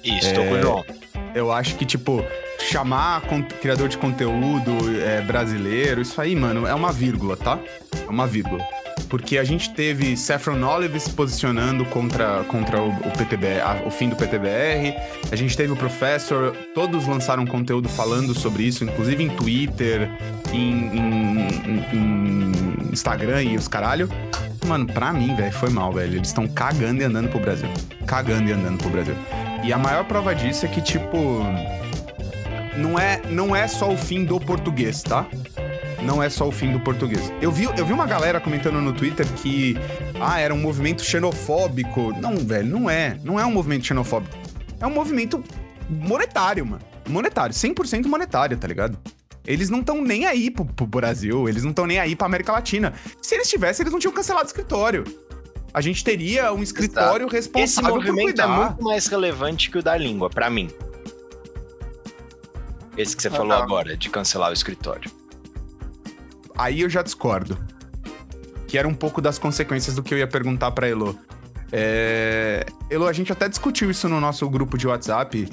Isso, 0.04 0.34
tô 0.34 0.42
com 0.44 0.52
o 0.52 0.58
É, 0.58 0.62
João. 0.62 0.86
Eu 1.34 1.52
acho 1.52 1.76
que, 1.76 1.86
tipo, 1.86 2.24
chamar 2.70 3.22
criador 3.62 3.88
de 3.88 3.98
conteúdo 3.98 4.72
é, 5.02 5.22
brasileiro, 5.22 6.02
isso 6.02 6.20
aí, 6.20 6.36
mano, 6.36 6.68
é 6.68 6.74
uma 6.74 6.92
vírgula, 6.92 7.38
tá? 7.38 7.58
É 8.06 8.10
uma 8.10 8.28
vírgula. 8.28 8.64
Porque 9.10 9.38
a 9.38 9.44
gente 9.44 9.74
teve 9.74 10.16
Saffron 10.16 10.62
Olive 10.64 10.98
se 11.00 11.10
posicionando 11.10 11.84
contra, 11.86 12.44
contra 12.46 12.82
o, 12.82 12.90
o 12.90 13.12
PTBR, 13.18 13.60
a- 13.62 13.82
o 13.86 13.92
fim 13.92 14.08
do 14.10 14.16
PTBR. 14.16 14.94
A 15.32 15.36
gente 15.36 15.56
teve 15.58 15.74
o 15.74 15.76
Professor, 15.76 16.56
todos 16.74 17.06
lançaram 17.08 17.46
conteúdo 17.46 17.90
falando 17.90 18.34
sobre 18.34 18.64
isso, 18.64 18.84
inclusive 18.86 19.22
em 19.24 19.30
Twitter, 19.30 20.10
em, 20.54 20.58
em- 20.58 21.48
em- 21.66 21.86
em 21.94 22.92
Instagram 22.94 23.44
e 23.44 23.58
os 23.58 23.68
caralho. 23.68 24.10
Mano, 24.66 24.86
pra 24.86 25.12
mim, 25.12 25.36
velho, 25.36 25.52
foi 25.52 25.70
mal, 25.70 25.92
velho. 25.92 26.16
Eles 26.16 26.28
estão 26.30 26.48
cagando 26.48 27.02
e 27.02 27.06
andando 27.06 27.30
pro 27.30 27.40
Brasil. 27.40 27.68
Cagando 28.06 28.48
e 28.50 28.54
andando 28.54 28.78
pro 28.78 28.90
Brasil. 28.90 29.16
E 29.64 29.72
a 29.72 29.78
maior 29.78 30.06
prova 30.06 30.34
disso 30.34 30.66
é 30.66 30.70
que, 30.70 30.82
tipo. 30.82 31.18
Não 32.78 32.98
é, 32.98 33.22
não 33.30 33.56
é 33.56 33.68
só 33.68 33.92
o 33.92 33.98
fim 33.98 34.26
do 34.26 34.40
português, 34.40 35.04
tá? 35.04 35.28
Não 36.02 36.22
é 36.22 36.30
só 36.30 36.48
o 36.48 36.52
fim 36.52 36.72
do 36.72 36.80
português. 36.80 37.32
Eu 37.42 37.52
vi, 37.52 37.66
eu 37.66 37.86
vi 37.86 37.94
uma 37.94 38.08
galera 38.08 38.40
comentando 38.40 38.82
no 38.82 38.92
Twitter 38.92 39.28
que. 39.34 39.76
Ah, 40.20 40.40
era 40.40 40.54
um 40.54 40.60
movimento 40.60 41.04
xenofóbico. 41.04 42.14
Não, 42.20 42.38
velho, 42.38 42.68
não 42.68 42.90
é. 42.90 43.18
Não 43.24 43.40
é 43.40 43.46
um 43.46 43.52
movimento 43.52 43.86
xenofóbico. 43.86 44.36
É 44.80 44.88
um 44.88 44.92
movimento 44.92 45.44
monetário, 45.88 46.66
mano. 46.66 46.82
Monetário. 47.08 47.54
100% 47.54 48.08
monetário, 48.08 48.58
tá 48.58 48.68
ligado? 48.68 48.98
Eles 49.46 49.70
não 49.70 49.80
estão 49.80 50.02
nem 50.02 50.26
aí 50.26 50.50
pro, 50.52 50.66
pro 50.66 50.86
Brasil, 50.86 51.50
eles 51.50 51.64
não 51.64 51.72
estão 51.72 51.88
nem 51.88 52.00
aí 52.00 52.16
pra 52.16 52.28
América 52.28 52.52
Latina. 52.52 52.94
Se 53.22 53.36
eles 53.36 53.50
tivessem, 53.50 53.84
eles 53.84 53.92
não 53.92 54.00
tinham 54.00 54.14
cancelado 54.14 54.46
o 54.46 54.48
escritório. 54.48 55.04
A 55.74 55.80
gente 55.82 56.04
teria 56.04 56.52
um 56.54 56.62
escritório 56.62 57.26
Esse 57.28 57.36
responsável 57.36 57.92
por 57.92 58.00
movimento 58.06 58.20
é 58.20 58.24
cuidar. 58.44 58.48
muito 58.48 58.84
mais 58.84 59.08
relevante 59.08 59.72
que 59.72 59.78
o 59.78 59.84
da 59.84 59.96
língua, 59.96 60.30
pra 60.30 60.50
mim. 60.50 60.70
Esse 62.98 63.16
que 63.16 63.22
você 63.22 63.30
Ah, 63.30 63.32
falou 63.32 63.58
tá. 63.58 63.64
agora, 63.64 63.96
de 63.96 64.10
cancelar 64.10 64.50
o 64.50 64.54
escritório. 64.54 65.10
Aí 66.58 66.82
eu 66.82 66.90
já 66.90 67.02
discordo. 67.02 67.58
Que 68.68 68.78
era 68.78 68.88
um 68.88 68.94
pouco 68.94 69.22
das 69.22 69.38
consequências 69.40 69.96
do 69.96 70.04
que 70.04 70.14
eu 70.14 70.18
ia 70.18 70.28
perguntar 70.28 70.72
pra 70.72 70.88
Elo. 70.88 71.18
É... 71.72 72.66
Elo, 72.90 73.08
a 73.08 73.14
gente 73.14 73.32
até 73.32 73.48
discutiu 73.48 73.90
isso 73.90 74.08
no 74.10 74.20
nosso 74.20 74.50
grupo 74.50 74.78
de 74.78 74.88
WhatsApp. 74.88 75.50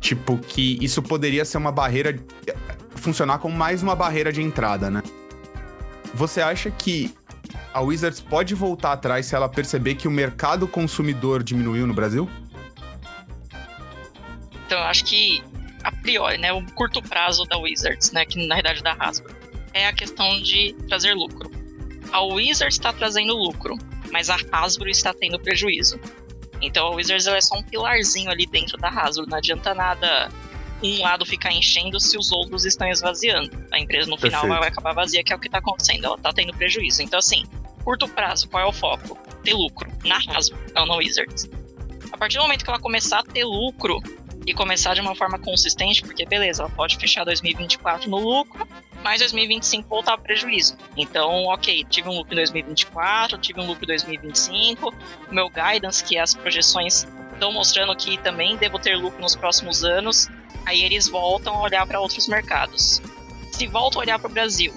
Tipo, 0.00 0.38
que 0.38 0.78
isso 0.84 1.02
poderia 1.02 1.44
ser 1.44 1.58
uma 1.58 1.70
barreira. 1.72 2.18
funcionar 2.96 3.38
como 3.38 3.56
mais 3.56 3.82
uma 3.82 3.94
barreira 3.96 4.32
de 4.32 4.42
entrada, 4.42 4.90
né? 4.90 5.02
Você 6.12 6.40
acha 6.40 6.70
que 6.70 7.14
a 7.72 7.80
Wizards 7.80 8.20
pode 8.20 8.54
voltar 8.54 8.92
atrás 8.92 9.26
se 9.26 9.34
ela 9.34 9.48
perceber 9.48 9.94
que 9.94 10.08
o 10.08 10.10
mercado 10.10 10.66
consumidor 10.66 11.42
diminuiu 11.42 11.86
no 11.86 11.94
Brasil? 11.94 12.28
Então 14.66 14.78
eu 14.78 14.84
acho 14.84 15.04
que, 15.04 15.42
a 15.82 15.92
priori, 15.92 16.38
né, 16.38 16.52
o 16.52 16.64
curto 16.72 17.02
prazo 17.02 17.44
da 17.44 17.58
Wizards, 17.58 18.12
né, 18.12 18.24
que 18.24 18.46
na 18.46 18.56
verdade 18.56 18.82
da 18.82 18.92
Hasbro, 18.98 19.34
é 19.72 19.86
a 19.86 19.92
questão 19.92 20.40
de 20.40 20.74
trazer 20.88 21.14
lucro. 21.14 21.50
A 22.12 22.22
Wizards 22.22 22.74
está 22.74 22.92
trazendo 22.92 23.36
lucro, 23.36 23.76
mas 24.12 24.30
a 24.30 24.36
Hasbro 24.50 24.88
está 24.88 25.14
tendo 25.14 25.38
prejuízo. 25.38 25.98
Então 26.60 26.88
a 26.88 26.94
Wizards 26.94 27.26
é 27.26 27.40
só 27.40 27.56
um 27.56 27.62
pilarzinho 27.62 28.30
ali 28.30 28.46
dentro 28.46 28.76
da 28.78 28.88
Hasbro, 28.88 29.26
não 29.28 29.38
adianta 29.38 29.74
nada 29.74 30.28
um 30.82 31.02
lado 31.02 31.26
ficar 31.26 31.52
enchendo 31.52 32.00
se 32.00 32.16
os 32.16 32.32
outros 32.32 32.64
estão 32.64 32.88
esvaziando. 32.88 33.50
A 33.70 33.78
empresa 33.78 34.08
no 34.08 34.16
final 34.16 34.40
Perfeito. 34.40 34.60
vai 34.60 34.68
acabar 34.68 34.92
vazia, 34.94 35.22
que 35.22 35.32
é 35.32 35.36
o 35.36 35.38
que 35.38 35.48
está 35.48 35.58
acontecendo, 35.58 36.04
ela 36.04 36.16
está 36.16 36.32
tendo 36.32 36.54
prejuízo. 36.54 37.02
Então 37.02 37.18
assim, 37.18 37.44
curto 37.84 38.08
prazo, 38.08 38.48
qual 38.48 38.62
é 38.62 38.66
o 38.66 38.72
foco? 38.72 39.18
Ter 39.42 39.54
lucro 39.54 39.90
na 40.04 40.16
Hasbro, 40.16 40.58
não 40.74 40.86
na 40.86 40.96
Wizards. 40.96 41.48
A 42.12 42.16
partir 42.16 42.38
do 42.38 42.42
momento 42.42 42.64
que 42.64 42.70
ela 42.70 42.80
começar 42.80 43.20
a 43.20 43.22
ter 43.22 43.44
lucro, 43.44 44.00
e 44.46 44.54
começar 44.54 44.94
de 44.94 45.00
uma 45.00 45.14
forma 45.14 45.38
consistente, 45.38 46.02
porque 46.02 46.24
beleza, 46.24 46.62
ela 46.62 46.70
pode 46.70 46.96
fechar 46.96 47.24
2024 47.24 48.08
no 48.08 48.18
lucro, 48.18 48.66
mas 49.02 49.20
2025 49.20 49.88
voltar 49.88 50.16
para 50.16 50.24
prejuízo. 50.24 50.76
Então, 50.96 51.44
ok, 51.44 51.84
tive 51.88 52.08
um 52.08 52.16
lucro 52.16 52.32
em 52.32 52.36
2024, 52.36 53.38
tive 53.38 53.60
um 53.60 53.66
lucro 53.66 53.84
em 53.84 53.88
2025, 53.88 54.94
o 55.30 55.34
meu 55.34 55.48
guidance, 55.48 56.02
que 56.02 56.18
as 56.18 56.34
projeções 56.34 57.06
estão 57.32 57.52
mostrando 57.52 57.94
que 57.96 58.18
também 58.18 58.56
devo 58.56 58.78
ter 58.78 58.96
lucro 58.96 59.20
nos 59.20 59.36
próximos 59.36 59.84
anos, 59.84 60.28
aí 60.64 60.82
eles 60.82 61.08
voltam 61.08 61.54
a 61.54 61.62
olhar 61.62 61.86
para 61.86 62.00
outros 62.00 62.28
mercados. 62.28 63.02
Se 63.52 63.66
voltam 63.66 64.00
a 64.00 64.04
olhar 64.04 64.18
para 64.18 64.30
o 64.30 64.32
Brasil, 64.32 64.72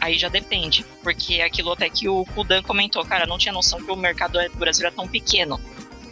aí 0.00 0.18
já 0.18 0.28
depende, 0.28 0.84
porque 1.02 1.34
é 1.34 1.44
aquilo 1.44 1.72
até 1.72 1.88
que 1.88 2.08
o 2.08 2.24
Kudan 2.34 2.62
comentou, 2.62 3.04
cara, 3.04 3.26
não 3.26 3.38
tinha 3.38 3.52
noção 3.52 3.82
que 3.82 3.90
o 3.90 3.96
mercado 3.96 4.38
do 4.48 4.58
Brasil 4.58 4.86
era 4.86 4.94
tão 4.94 5.06
pequeno 5.06 5.60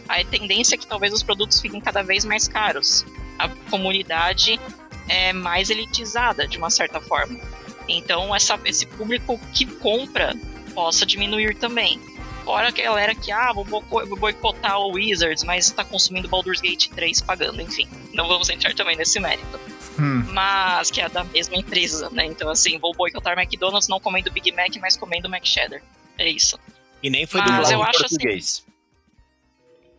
a 0.07 0.23
tendência 0.23 0.75
é 0.75 0.77
que 0.77 0.87
talvez 0.87 1.13
os 1.13 1.23
produtos 1.23 1.59
fiquem 1.61 1.79
cada 1.79 2.01
vez 2.01 2.25
mais 2.25 2.47
caros. 2.47 3.05
A 3.37 3.49
comunidade 3.69 4.59
é 5.07 5.33
mais 5.33 5.69
elitizada, 5.69 6.47
de 6.47 6.57
uma 6.57 6.69
certa 6.69 6.99
forma. 6.99 7.39
Então, 7.87 8.33
essa, 8.35 8.59
esse 8.65 8.85
público 8.85 9.39
que 9.53 9.65
compra 9.65 10.33
possa 10.73 11.05
diminuir 11.05 11.55
também. 11.55 11.99
Fora 12.43 12.67
a 12.67 12.71
galera 12.71 13.15
que, 13.15 13.31
ah, 13.31 13.51
vou, 13.53 13.63
boico- 13.63 14.05
vou 14.07 14.17
boicotar 14.17 14.77
o 14.79 14.91
Wizards, 14.93 15.43
mas 15.43 15.67
está 15.67 15.83
consumindo 15.83 16.27
Baldur's 16.27 16.59
Gate 16.61 16.87
3 16.89 17.21
pagando, 17.21 17.61
enfim. 17.61 17.87
Não 18.13 18.27
vamos 18.27 18.49
entrar 18.49 18.73
também 18.73 18.95
nesse 18.97 19.19
mérito. 19.19 19.59
Hum. 19.99 20.23
Mas 20.33 20.91
que 20.91 20.99
é 21.01 21.07
da 21.07 21.23
mesma 21.23 21.55
empresa, 21.55 22.09
né? 22.09 22.25
Então, 22.25 22.49
assim, 22.49 22.77
vou 22.79 22.93
boicotar 22.93 23.37
McDonald's 23.39 23.87
não 23.87 23.99
comendo 23.99 24.31
Big 24.31 24.51
Mac, 24.51 24.75
mas 24.81 24.97
comendo 24.97 25.29
Mac 25.29 25.45
Cheddar. 25.45 25.81
É 26.17 26.29
isso. 26.29 26.59
E 27.01 27.09
nem 27.09 27.25
foi 27.25 27.41
Mas 27.41 27.49
dublado 27.51 27.71
eu 27.73 27.79
em 27.79 27.83
acho 27.83 28.05
assim- 28.05 28.15
português. 28.17 28.65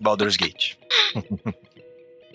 Baldur's 0.00 0.36
Gate. 0.36 0.74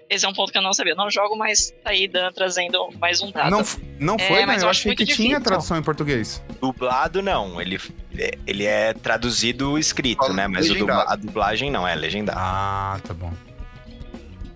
Esse 0.10 0.26
é 0.26 0.30
um 0.30 0.34
ponto 0.34 0.51
que 0.51 0.57
eu 0.57 0.62
não 0.64 0.74
sabia. 0.74 0.95
Não 0.95 1.07
jogo, 1.12 1.38
mas 1.38 1.70
tá 1.84 1.91
aí 1.91 2.07
Dan, 2.07 2.32
trazendo 2.32 2.89
mais 2.99 3.22
um 3.22 3.30
dado. 3.32 3.51
Não, 3.51 3.64
não 3.99 4.16
É, 4.16 4.28
foi, 4.28 4.38
mas 4.39 4.47
mas 4.47 4.64
eu 4.64 4.70
achei 4.70 4.95
que 4.95 5.05
tinha 5.05 5.16
difícil. 5.18 5.41
tradução 5.43 5.78
em 5.78 5.84
português. 5.84 6.41
Dublado 6.60 7.22
não, 7.22 7.62
ele, 7.62 7.76
é- 7.76 7.80
ele 8.45 8.65
é 8.65 8.93
traduzido 8.93 9.78
escrito, 9.78 10.20
Fala 10.20 10.34
né? 10.34 10.47
Mas 10.47 10.70
o 10.70 10.76
dubla- 10.76 11.05
a 11.07 11.15
dublagem 11.15 11.72
não, 11.72 11.88
é 11.88 11.95
legendado. 11.95 12.38
Ah, 12.39 12.99
tá 13.07 13.13
bom. 13.13 13.32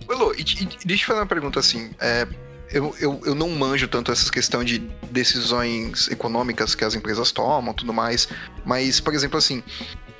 Elô, 0.09 0.33
e, 0.33 0.41
e 0.41 0.85
deixa 0.85 1.03
eu 1.03 1.07
fazer 1.07 1.19
uma 1.19 1.25
pergunta 1.25 1.59
assim. 1.59 1.91
é, 1.99 2.27
eu, 2.71 2.95
eu, 2.99 3.21
eu 3.25 3.35
não 3.35 3.49
manjo 3.49 3.87
tanto 3.87 4.11
essas 4.11 4.29
questões 4.31 4.65
de 4.65 4.79
decisões 5.11 6.07
econômicas 6.09 6.73
que 6.75 6.83
as 6.83 6.95
empresas 6.95 7.31
tomam 7.31 7.73
tudo 7.73 7.93
mais. 7.93 8.27
Mas, 8.65 8.99
por 8.99 9.13
exemplo, 9.13 9.37
assim, 9.37 9.63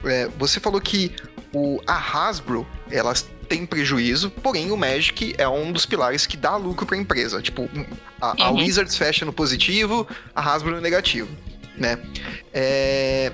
é, 0.06 0.28
você 0.38 0.60
falou 0.60 0.80
que 0.80 1.12
o, 1.54 1.82
a 1.88 1.96
Hasbro 1.96 2.66
ela 2.92 3.14
tem 3.50 3.66
prejuízo, 3.66 4.30
porém 4.30 4.72
o 4.72 4.78
Magic 4.78 5.34
é 5.38 5.48
um 5.48 5.72
dos 5.72 5.86
pilares 5.86 6.26
que 6.26 6.38
dá 6.38 6.56
lucro 6.56 6.86
para 6.86 6.96
a 6.96 7.00
empresa. 7.00 7.42
Tipo, 7.42 7.70
a, 8.22 8.44
a 8.46 8.52
Uhum. 8.52 8.58
Wizards 8.60 8.96
fecha 8.96 9.26
no 9.26 9.34
positivo, 9.34 10.08
a 10.36 10.42
Hasbro 10.54 10.76
no 10.76 10.82
negativo, 10.82 11.28
né? 11.78 11.98
É... 12.54 13.32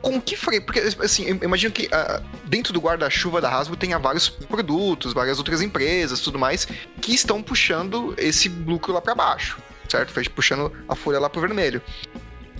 Com 0.00 0.20
que 0.20 0.36
freio? 0.36 0.62
Porque, 0.62 0.80
assim, 0.80 1.26
eu 1.26 1.36
imagino 1.42 1.72
que 1.72 1.88
ah, 1.92 2.20
dentro 2.46 2.72
do 2.72 2.80
guarda-chuva 2.80 3.40
da 3.40 3.48
Hasbro 3.48 3.76
tenha 3.76 3.98
vários 4.00 4.28
produtos, 4.28 5.12
várias 5.12 5.38
outras 5.38 5.62
empresas, 5.62 6.18
tudo 6.20 6.40
mais, 6.40 6.66
que 7.00 7.14
estão 7.14 7.40
puxando 7.40 8.12
esse 8.18 8.48
lucro 8.48 8.92
lá 8.92 9.00
para 9.00 9.14
baixo, 9.14 9.58
certo? 9.88 10.10
Fez 10.12 10.26
puxando 10.26 10.72
a 10.88 10.96
folha 10.96 11.20
lá 11.20 11.30
pro 11.30 11.40
vermelho. 11.40 11.80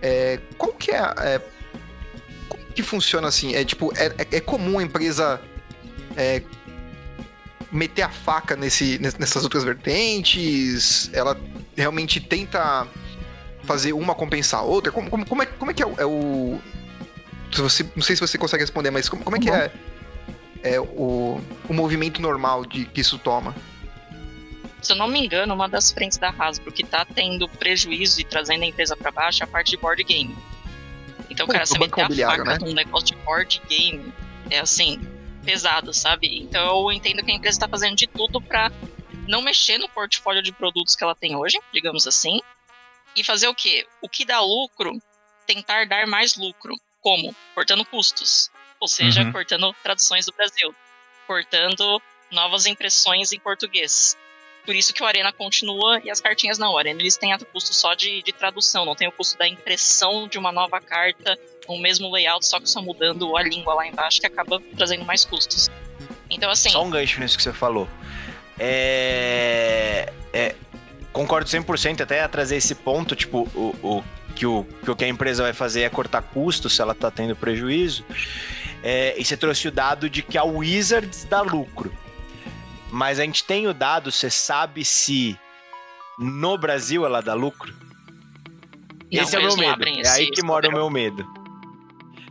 É, 0.00 0.38
qual 0.56 0.72
que 0.72 0.92
é, 0.92 0.98
é 1.18 1.40
como 2.48 2.62
que 2.72 2.82
funciona 2.82 3.26
assim? 3.26 3.56
É 3.56 3.64
tipo, 3.64 3.92
é, 3.96 4.06
é- 4.18 4.36
é 4.36 4.40
comum 4.40 4.78
a 4.78 4.82
empresa 4.84 5.40
é, 6.16 6.42
meter 7.72 8.02
a 8.02 8.08
faca 8.08 8.54
nesse, 8.54 9.00
nes- 9.00 9.16
nessas 9.16 9.42
outras 9.42 9.64
vertentes? 9.64 11.10
Ela 11.12 11.36
realmente 11.76 12.20
tenta 12.20 12.86
fazer 13.64 13.92
uma 13.92 14.14
compensar 14.14 14.60
a 14.60 14.62
outra? 14.64 14.90
Como, 14.92 15.08
como, 15.10 15.26
como 15.26 15.42
é, 15.42 15.46
como 15.46 15.70
é 15.70 15.74
que 15.74 15.82
é 15.82 15.86
o. 15.86 15.94
é 15.98 16.04
o- 16.06 16.60
se 17.52 17.60
você, 17.60 17.86
não 17.94 18.02
sei 18.02 18.16
se 18.16 18.20
você 18.20 18.38
consegue 18.38 18.62
responder, 18.62 18.90
mas 18.90 19.08
como, 19.08 19.22
como 19.22 19.36
é 19.36 19.40
que 19.40 19.50
é, 19.50 19.70
é 20.62 20.80
o, 20.80 21.38
o 21.68 21.72
movimento 21.74 22.20
normal 22.22 22.64
de 22.64 22.86
que 22.86 23.00
isso 23.02 23.18
toma? 23.18 23.54
Se 24.80 24.92
eu 24.92 24.96
não 24.96 25.06
me 25.06 25.24
engano, 25.24 25.54
uma 25.54 25.68
das 25.68 25.92
frentes 25.92 26.18
da 26.18 26.30
Hasbro 26.36 26.72
que 26.72 26.82
tá 26.82 27.04
tendo 27.04 27.46
prejuízo 27.48 28.20
e 28.20 28.24
trazendo 28.24 28.62
a 28.62 28.66
empresa 28.66 28.96
para 28.96 29.10
baixo 29.10 29.42
é 29.42 29.44
a 29.44 29.46
parte 29.46 29.70
de 29.70 29.76
board 29.76 30.02
game. 30.02 30.34
Então, 31.30 31.46
Pô, 31.46 31.52
cara, 31.52 31.64
você 31.66 31.78
meter 31.78 32.02
a 32.24 32.26
faca 32.30 32.44
né? 32.44 32.58
num 32.60 32.72
negócio 32.74 33.08
de 33.08 33.16
board 33.16 33.62
game 33.68 34.12
é 34.50 34.58
assim, 34.58 35.00
pesado, 35.44 35.92
sabe? 35.94 36.40
Então 36.42 36.82
eu 36.84 36.92
entendo 36.92 37.22
que 37.22 37.30
a 37.30 37.34
empresa 37.34 37.60
tá 37.60 37.68
fazendo 37.68 37.96
de 37.96 38.06
tudo 38.06 38.40
para 38.40 38.72
não 39.28 39.40
mexer 39.42 39.78
no 39.78 39.88
portfólio 39.88 40.42
de 40.42 40.52
produtos 40.52 40.96
que 40.96 41.04
ela 41.04 41.14
tem 41.14 41.36
hoje, 41.36 41.58
digamos 41.72 42.06
assim, 42.06 42.40
e 43.16 43.24
fazer 43.24 43.48
o 43.48 43.54
quê? 43.54 43.86
O 44.00 44.08
que 44.08 44.24
dá 44.24 44.40
lucro, 44.40 45.00
tentar 45.46 45.86
dar 45.86 46.06
mais 46.06 46.36
lucro. 46.36 46.74
Como? 47.00 47.34
Cortando 47.54 47.84
custos. 47.84 48.50
Ou 48.80 48.88
seja, 48.88 49.22
Uhum. 49.22 49.32
cortando 49.32 49.74
traduções 49.82 50.26
do 50.26 50.32
Brasil. 50.32 50.74
Cortando 51.26 52.00
novas 52.30 52.66
impressões 52.66 53.32
em 53.32 53.38
português. 53.38 54.16
Por 54.64 54.74
isso 54.76 54.92
que 54.94 55.02
o 55.02 55.06
Arena 55.06 55.32
continua 55.32 56.00
e 56.04 56.10
as 56.10 56.20
cartinhas 56.20 56.56
não. 56.58 56.72
O 56.72 56.78
Arena 56.78 57.00
eles 57.00 57.16
têm 57.16 57.34
o 57.34 57.46
custo 57.46 57.74
só 57.74 57.94
de, 57.94 58.22
de 58.22 58.32
tradução, 58.32 58.84
não 58.84 58.94
tem 58.94 59.08
o 59.08 59.12
custo 59.12 59.36
da 59.36 59.46
impressão 59.48 60.28
de 60.28 60.38
uma 60.38 60.52
nova 60.52 60.80
carta, 60.80 61.36
com 61.66 61.76
o 61.76 61.80
mesmo 61.80 62.10
layout, 62.10 62.46
só 62.46 62.60
que 62.60 62.68
só 62.70 62.80
mudando 62.80 63.36
a 63.36 63.42
língua 63.42 63.74
lá 63.74 63.86
embaixo, 63.86 64.20
que 64.20 64.26
acaba 64.26 64.60
trazendo 64.76 65.04
mais 65.04 65.24
custos. 65.24 65.68
Então, 66.30 66.48
assim, 66.50 66.70
Só 66.70 66.84
um 66.84 66.90
gancho 66.90 67.18
nisso 67.20 67.36
que 67.36 67.42
você 67.42 67.52
falou. 67.52 67.88
É. 68.58 70.12
é 70.32 70.54
concordo 71.12 71.48
100% 71.48 72.00
até 72.00 72.22
a 72.22 72.28
trazer 72.28 72.56
esse 72.56 72.74
ponto, 72.74 73.14
tipo, 73.14 73.48
o, 73.54 73.76
o, 73.82 74.04
que, 74.34 74.46
o, 74.46 74.66
que 74.96 75.04
a 75.04 75.08
empresa 75.08 75.42
vai 75.42 75.52
fazer 75.52 75.82
é 75.82 75.88
cortar 75.88 76.22
custos 76.22 76.74
se 76.74 76.82
ela 76.82 76.94
tá 76.94 77.10
tendo 77.10 77.36
prejuízo. 77.36 78.04
É, 78.82 79.14
e 79.16 79.24
você 79.24 79.36
trouxe 79.36 79.68
o 79.68 79.70
dado 79.70 80.10
de 80.10 80.22
que 80.22 80.36
a 80.36 80.44
Wizards 80.44 81.24
dá 81.24 81.42
lucro. 81.42 81.92
Mas 82.90 83.18
a 83.18 83.24
gente 83.24 83.44
tem 83.44 83.66
o 83.68 83.74
dado, 83.74 84.10
você 84.10 84.28
sabe 84.28 84.84
se 84.84 85.38
no 86.18 86.58
Brasil 86.58 87.06
ela 87.06 87.22
dá 87.22 87.34
lucro? 87.34 87.74
Não, 89.10 89.22
esse 89.22 89.36
é 89.36 89.38
o 89.38 89.42
meu 89.42 89.56
medo. 89.56 89.84
É 90.04 90.08
aí 90.08 90.30
que 90.30 90.42
mora 90.42 90.68
o 90.68 90.72
meu 90.72 90.90
medo. 90.90 91.26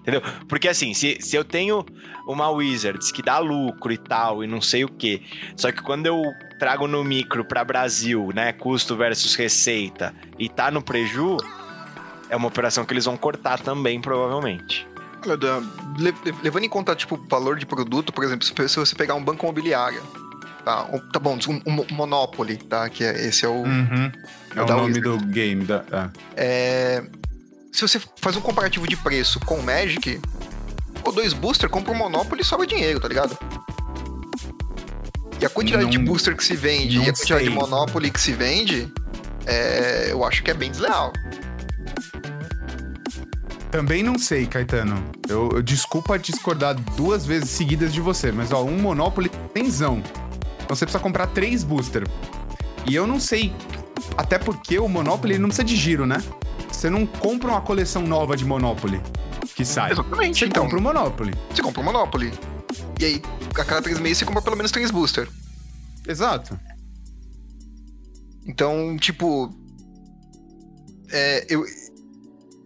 Entendeu? 0.01 0.21
Porque 0.49 0.67
assim, 0.67 0.93
se, 0.93 1.17
se 1.21 1.35
eu 1.35 1.43
tenho 1.45 1.85
uma 2.27 2.49
Wizards 2.49 3.11
que 3.11 3.21
dá 3.21 3.37
lucro 3.37 3.93
e 3.93 3.97
tal, 3.97 4.43
e 4.43 4.47
não 4.47 4.59
sei 4.59 4.83
o 4.83 4.89
que, 4.89 5.21
só 5.55 5.71
que 5.71 5.81
quando 5.81 6.07
eu 6.07 6.21
trago 6.59 6.87
no 6.87 7.03
micro 7.03 7.45
para 7.45 7.63
Brasil, 7.63 8.29
né, 8.33 8.51
custo 8.51 8.95
versus 8.97 9.35
receita, 9.35 10.13
e 10.39 10.49
tá 10.49 10.71
no 10.71 10.81
preju, 10.81 11.37
é 12.29 12.35
uma 12.35 12.47
operação 12.47 12.83
que 12.83 12.93
eles 12.93 13.05
vão 13.05 13.15
cortar 13.15 13.59
também, 13.59 14.01
provavelmente. 14.01 14.87
Olha, 15.23 15.37
Dan, 15.37 15.63
levando 16.41 16.63
em 16.63 16.69
conta, 16.69 16.95
tipo, 16.95 17.13
o 17.15 17.27
valor 17.29 17.59
de 17.59 17.65
produto, 17.67 18.11
por 18.11 18.23
exemplo, 18.23 18.43
se 18.45 18.75
você 18.79 18.95
pegar 18.95 19.13
um 19.13 19.23
banco 19.23 19.45
imobiliário, 19.45 20.01
tá? 20.65 20.83
Um- 20.91 21.11
tá 21.11 21.19
bom, 21.19 21.37
um, 21.47 21.61
um 21.71 21.85
Monopoly, 21.95 22.57
tá? 22.57 22.89
Que 22.89 23.03
é, 23.03 23.27
esse 23.27 23.45
é 23.45 23.47
o... 23.47 23.61
Uhum. 23.63 24.11
É 24.55 24.61
o 24.63 24.65
Da 24.65 24.75
nome 24.75 24.87
Wizards. 24.95 25.21
do 25.21 25.27
game. 25.27 25.63
Da, 25.63 25.83
ah. 25.91 26.09
É, 26.35 27.03
se 27.72 27.82
você 27.82 28.01
faz 28.17 28.36
um 28.36 28.41
comparativo 28.41 28.88
de 28.88 28.95
preço 28.97 29.39
com 29.41 29.55
o 29.55 29.63
Magic, 29.63 30.19
ou 31.03 31.11
dois 31.11 31.34
booster, 31.34 31.69
compra 31.69 31.91
um 31.91 31.95
Monopoly 31.95 32.41
e 32.41 32.45
sobra 32.45 32.67
dinheiro, 32.67 32.99
tá 32.99 33.07
ligado? 33.07 33.38
E 35.39 35.45
a 35.45 35.49
quantidade 35.49 35.89
de 35.89 35.97
Não- 35.97 36.05
booster 36.05 36.36
que 36.36 36.43
se 36.43 36.55
vende 36.55 36.97
e 36.97 37.01
a 37.01 37.05
quantidade 37.05 37.43
sei. 37.45 37.49
de 37.49 37.55
Monopoly 37.55 38.11
que 38.11 38.22
se 38.22 38.32
vende, 38.34 38.91
é, 39.45 40.11
eu 40.11 40.24
acho 40.24 40.43
que 40.43 40.51
é 40.51 40.53
bem 40.53 40.69
desleal. 40.69 41.11
Também 43.72 44.03
não 44.03 44.19
sei, 44.19 44.45
Caetano. 44.45 45.01
Eu, 45.30 45.49
eu 45.53 45.61
desculpa 45.61 46.19
discordar 46.19 46.76
duas 46.95 47.26
vezes 47.26 47.49
seguidas 47.49 47.93
de 47.93 48.01
você, 48.01 48.32
mas 48.32 48.51
ó, 48.51 48.63
um 48.63 48.78
Monopoly 48.78 49.30
tenzão. 49.53 50.03
Então 50.63 50.76
você 50.76 50.86
precisa 50.86 51.01
comprar 51.01 51.28
três 51.28 51.63
booster. 51.63 52.03
E 52.86 52.93
eu 52.93 53.07
não 53.07 53.19
sei, 53.19 53.53
até 54.17 54.38
porque 54.38 54.78
o 54.78 54.88
Monopoly 54.89 55.38
não 55.38 55.47
precisa 55.47 55.63
de 55.63 55.76
giro, 55.76 56.05
né? 56.05 56.22
Você 56.82 56.89
não 56.89 57.05
compra 57.05 57.49
uma 57.51 57.61
coleção 57.61 58.01
nova 58.01 58.36
de 58.36 58.43
Monopoly 58.43 58.99
que 59.53 59.63
sai. 59.63 59.91
Exatamente, 59.91 60.39
Você 60.39 60.45
então. 60.47 60.63
compra 60.63 60.79
o 60.79 60.82
Monopoly. 60.82 61.32
Você 61.53 61.61
compra 61.61 61.79
um 61.79 61.84
Monopoly. 61.84 62.34
E 62.99 63.05
aí, 63.05 63.21
a 63.53 63.63
cada 63.63 63.84
três 63.84 63.99
meses 63.99 64.17
você 64.17 64.25
compra 64.25 64.41
pelo 64.41 64.55
menos 64.55 64.71
três 64.71 64.89
booster. 64.89 65.29
Exato. 66.07 66.59
Então, 68.47 68.97
tipo. 68.97 69.53
É, 71.11 71.45
eu. 71.47 71.63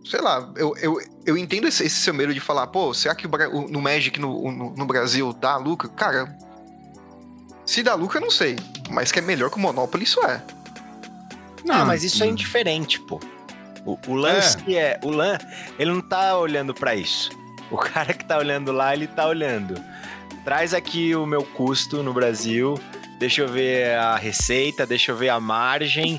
Sei 0.05 0.22
lá, 0.22 0.49
eu, 0.55 0.78
eu, 0.78 1.01
eu 1.26 1.38
entendo 1.38 1.68
esse, 1.68 1.84
esse 1.84 1.95
seu 1.97 2.13
medo 2.13 2.34
de 2.34 2.39
falar, 2.39 2.68
pô, 2.68 2.93
será 2.93 3.13
que 3.16 3.28
o, 3.28 3.30
o- 3.51 3.68
no 3.68 3.82
Magic 3.82 4.18
no, 4.18 4.49
no, 4.49 4.70
no 4.78 4.86
Brasil 4.86 5.34
dá 5.34 5.57
lucro? 5.57 5.89
Cara, 5.89 6.38
se 7.66 7.84
dá 7.84 7.95
lucro 7.95 8.20
eu 8.20 8.22
não 8.22 8.32
sei. 8.32 8.55
Mas 8.89 9.11
que 9.11 9.20
é 9.20 9.22
melhor 9.22 9.49
que 9.49 9.57
o 9.57 9.59
Monopoly, 9.59 10.05
isso 10.05 10.22
é. 10.26 10.41
Não, 11.66 11.86
mas 11.86 12.01
isso 12.05 12.24
é 12.24 12.28
indiferente, 12.28 13.01
pô. 13.01 13.20
O, 13.86 13.97
o 14.07 14.15
lance 14.15 14.57
é. 14.75 14.99
O 15.03 15.09
Lan, 15.09 15.38
ele 15.77 15.91
não 15.91 16.01
tá 16.01 16.38
olhando 16.38 16.73
pra 16.73 16.95
isso. 16.95 17.29
O 17.69 17.77
cara 17.77 18.13
que 18.13 18.25
tá 18.25 18.38
olhando 18.38 18.71
lá, 18.71 18.93
ele 18.93 19.07
tá 19.07 19.27
olhando. 19.27 19.75
Traz 20.43 20.73
aqui 20.73 21.15
o 21.15 21.25
meu 21.25 21.43
custo 21.43 22.03
no 22.03 22.13
Brasil. 22.13 22.79
Deixa 23.19 23.41
eu 23.41 23.47
ver 23.47 23.95
a 23.95 24.15
receita, 24.17 24.86
deixa 24.86 25.11
eu 25.11 25.15
ver 25.15 25.29
a 25.29 25.39
margem. 25.39 26.17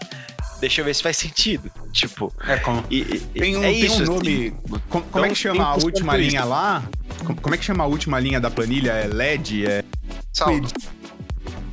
Deixa 0.60 0.80
eu 0.80 0.84
ver 0.86 0.94
se 0.94 1.02
faz 1.02 1.16
sentido. 1.18 1.70
Tipo, 1.92 2.32
É, 2.46 2.56
como, 2.56 2.82
e, 2.90 3.00
e- 3.00 3.20
tem 3.38 3.56
um, 3.56 3.62
é 3.62 3.70
tem 3.72 3.80
isso, 3.84 3.98
um 4.00 4.02
assim. 4.02 4.12
nome. 4.12 4.50
como, 4.88 5.04
como 5.04 5.24
é 5.24 5.28
que 5.28 5.34
Então, 5.34 5.34
chama 5.34 5.70
a 5.72 5.74
tem 5.76 5.84
última 5.84 6.16
linha 6.16 6.44
lá? 6.44 6.82
Como, 7.24 7.40
como 7.40 7.54
é 7.54 7.58
que 7.58 7.64
chama 7.64 7.84
a 7.84 7.86
última 7.86 8.18
linha 8.18 8.40
da 8.40 8.50
planilha? 8.50 8.92
É 8.92 9.06
LED? 9.06 9.66
É. 9.66 9.84
Saldo, 10.32 10.68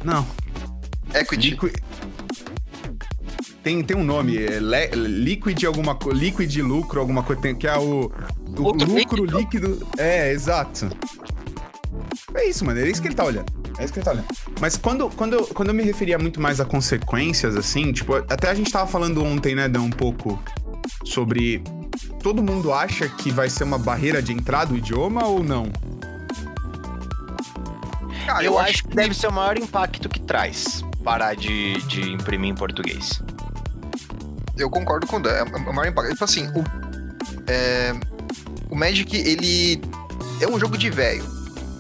Não. 0.04 0.26
equity. 1.14 1.52
Liquid. 1.52 1.74
Tem, 3.64 3.82
tem 3.82 3.96
um 3.96 4.04
nome, 4.04 4.38
é 4.38 4.60
le- 4.60 4.88
liquid 5.08 5.64
alguma 5.64 5.96
coisa, 5.96 6.20
liquid 6.20 6.54
lucro, 6.58 7.00
alguma 7.00 7.24
coisa, 7.24 7.42
tem- 7.42 7.56
que 7.56 7.66
é 7.66 7.78
o, 7.78 8.12
o 8.58 8.62
Lucro 8.62 8.94
líquido. 9.26 9.26
líquido. 9.26 9.88
É, 9.98 10.32
exato. 10.32 10.90
É 12.36 12.46
isso, 12.46 12.66
mano, 12.66 12.80
é 12.80 12.90
isso 12.90 13.02
que 13.02 13.08
ele 13.08 13.16
tá 13.16 13.24
olhando. 13.24 13.46
É 13.78 13.86
isso 13.86 13.94
que 13.94 14.00
ele 14.00 14.06
tá 14.06 14.12
olhando. 14.12 14.26
Mas 14.60 14.76
quando, 14.76 15.10
quando, 15.12 15.34
eu, 15.34 15.48
quando 15.48 15.70
eu 15.70 15.74
me 15.74 15.82
referia 15.84 16.20
muito 16.20 16.42
mais 16.42 16.60
a 16.60 16.66
consequências, 16.66 17.56
assim, 17.56 17.94
tipo, 17.94 18.16
até 18.16 18.50
a 18.50 18.54
gente 18.54 18.70
tava 18.72 18.86
falando 18.86 19.24
ontem, 19.24 19.56
né, 19.56 19.70
Dan, 19.70 19.82
um 19.84 19.90
pouco 19.90 20.42
sobre. 21.06 21.64
Todo 22.22 22.44
mundo 22.44 22.74
acha 22.74 23.08
que 23.08 23.32
vai 23.32 23.50
ser 23.50 23.64
uma 23.64 23.78
barreira 23.78 24.22
de 24.22 24.34
entrada 24.34 24.74
o 24.74 24.78
idioma 24.78 25.26
ou 25.26 25.42
não? 25.44 25.72
Cara, 28.26 28.44
eu, 28.44 28.58
acho 28.58 28.84
que 28.84 28.96
deve 28.96 29.14
ser 29.14 29.28
o 29.28 29.32
maior 29.32 29.58
impacto 29.58 30.08
que 30.10 30.20
traz 30.20 30.84
parar 31.04 31.36
de, 31.36 31.82
de 31.84 32.12
imprimir 32.12 32.50
em 32.52 32.56
português. 32.56 33.22
Eu 34.58 34.70
concordo 34.70 35.08
com 35.08 35.18
o 35.18 35.20
Dan. 35.20 35.32
É 35.32 35.44
o 35.44 35.74
maior 35.74 35.90
impacto. 35.90 36.12
Tipo 36.12 36.24
assim, 36.24 36.48
o, 36.48 36.64
é, 37.48 37.94
o 38.70 38.76
Magic, 38.76 39.16
ele 39.16 39.82
é 40.42 40.48
um 40.48 40.60
jogo 40.60 40.78
de 40.78 40.90
velho, 40.90 41.26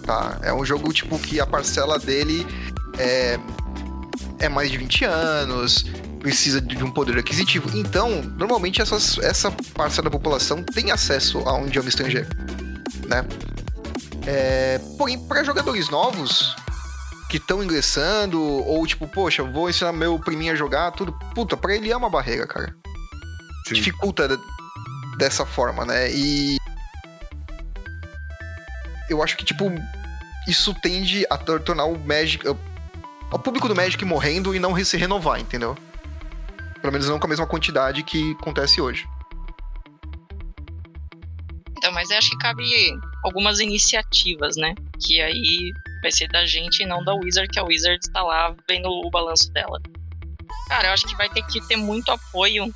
tá? 0.05 0.39
É 0.41 0.53
um 0.53 0.65
jogo, 0.65 0.91
tipo, 0.91 1.17
que 1.19 1.39
a 1.39 1.45
parcela 1.45 1.99
dele 1.99 2.45
é, 2.97 3.39
é 4.39 4.49
mais 4.49 4.71
de 4.71 4.77
20 4.77 5.05
anos, 5.05 5.85
precisa 6.19 6.61
de 6.61 6.83
um 6.83 6.91
poder 6.91 7.17
aquisitivo. 7.17 7.69
Então, 7.77 8.21
normalmente, 8.37 8.81
essas, 8.81 9.17
essa 9.19 9.51
parcela 9.73 10.05
da 10.05 10.11
população 10.11 10.63
tem 10.63 10.91
acesso 10.91 11.39
a 11.39 11.55
um 11.55 11.67
idioma 11.67 11.89
estrangeiro, 11.89 12.29
né? 13.07 13.25
É, 14.25 14.79
porém, 14.97 15.19
para 15.19 15.43
jogadores 15.43 15.89
novos 15.89 16.55
que 17.33 17.37
estão 17.37 17.63
ingressando, 17.63 18.39
ou 18.39 18.85
tipo, 18.85 19.07
poxa, 19.07 19.41
eu 19.41 19.51
vou 19.51 19.67
ensinar 19.67 19.91
meu 19.91 20.19
priminho 20.19 20.53
a 20.53 20.55
jogar, 20.55 20.91
tudo, 20.91 21.11
puta, 21.33 21.57
pra 21.57 21.73
ele 21.75 21.89
é 21.91 21.97
uma 21.97 22.07
barreira, 22.07 22.45
cara. 22.45 22.75
Dificulta 23.71 24.27
de- 24.27 24.37
dessa 25.17 25.43
forma, 25.43 25.83
né? 25.83 26.11
E. 26.13 26.57
Eu 29.09 29.23
acho 29.23 29.35
que, 29.35 29.43
tipo, 29.43 29.65
isso 30.47 30.75
tende 30.75 31.25
a 31.27 31.35
tornar 31.35 31.85
o 31.85 31.97
Magic. 31.97 32.47
O 32.47 33.39
público 33.39 33.67
do 33.67 33.75
Magic 33.75 34.05
morrendo 34.05 34.53
e 34.53 34.59
não 34.59 34.77
se 34.85 34.95
renovar, 34.95 35.39
entendeu? 35.39 35.75
Pelo 36.81 36.93
menos 36.93 37.09
não 37.09 37.17
com 37.17 37.25
a 37.25 37.29
mesma 37.29 37.47
quantidade 37.47 38.03
que 38.03 38.33
acontece 38.33 38.79
hoje. 38.79 39.07
Então, 41.75 41.91
mas 41.93 42.11
eu 42.11 42.17
acho 42.19 42.29
que 42.29 42.37
cabe 42.37 42.63
algumas 43.23 43.59
iniciativas, 43.59 44.55
né? 44.55 44.75
Que 45.03 45.19
aí 45.19 45.73
vai 46.03 46.11
ser 46.11 46.27
da 46.27 46.45
gente 46.45 46.83
e 46.83 46.85
não 46.85 47.03
da 47.03 47.15
Wizard, 47.15 47.49
que 47.49 47.59
a 47.59 47.63
Wizard 47.63 47.99
está 48.05 48.21
lá 48.21 48.55
vendo 48.69 48.87
o 48.89 49.09
balanço 49.09 49.51
dela. 49.53 49.81
Cara, 50.67 50.89
eu 50.89 50.93
acho 50.93 51.07
que 51.07 51.15
vai 51.15 51.29
ter 51.29 51.43
que 51.47 51.65
ter 51.67 51.77
muito 51.77 52.11
apoio 52.11 52.73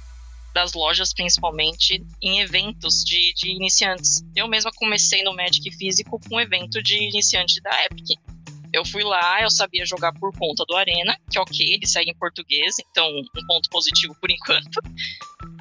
das 0.54 0.74
lojas, 0.74 1.14
principalmente, 1.14 2.04
em 2.22 2.40
eventos 2.40 3.04
de, 3.04 3.34
de 3.34 3.50
iniciantes. 3.50 4.24
Eu 4.36 4.48
mesma 4.48 4.72
comecei 4.76 5.22
no 5.24 5.36
Magic 5.36 5.70
físico 5.78 6.20
com 6.20 6.38
um 6.38 6.40
evento 6.40 6.82
de 6.82 6.96
iniciante 6.96 7.62
da 7.62 7.86
Epic. 7.86 8.18
Eu 8.74 8.86
fui 8.86 9.04
lá, 9.04 9.42
eu 9.42 9.50
sabia 9.50 9.86
jogar 9.86 10.14
por 10.14 10.36
conta 10.38 10.66
do 10.66 10.76
Arena, 10.76 11.18
que 11.32 11.38
é 11.38 11.42
ok, 11.42 11.74
ele 11.74 11.88
segue 11.88 12.12
em 12.12 12.16
português, 12.16 12.76
então 12.80 13.08
um 13.08 13.48
ponto 13.48 13.70
positivo 13.70 14.16
por 14.20 14.30
enquanto. 14.30 14.82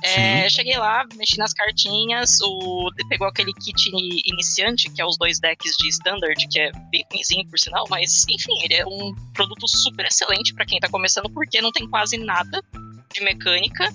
É, 0.02 0.48
cheguei 0.50 0.76
lá, 0.76 1.06
mexi 1.16 1.38
nas 1.38 1.52
cartinhas, 1.52 2.38
o, 2.42 2.90
pegou 3.08 3.26
aquele 3.26 3.52
kit 3.54 3.90
iniciante, 4.26 4.90
que 4.92 5.00
é 5.00 5.06
os 5.06 5.16
dois 5.16 5.40
decks 5.40 5.76
de 5.76 5.88
standard, 5.88 6.48
que 6.48 6.60
é 6.60 6.70
bem 6.90 7.04
ruimzinho 7.10 7.48
por 7.48 7.58
sinal, 7.58 7.86
mas 7.88 8.24
enfim, 8.28 8.52
ele 8.62 8.74
é 8.74 8.86
um 8.86 9.14
produto 9.32 9.66
super 9.66 10.06
excelente 10.06 10.54
para 10.54 10.66
quem 10.66 10.78
tá 10.78 10.88
começando, 10.88 11.30
porque 11.30 11.60
não 11.60 11.72
tem 11.72 11.88
quase 11.88 12.18
nada 12.18 12.62
de 13.12 13.20
mecânica, 13.22 13.88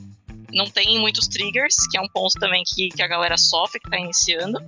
não 0.54 0.66
tem 0.66 1.00
muitos 1.00 1.28
triggers, 1.28 1.76
que 1.90 1.98
é 1.98 2.02
um 2.02 2.10
ponto 2.10 2.34
também 2.40 2.64
que, 2.66 2.90
que 2.90 3.02
a 3.02 3.08
galera 3.08 3.38
sofre, 3.38 3.80
que 3.80 3.90
tá 3.90 3.98
iniciando. 3.98 4.60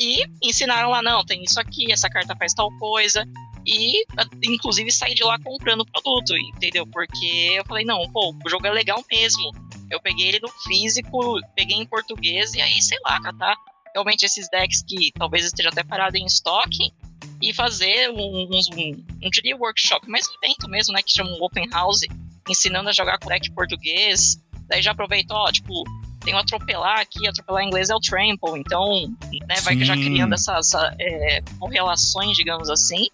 E 0.00 0.24
ensinaram 0.42 0.90
lá, 0.90 1.02
não, 1.02 1.24
tem 1.24 1.42
isso 1.44 1.60
aqui, 1.60 1.92
essa 1.92 2.08
carta 2.08 2.34
faz 2.36 2.54
tal 2.54 2.70
coisa, 2.78 3.24
e 3.66 4.04
inclusive 4.44 4.90
sair 4.90 5.14
de 5.14 5.24
lá 5.24 5.38
comprando 5.38 5.80
o 5.80 5.86
produto, 5.86 6.36
entendeu? 6.54 6.86
Porque 6.86 7.54
eu 7.56 7.64
falei, 7.64 7.84
não, 7.84 8.10
pô, 8.10 8.34
o 8.44 8.48
jogo 8.48 8.66
é 8.66 8.70
legal 8.70 9.04
mesmo. 9.10 9.52
Eu 9.90 10.00
peguei 10.00 10.28
ele 10.28 10.40
no 10.40 10.48
físico, 10.48 11.38
peguei 11.54 11.76
em 11.76 11.86
português 11.86 12.54
e 12.54 12.60
aí, 12.60 12.80
sei 12.80 12.98
lá, 13.04 13.20
catar 13.20 13.56
realmente 13.94 14.24
esses 14.24 14.48
decks 14.50 14.82
que 14.82 15.12
talvez 15.12 15.44
esteja 15.44 15.68
até 15.68 15.82
parado 15.84 16.16
em 16.16 16.24
estoque 16.24 16.92
e 17.40 17.52
fazer 17.52 18.10
um, 18.10 18.20
um, 18.20 18.60
um 18.76 19.04
não 19.20 19.30
diria 19.30 19.56
workshop, 19.56 20.08
mas 20.08 20.26
um 20.28 20.32
evento 20.42 20.68
mesmo, 20.68 20.94
né, 20.94 21.02
que 21.02 21.12
chama 21.12 21.30
um 21.30 21.42
open 21.42 21.68
house, 21.70 22.00
ensinando 22.48 22.88
a 22.88 22.92
jogar 22.92 23.18
com 23.18 23.28
deck 23.28 23.50
português. 23.52 24.40
Daí 24.68 24.80
já 24.80 24.92
aproveitou, 24.92 25.36
ó, 25.36 25.52
tipo, 25.52 25.84
tem 26.24 26.34
o 26.34 26.38
atropelar 26.38 27.00
aqui, 27.00 27.26
atropelar 27.26 27.62
em 27.62 27.66
inglês 27.66 27.90
é 27.90 27.94
o 27.94 28.00
trample, 28.00 28.58
então, 28.58 29.08
né, 29.46 29.60
vai 29.62 29.76
já 29.76 29.94
criando 29.94 30.34
essas 30.34 30.68
essa, 30.68 30.94
é, 30.98 31.42
correlações, 31.58 32.36
digamos 32.36 32.70
assim. 32.70 33.08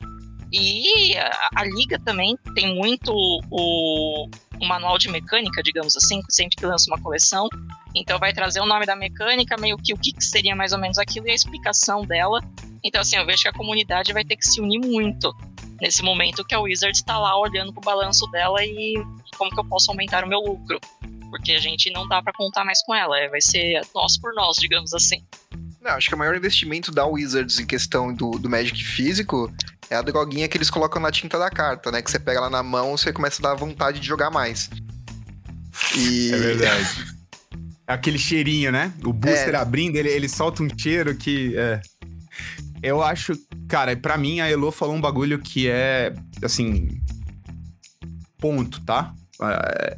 E 0.52 1.16
a, 1.16 1.50
a, 1.56 1.64
liga 1.64 1.98
também 1.98 2.36
tem 2.54 2.74
muito 2.74 3.12
o, 3.12 4.28
o, 4.60 4.66
manual 4.66 4.96
de 4.96 5.08
mecânica, 5.10 5.62
digamos 5.62 5.96
assim, 5.96 6.22
sempre 6.30 6.56
que 6.56 6.64
lança 6.64 6.90
uma 6.90 7.00
coleção. 7.00 7.48
Então 7.94 8.18
vai 8.18 8.32
trazer 8.32 8.60
o 8.60 8.66
nome 8.66 8.86
da 8.86 8.96
mecânica, 8.96 9.56
meio 9.58 9.76
que 9.76 9.92
o 9.92 9.98
que 9.98 10.14
seria 10.20 10.56
mais 10.56 10.72
ou 10.72 10.78
menos 10.78 10.98
aquilo 10.98 11.28
e 11.28 11.30
a 11.30 11.34
explicação 11.34 12.02
dela. 12.02 12.40
Então, 12.82 13.00
assim, 13.00 13.16
eu 13.16 13.26
vejo 13.26 13.42
que 13.42 13.48
a 13.48 13.52
comunidade 13.52 14.12
vai 14.12 14.24
ter 14.24 14.36
que 14.36 14.46
se 14.46 14.60
unir 14.60 14.78
muito 14.78 15.34
nesse 15.80 16.02
momento 16.02 16.44
que 16.44 16.54
a 16.54 16.60
Wizard 16.60 16.96
está 16.96 17.18
lá 17.18 17.38
olhando 17.38 17.72
pro 17.72 17.82
balanço 17.82 18.26
dela 18.30 18.64
e 18.64 18.94
como 19.36 19.50
que 19.50 19.60
eu 19.60 19.64
posso 19.64 19.90
aumentar 19.90 20.24
o 20.24 20.28
meu 20.28 20.40
lucro. 20.40 20.80
Porque 21.30 21.52
a 21.52 21.58
gente 21.58 21.90
não 21.90 22.08
dá 22.08 22.22
para 22.22 22.32
contar 22.32 22.64
mais 22.64 22.82
com 22.82 22.94
ela, 22.94 23.18
é, 23.18 23.28
vai 23.28 23.40
ser 23.40 23.82
nós 23.94 24.18
por 24.18 24.34
nós, 24.34 24.56
digamos 24.56 24.94
assim. 24.94 25.22
Não, 25.80 25.92
acho 25.92 26.08
que 26.08 26.14
o 26.14 26.18
maior 26.18 26.36
investimento 26.36 26.90
da 26.90 27.06
Wizards 27.06 27.58
em 27.58 27.66
questão 27.66 28.12
do, 28.12 28.32
do 28.32 28.50
Magic 28.50 28.82
físico 28.84 29.52
é 29.88 29.96
a 29.96 30.02
droguinha 30.02 30.48
que 30.48 30.56
eles 30.56 30.70
colocam 30.70 31.00
na 31.00 31.10
tinta 31.10 31.38
da 31.38 31.50
carta, 31.50 31.90
né? 31.90 32.02
Que 32.02 32.10
você 32.10 32.18
pega 32.18 32.40
lá 32.40 32.50
na 32.50 32.62
mão 32.62 32.96
você 32.96 33.12
começa 33.12 33.40
a 33.40 33.50
dar 33.50 33.54
vontade 33.54 34.00
de 34.00 34.06
jogar 34.06 34.30
mais. 34.30 34.68
E... 35.96 36.32
É 36.32 36.36
verdade. 36.36 37.18
Aquele 37.86 38.18
cheirinho, 38.18 38.70
né? 38.70 38.92
O 39.02 39.14
booster 39.14 39.54
é. 39.54 39.56
abrindo, 39.56 39.96
ele, 39.96 40.10
ele 40.10 40.28
solta 40.28 40.62
um 40.62 40.68
cheiro 40.76 41.14
que. 41.14 41.56
É. 41.56 41.80
Eu 42.82 43.02
acho. 43.02 43.32
Cara, 43.66 43.96
para 43.96 44.18
mim 44.18 44.40
a 44.40 44.50
Elo 44.50 44.70
falou 44.70 44.94
um 44.94 45.00
bagulho 45.00 45.38
que 45.38 45.70
é. 45.70 46.12
Assim. 46.42 47.00
Ponto, 48.38 48.84
tá? 48.84 49.14
É, 49.40 49.96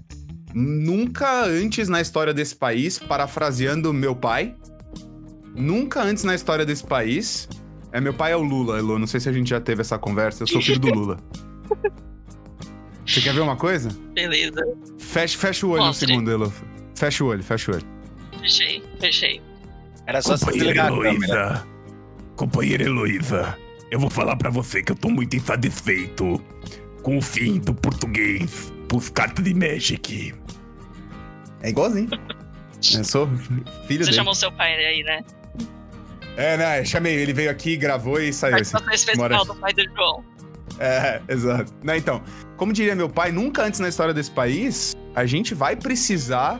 nunca 0.55 1.45
antes 1.45 1.89
na 1.89 2.01
história 2.01 2.33
desse 2.33 2.55
país, 2.55 2.97
parafraseando 2.97 3.93
meu 3.93 4.15
pai, 4.15 4.55
nunca 5.61 6.03
antes 6.03 6.25
na 6.25 6.35
história 6.35 6.65
desse 6.65 6.85
país. 6.85 7.49
É, 7.93 8.01
meu 8.01 8.15
pai 8.15 8.33
é 8.33 8.37
o 8.37 8.43
Lula, 8.43 8.79
Elo. 8.79 8.99
Não 8.99 9.07
sei 9.07 9.21
se 9.21 9.29
a 9.29 9.33
gente 9.33 9.51
já 9.51 9.61
teve 9.61 9.81
essa 9.81 9.99
conversa. 9.99 10.43
Eu 10.43 10.47
sou 10.47 10.63
filho 10.63 10.79
do 10.79 10.89
Lula. 10.95 11.17
Você 13.07 13.21
quer 13.21 13.35
ver 13.35 13.41
uma 13.41 13.57
coisa? 13.57 13.89
Beleza. 14.15 14.63
Fecha, 14.99 15.37
fecha 15.37 15.67
o 15.67 15.71
olho 15.71 15.83
Mostre. 15.85 16.07
um 16.07 16.09
segundo, 16.09 16.31
Elo. 16.31 16.53
Fecha 16.95 17.25
o 17.25 17.27
olho, 17.29 17.43
fecha 17.43 17.73
o 17.73 17.75
olho. 17.75 17.85
Fechei, 18.41 18.83
fechei. 19.01 19.43
Era 20.07 20.23
só 20.23 20.39
Companheira 20.39 20.87
Heloísa. 20.87 21.67
Companheira 22.37 22.85
Heloísa, 22.85 23.59
eu 23.91 23.99
vou 23.99 24.09
falar 24.11 24.37
para 24.37 24.49
você 24.51 24.83
que 24.83 24.93
eu 24.93 24.97
tô 24.97 25.09
muito 25.11 25.35
insatisfeito 25.37 26.41
com 27.03 27.19
o 27.19 27.23
fim 27.23 27.59
do 27.59 27.75
português 27.75 28.73
pros 28.89 29.09
cartas 29.09 29.45
de 29.45 29.55
Magic. 29.55 30.35
É 31.63 31.71
igualzinho. 31.71 32.09
Eu 32.95 33.05
sou 33.05 33.29
filho 33.29 33.63
Você 33.87 34.11
dele. 34.11 34.13
chamou 34.15 34.35
seu 34.35 34.51
pai 34.53 34.73
aí, 34.75 35.03
né? 35.03 35.23
É, 36.37 36.57
né? 36.57 36.85
Chamei. 36.85 37.15
Ele 37.15 37.33
veio 37.33 37.51
aqui, 37.51 37.77
gravou 37.77 38.21
e 38.21 38.33
saiu. 38.33 38.57
Assim, 38.57 38.77
especial 38.93 39.45
do 39.45 39.55
pai 39.55 39.73
do 39.73 39.83
João. 39.95 40.25
É, 40.79 41.21
exato. 41.29 41.75
Né, 41.83 41.99
então, 41.99 42.23
como 42.57 42.73
diria 42.73 42.95
meu 42.97 43.09
pai, 43.09 43.31
nunca 43.31 43.63
antes 43.63 43.79
na 43.81 43.89
história 43.89 44.15
desse 44.15 44.31
país, 44.31 44.97
a 45.15 45.27
gente 45.27 45.55
vai 45.55 45.77
precisar 45.77 46.59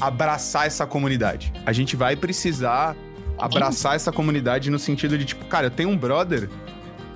abraçar 0.00 0.66
essa 0.66 0.84
comunidade. 0.84 1.52
A 1.64 1.72
gente 1.72 1.94
vai 1.94 2.16
precisar 2.16 2.96
abraçar 3.38 3.94
essa 3.94 4.10
comunidade 4.10 4.70
no 4.70 4.78
sentido 4.78 5.16
de, 5.16 5.24
tipo, 5.24 5.44
cara, 5.46 5.66
eu 5.66 5.70
tenho 5.70 5.88
um 5.88 5.96
brother 5.96 6.48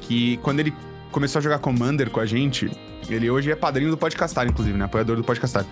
que 0.00 0.36
quando 0.38 0.60
ele 0.60 0.72
começou 1.10 1.40
a 1.40 1.42
jogar 1.42 1.58
Commander 1.58 2.08
com 2.08 2.20
a 2.20 2.26
gente, 2.26 2.70
ele 3.08 3.28
hoje 3.28 3.50
é 3.50 3.56
padrinho 3.56 3.90
do 3.90 3.96
Podcastar, 3.96 4.46
inclusive, 4.46 4.76
né? 4.78 4.84
Apoiador 4.84 5.16
do 5.16 5.24
Podcastar. 5.24 5.64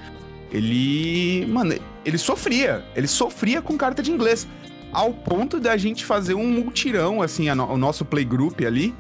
Ele. 0.51 1.47
Mano, 1.47 1.74
ele 2.05 2.18
sofria. 2.18 2.85
Ele 2.95 3.07
sofria 3.07 3.62
com 3.62 3.76
carta 3.76 4.03
de 4.03 4.11
inglês. 4.11 4.47
Ao 4.93 5.12
ponto 5.12 5.59
da 5.59 5.76
gente 5.76 6.05
fazer 6.05 6.34
um 6.34 6.47
multirão, 6.47 7.22
assim, 7.22 7.51
no, 7.55 7.66
o 7.72 7.78
nosso 7.78 8.05
playgroup 8.05 8.61
ali, 8.61 8.95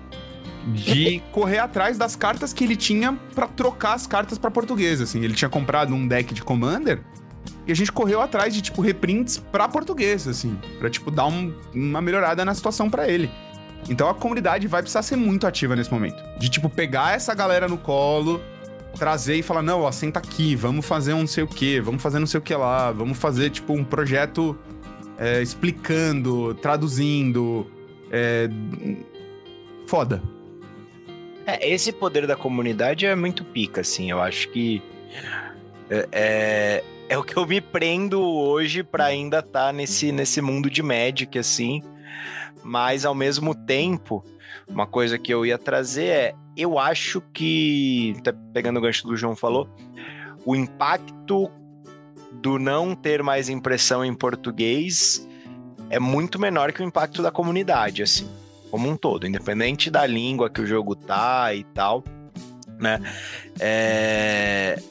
de 0.66 1.22
correr 1.32 1.58
atrás 1.58 1.98
das 1.98 2.16
cartas 2.16 2.52
que 2.52 2.64
ele 2.64 2.76
tinha 2.76 3.12
para 3.34 3.46
trocar 3.46 3.94
as 3.94 4.06
cartas 4.06 4.38
para 4.38 4.50
português, 4.50 5.00
assim. 5.00 5.22
Ele 5.22 5.34
tinha 5.34 5.48
comprado 5.48 5.94
um 5.94 6.06
deck 6.06 6.32
de 6.32 6.42
Commander 6.42 7.02
e 7.66 7.72
a 7.72 7.74
gente 7.74 7.92
correu 7.92 8.20
atrás 8.20 8.54
de, 8.54 8.62
tipo, 8.62 8.80
reprints 8.80 9.38
pra 9.38 9.68
português, 9.68 10.26
assim. 10.26 10.58
Pra, 10.78 10.90
tipo, 10.90 11.10
dar 11.10 11.26
um, 11.26 11.54
uma 11.74 12.00
melhorada 12.00 12.44
na 12.44 12.54
situação 12.54 12.88
para 12.88 13.08
ele. 13.08 13.30
Então 13.88 14.08
a 14.08 14.14
comunidade 14.14 14.66
vai 14.68 14.80
precisar 14.80 15.02
ser 15.02 15.16
muito 15.16 15.46
ativa 15.46 15.76
nesse 15.76 15.92
momento. 15.92 16.22
De, 16.38 16.48
tipo, 16.48 16.68
pegar 16.68 17.14
essa 17.14 17.34
galera 17.34 17.68
no 17.68 17.76
colo, 17.76 18.40
trazer 18.96 19.36
e 19.36 19.42
falar, 19.42 19.62
não, 19.62 19.82
ó, 19.82 19.92
senta 19.92 20.18
aqui, 20.18 20.54
vamos 20.54 20.86
fazer 20.86 21.12
um 21.12 21.20
não 21.20 21.26
sei 21.26 21.44
o 21.44 21.48
que, 21.48 21.80
vamos 21.80 22.02
fazer 22.02 22.18
não 22.18 22.26
sei 22.26 22.38
o 22.38 22.42
que 22.42 22.54
lá, 22.54 22.92
vamos 22.92 23.18
fazer, 23.18 23.50
tipo, 23.50 23.72
um 23.72 23.84
projeto 23.84 24.56
é, 25.22 25.42
explicando, 25.42 26.54
traduzindo. 26.54 27.70
É... 28.10 28.48
Foda. 29.86 30.22
É, 31.46 31.68
esse 31.68 31.92
poder 31.92 32.26
da 32.26 32.36
comunidade 32.36 33.06
é 33.06 33.14
muito 33.14 33.44
pica, 33.44 33.80
assim. 33.82 34.10
Eu 34.10 34.20
acho 34.20 34.48
que. 34.50 34.82
É, 35.90 36.08
é, 36.12 36.84
é 37.08 37.18
o 37.18 37.22
que 37.22 37.36
eu 37.36 37.46
me 37.46 37.60
prendo 37.60 38.20
hoje 38.20 38.82
para 38.82 39.04
ainda 39.04 39.38
estar 39.38 39.66
tá 39.66 39.72
nesse, 39.72 40.10
nesse 40.12 40.40
mundo 40.40 40.70
de 40.70 40.82
Magic, 40.82 41.38
assim 41.38 41.82
mas 42.62 43.04
ao 43.04 43.14
mesmo 43.14 43.54
tempo, 43.54 44.24
uma 44.68 44.86
coisa 44.86 45.18
que 45.18 45.32
eu 45.32 45.44
ia 45.44 45.58
trazer 45.58 46.06
é, 46.06 46.34
eu 46.56 46.78
acho 46.78 47.20
que, 47.32 48.14
tá 48.22 48.32
pegando 48.52 48.78
o 48.78 48.80
gancho 48.80 49.06
do 49.06 49.16
João 49.16 49.34
falou, 49.34 49.68
o 50.44 50.54
impacto 50.54 51.50
do 52.42 52.58
não 52.58 52.94
ter 52.94 53.22
mais 53.22 53.48
impressão 53.48 54.04
em 54.04 54.12
português 54.12 55.26
é 55.88 56.00
muito 56.00 56.40
menor 56.40 56.72
que 56.72 56.82
o 56.82 56.84
impacto 56.84 57.22
da 57.22 57.30
comunidade, 57.30 58.02
assim, 58.02 58.28
como 58.70 58.88
um 58.88 58.96
todo, 58.96 59.26
independente 59.26 59.90
da 59.90 60.04
língua 60.04 60.50
que 60.50 60.60
o 60.60 60.66
jogo 60.66 60.96
tá 60.96 61.54
e 61.54 61.62
tal, 61.62 62.02
né? 62.80 63.00
É... 63.60 64.82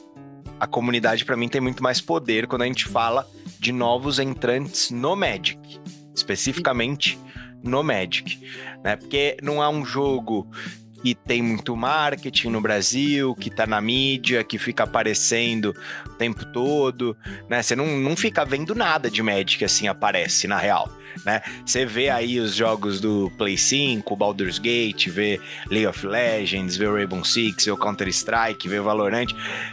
A 0.58 0.66
comunidade 0.66 1.24
para 1.24 1.36
mim 1.36 1.48
tem 1.48 1.60
muito 1.60 1.82
mais 1.82 2.00
poder 2.00 2.46
quando 2.46 2.62
a 2.62 2.66
gente 2.66 2.86
fala 2.86 3.28
de 3.58 3.70
novos 3.70 4.18
entrantes 4.18 4.90
no 4.90 5.14
Magic, 5.14 5.80
especificamente 6.14 7.18
no 7.62 7.82
Magic, 7.82 8.40
né? 8.82 8.96
Porque 8.96 9.36
não 9.42 9.62
é 9.62 9.68
um 9.68 9.84
jogo 9.84 10.46
que 11.02 11.14
tem 11.14 11.42
muito 11.42 11.76
marketing 11.76 12.50
no 12.50 12.60
Brasil, 12.60 13.34
que 13.34 13.50
tá 13.50 13.66
na 13.66 13.80
mídia, 13.80 14.44
que 14.44 14.56
fica 14.56 14.84
aparecendo 14.84 15.74
o 16.06 16.10
tempo 16.10 16.44
todo, 16.46 17.16
né? 17.48 17.60
Você 17.60 17.74
não, 17.74 17.86
não 17.98 18.16
fica 18.16 18.44
vendo 18.44 18.74
nada 18.74 19.10
de 19.10 19.22
Magic 19.22 19.64
assim 19.64 19.88
aparece 19.88 20.46
na 20.46 20.56
real, 20.56 20.90
né? 21.26 21.42
Você 21.66 21.84
vê 21.84 22.08
aí 22.08 22.38
os 22.38 22.54
jogos 22.54 23.00
do 23.00 23.30
Play 23.36 23.58
5, 23.58 24.14
Baldur's 24.14 24.58
Gate, 24.58 25.08
vê 25.08 25.40
League 25.68 25.88
of 25.88 26.06
Legends, 26.06 26.76
vê 26.76 26.86
o 26.86 26.94
Rainbow 26.94 27.24
Six, 27.24 27.64
vê 27.64 27.72
o 27.72 27.76
Counter-Strike, 27.76 28.68
vê 28.68 28.78
o 28.78 28.84
Valorant, 28.84 29.32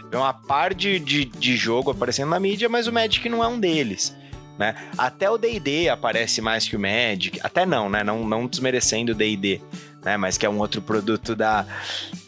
vê 0.09 0.17
uma 0.17 0.33
par 0.33 0.73
de, 0.73 0.99
de, 0.99 1.25
de 1.25 1.55
jogo 1.55 1.91
aparecendo 1.91 2.29
na 2.29 2.39
mídia, 2.39 2.67
mas 2.67 2.87
o 2.87 2.91
Magic 2.91 3.29
não 3.29 3.43
é 3.43 3.47
um 3.47 3.59
deles. 3.59 4.17
Né? 4.57 4.75
Até 4.97 5.29
o 5.29 5.37
D&D 5.37 5.87
aparece 5.87 6.41
mais 6.41 6.67
que 6.67 6.75
o 6.75 6.79
Magic, 6.79 7.39
até 7.41 7.65
não, 7.65 7.89
né? 7.89 8.03
Não, 8.03 8.27
não 8.27 8.45
desmerecendo 8.45 9.13
o 9.13 9.15
D&D, 9.15 9.61
né? 10.09 10.17
Mas 10.17 10.37
que 10.37 10.45
é 10.45 10.49
um 10.49 10.57
outro 10.57 10.81
produto 10.81 11.35
da, 11.35 11.65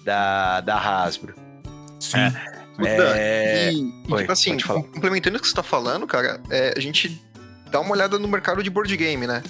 da, 0.03 0.61
da 0.61 0.77
Hasbro. 0.77 1.33
Sim. 1.99 2.17
É, 2.17 2.85
é... 2.85 3.73
E, 3.73 4.03
Oi, 4.09 4.21
tipo 4.21 4.31
assim, 4.31 4.57
complementando 4.59 5.37
o 5.37 5.41
que 5.41 5.47
você 5.47 5.53
tá 5.53 5.63
falando, 5.63 6.05
cara, 6.05 6.39
é, 6.49 6.73
a 6.75 6.79
gente 6.79 7.21
dá 7.71 7.79
uma 7.79 7.91
olhada 7.91 8.19
no 8.19 8.27
mercado 8.27 8.61
de 8.63 8.69
board 8.69 8.95
game, 8.95 9.25
né? 9.25 9.41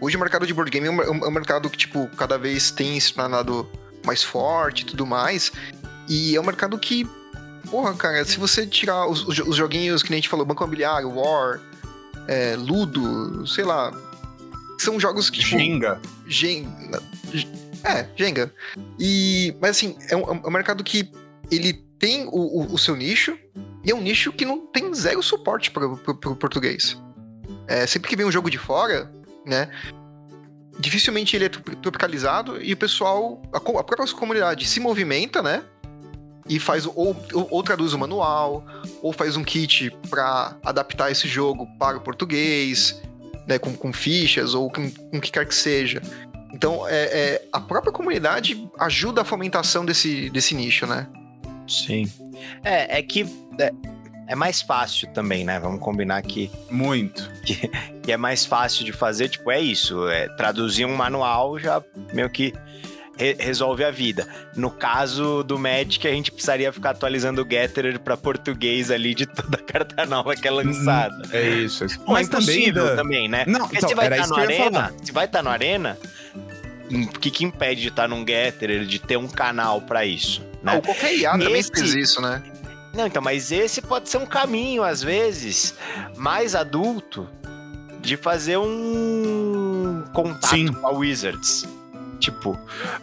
Hoje 0.00 0.16
o 0.16 0.20
mercado 0.20 0.46
de 0.46 0.54
board 0.54 0.70
game 0.70 0.86
é 0.86 0.90
um, 0.90 1.24
é 1.24 1.28
um 1.28 1.30
mercado 1.30 1.68
que, 1.68 1.76
tipo, 1.76 2.08
cada 2.16 2.38
vez 2.38 2.70
tem 2.70 2.98
se 2.98 3.12
tornado 3.12 3.68
mais 4.04 4.22
forte 4.22 4.82
e 4.82 4.84
tudo 4.86 5.06
mais. 5.06 5.52
E 6.08 6.34
é 6.34 6.40
um 6.40 6.44
mercado 6.44 6.78
que, 6.78 7.06
porra, 7.70 7.94
cara, 7.94 8.24
se 8.24 8.38
você 8.38 8.66
tirar 8.66 9.06
os, 9.06 9.26
os 9.26 9.56
joguinhos 9.56 10.02
que 10.02 10.12
a 10.12 10.16
gente 10.16 10.28
falou, 10.28 10.46
Banco 10.46 10.62
Imobiliário, 10.62 11.10
War, 11.10 11.60
é, 12.26 12.56
Ludo, 12.56 13.46
sei 13.46 13.64
lá. 13.64 13.92
São 14.78 14.98
jogos 14.98 15.28
que. 15.28 15.40
Tipo, 15.40 15.58
Jenga. 15.58 16.00
Jenga. 16.26 17.02
É, 17.84 18.06
Jenga. 18.16 18.52
E. 18.98 19.54
Mas 19.60 19.70
assim, 19.70 19.96
é 20.08 20.16
um, 20.16 20.22
é 20.22 20.48
um 20.48 20.50
mercado 20.50 20.84
que 20.84 21.10
ele 21.50 21.72
tem 21.98 22.26
o, 22.26 22.30
o, 22.30 22.74
o, 22.74 22.78
seu 22.78 22.96
nicho, 22.96 23.38
e 23.84 23.90
é 23.90 23.94
um 23.94 24.00
nicho 24.00 24.32
que 24.32 24.44
não 24.44 24.66
tem 24.66 24.92
zero 24.94 25.22
suporte 25.22 25.70
para 25.70 25.86
o 25.86 26.36
português. 26.36 26.96
É, 27.66 27.86
sempre 27.86 28.08
que 28.08 28.16
vem 28.16 28.26
um 28.26 28.32
jogo 28.32 28.50
de 28.50 28.58
fora, 28.58 29.10
né? 29.44 29.68
Dificilmente 30.78 31.36
ele 31.36 31.44
é 31.44 31.48
tropicalizado 31.48 32.62
e 32.62 32.72
o 32.72 32.76
pessoal, 32.76 33.42
a, 33.52 33.58
a 33.58 33.84
própria 33.84 34.06
comunidade 34.14 34.66
se 34.66 34.80
movimenta, 34.80 35.42
né? 35.42 35.62
e 36.50 36.58
faz 36.58 36.84
ou, 36.84 37.16
ou, 37.32 37.48
ou 37.48 37.62
traduz 37.62 37.92
o 37.92 37.98
manual, 37.98 38.64
ou 39.00 39.12
faz 39.12 39.36
um 39.36 39.44
kit 39.44 39.88
para 40.10 40.56
adaptar 40.64 41.10
esse 41.10 41.28
jogo 41.28 41.64
para 41.78 41.96
o 41.96 42.00
português, 42.00 43.00
né, 43.46 43.56
com, 43.56 43.72
com 43.72 43.92
fichas 43.92 44.52
ou 44.52 44.68
com, 44.68 44.90
com 44.90 45.18
o 45.18 45.20
que 45.20 45.30
quer 45.30 45.46
que 45.46 45.54
seja. 45.54 46.02
Então, 46.52 46.86
é, 46.88 46.94
é, 46.94 47.48
a 47.52 47.60
própria 47.60 47.92
comunidade 47.92 48.68
ajuda 48.78 49.22
a 49.22 49.24
fomentação 49.24 49.84
desse, 49.84 50.30
desse 50.30 50.54
nicho, 50.54 50.86
né? 50.86 51.06
Sim. 51.68 52.10
É, 52.64 52.98
é 52.98 53.02
que 53.02 53.22
é, 53.58 53.72
é, 54.28 54.34
mais 54.34 54.60
fácil 54.60 55.08
também, 55.12 55.44
né? 55.44 55.60
Vamos 55.60 55.80
combinar 55.80 56.22
que. 56.22 56.50
Muito. 56.70 57.30
Que, 57.44 57.68
que, 58.02 58.12
é 58.12 58.16
mais 58.16 58.44
fácil 58.44 58.84
de 58.84 58.92
fazer, 58.92 59.28
tipo, 59.28 59.50
é 59.50 59.60
isso. 59.60 60.08
É, 60.08 60.28
traduzir 60.36 60.84
um 60.84 60.96
manual 60.96 61.58
já 61.58 61.82
meio 62.12 62.28
que 62.28 62.52
re 63.20 63.36
resolve 63.38 63.84
a 63.84 63.90
vida. 63.90 64.26
No 64.56 64.70
caso 64.70 65.42
do 65.42 65.58
Magic, 65.58 66.06
a 66.08 66.10
gente 66.10 66.32
precisaria 66.32 66.72
ficar 66.72 66.90
atualizando 66.90 67.42
o 67.42 67.46
Getter 67.48 68.00
para 68.00 68.16
português 68.16 68.90
ali 68.90 69.14
de 69.14 69.26
toda 69.26 69.58
a 69.58 69.62
carta 69.62 70.06
nova 70.06 70.34
que 70.34 70.48
é 70.48 70.50
lançada. 70.50 71.28
É 71.30 71.50
isso. 71.50 71.84
É 71.84 71.86
isso. 71.86 72.02
Mas 72.06 72.28
é 72.28 72.30
também, 72.30 72.72
da... 72.72 72.96
também, 72.96 73.28
né? 73.28 73.44
Não, 73.46 73.60
Porque 73.60 73.76
então, 73.76 73.88
se 73.90 73.94
vai 73.94 74.10
estar 74.10 74.26
no 74.26 74.36
Arena, 74.36 74.94
se 75.02 75.12
vai 75.12 75.24
estar 75.26 75.38
tá 75.38 75.42
no 75.42 75.50
Arena, 75.50 75.98
o 76.90 77.18
que, 77.18 77.30
que 77.30 77.44
impede 77.44 77.82
de 77.82 77.88
estar 77.88 78.02
tá 78.02 78.08
num 78.08 78.26
Getter, 78.26 78.84
de 78.86 78.98
ter 78.98 79.18
um 79.18 79.28
canal 79.28 79.82
para 79.82 80.06
isso? 80.06 80.42
Né? 80.62 80.74
Ou 80.74 80.82
qualquer 80.82 81.14
IA 81.14 81.32
também 81.32 81.58
esse... 81.58 81.70
fez 81.70 81.94
isso, 81.94 82.22
né? 82.22 82.42
Não, 82.94 83.06
então, 83.06 83.22
mas 83.22 83.52
esse 83.52 83.80
pode 83.80 84.08
ser 84.08 84.16
um 84.16 84.26
caminho, 84.26 84.82
às 84.82 85.00
vezes, 85.00 85.74
mais 86.16 86.56
adulto 86.56 87.28
de 88.00 88.16
fazer 88.16 88.56
um 88.56 90.02
contato 90.12 90.50
Sim. 90.50 90.72
com 90.72 90.86
a 90.86 90.90
Wizards. 90.90 91.68
Tipo, 92.20 92.58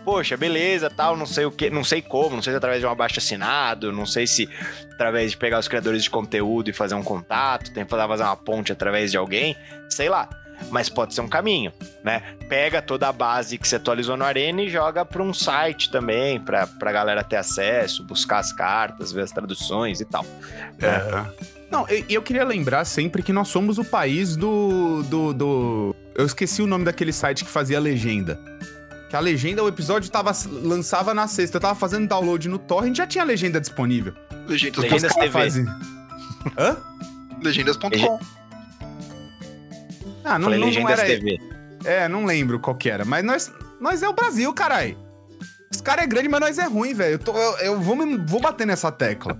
poxa, 0.05 0.37
beleza, 0.37 0.89
tal, 0.89 1.17
não 1.17 1.25
sei 1.25 1.45
o 1.45 1.51
que, 1.51 1.69
não 1.69 1.83
sei 1.83 2.01
como, 2.01 2.35
não 2.35 2.41
sei 2.43 2.53
se 2.53 2.57
através 2.57 2.79
de 2.79 2.85
um 2.85 2.89
abaixo 2.89 3.19
assinado, 3.19 3.91
não 3.91 4.05
sei 4.05 4.27
se 4.27 4.47
através 4.93 5.31
de 5.31 5.37
pegar 5.37 5.59
os 5.59 5.67
criadores 5.67 6.03
de 6.03 6.09
conteúdo 6.09 6.69
e 6.69 6.73
fazer 6.73 6.95
um 6.95 7.03
contato, 7.03 7.73
que 7.73 7.85
fazer 7.85 8.23
uma 8.23 8.35
ponte 8.37 8.71
através 8.71 9.11
de 9.11 9.17
alguém, 9.17 9.57
sei 9.89 10.07
lá. 10.07 10.29
Mas 10.71 10.89
pode 10.89 11.13
ser 11.13 11.21
um 11.21 11.27
caminho, 11.27 11.71
né? 12.03 12.23
Pega 12.49 12.81
toda 12.81 13.07
a 13.07 13.11
base 13.11 13.57
que 13.59 13.67
você 13.67 13.75
atualizou 13.75 14.17
no 14.17 14.23
Arena 14.23 14.63
e 14.63 14.69
joga 14.69 15.05
para 15.05 15.21
um 15.21 15.33
site 15.33 15.91
também, 15.91 16.39
para 16.39 16.65
pra 16.65 16.91
galera 16.91 17.23
ter 17.23 17.35
acesso, 17.35 18.03
buscar 18.03 18.39
as 18.39 18.51
cartas, 18.51 19.11
ver 19.11 19.21
as 19.21 19.31
traduções 19.31 20.01
e 20.01 20.05
tal. 20.05 20.25
É. 20.81 21.47
Não, 21.69 21.85
e 21.89 22.13
eu 22.13 22.21
queria 22.21 22.45
lembrar 22.45 22.85
sempre 22.85 23.21
que 23.21 23.33
nós 23.33 23.49
somos 23.49 23.77
o 23.77 23.83
país 23.83 24.35
do, 24.35 25.03
do, 25.03 25.33
do. 25.33 25.95
Eu 26.15 26.25
esqueci 26.25 26.61
o 26.61 26.67
nome 26.67 26.85
daquele 26.85 27.11
site 27.11 27.43
que 27.43 27.51
fazia 27.51 27.79
legenda. 27.79 28.39
Que 29.09 29.15
a 29.15 29.19
legenda, 29.19 29.63
o 29.63 29.67
episódio 29.67 30.09
tava, 30.11 30.31
lançava 30.49 31.13
na 31.13 31.27
sexta, 31.27 31.57
eu 31.57 31.61
tava 31.61 31.75
fazendo 31.75 32.07
download 32.07 32.49
no 32.49 32.59
torrent, 32.59 32.95
já 32.95 33.07
tinha 33.07 33.23
a 33.23 33.27
legenda 33.27 33.59
disponível. 33.59 34.13
Legendas, 34.47 34.83
Legendas 34.83 35.15
TV. 35.15 35.29
Fazem... 35.29 35.65
Hã? 36.57 36.77
Legendas.com. 37.41 38.19
Ah, 40.23 40.37
não, 40.37 40.49
não, 40.49 40.69
não 40.69 40.89
era... 40.89 41.05
TV. 41.05 41.39
É, 41.85 42.07
não 42.09 42.25
lembro 42.25 42.59
qual 42.59 42.75
que 42.75 42.89
era, 42.89 43.05
mas 43.05 43.23
nós, 43.23 43.53
nós 43.79 44.03
é 44.03 44.09
o 44.09 44.13
Brasil, 44.13 44.53
carai. 44.53 44.97
Os 45.71 45.79
caras 45.79 46.03
é 46.03 46.07
grande, 46.07 46.27
mas 46.27 46.39
nós 46.41 46.57
é 46.57 46.65
ruim, 46.65 46.93
velho. 46.93 47.19
Eu, 47.25 47.33
eu, 47.33 47.57
eu, 47.59 47.79
vou, 47.79 47.97
vou 48.25 48.41
bater 48.41 48.67
nessa 48.67 48.91
tecla. 48.91 49.39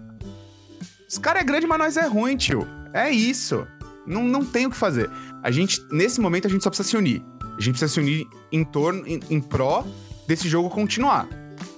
Os 1.09 1.17
caras 1.17 1.41
é 1.41 1.45
grande, 1.45 1.67
mas 1.67 1.79
nós 1.79 1.97
é 1.97 2.05
ruim, 2.05 2.37
tio. 2.37 2.67
É 2.93 3.09
isso. 3.09 3.67
Não, 4.05 4.23
não 4.23 4.45
tem 4.45 4.65
o 4.65 4.69
que 4.69 4.77
fazer. 4.77 5.09
A 5.43 5.51
gente, 5.51 5.81
nesse 5.91 6.21
momento, 6.21 6.47
a 6.47 6.49
gente 6.49 6.63
só 6.63 6.69
precisa 6.69 6.87
se 6.87 6.95
unir. 6.95 7.21
A 7.57 7.61
gente 7.61 7.71
precisa 7.71 7.91
se 7.91 7.99
unir 7.99 8.27
em 8.51 8.63
torno, 8.63 9.05
em, 9.07 9.19
em 9.29 9.41
pró 9.41 9.83
desse 10.27 10.47
jogo 10.47 10.69
continuar. 10.69 11.27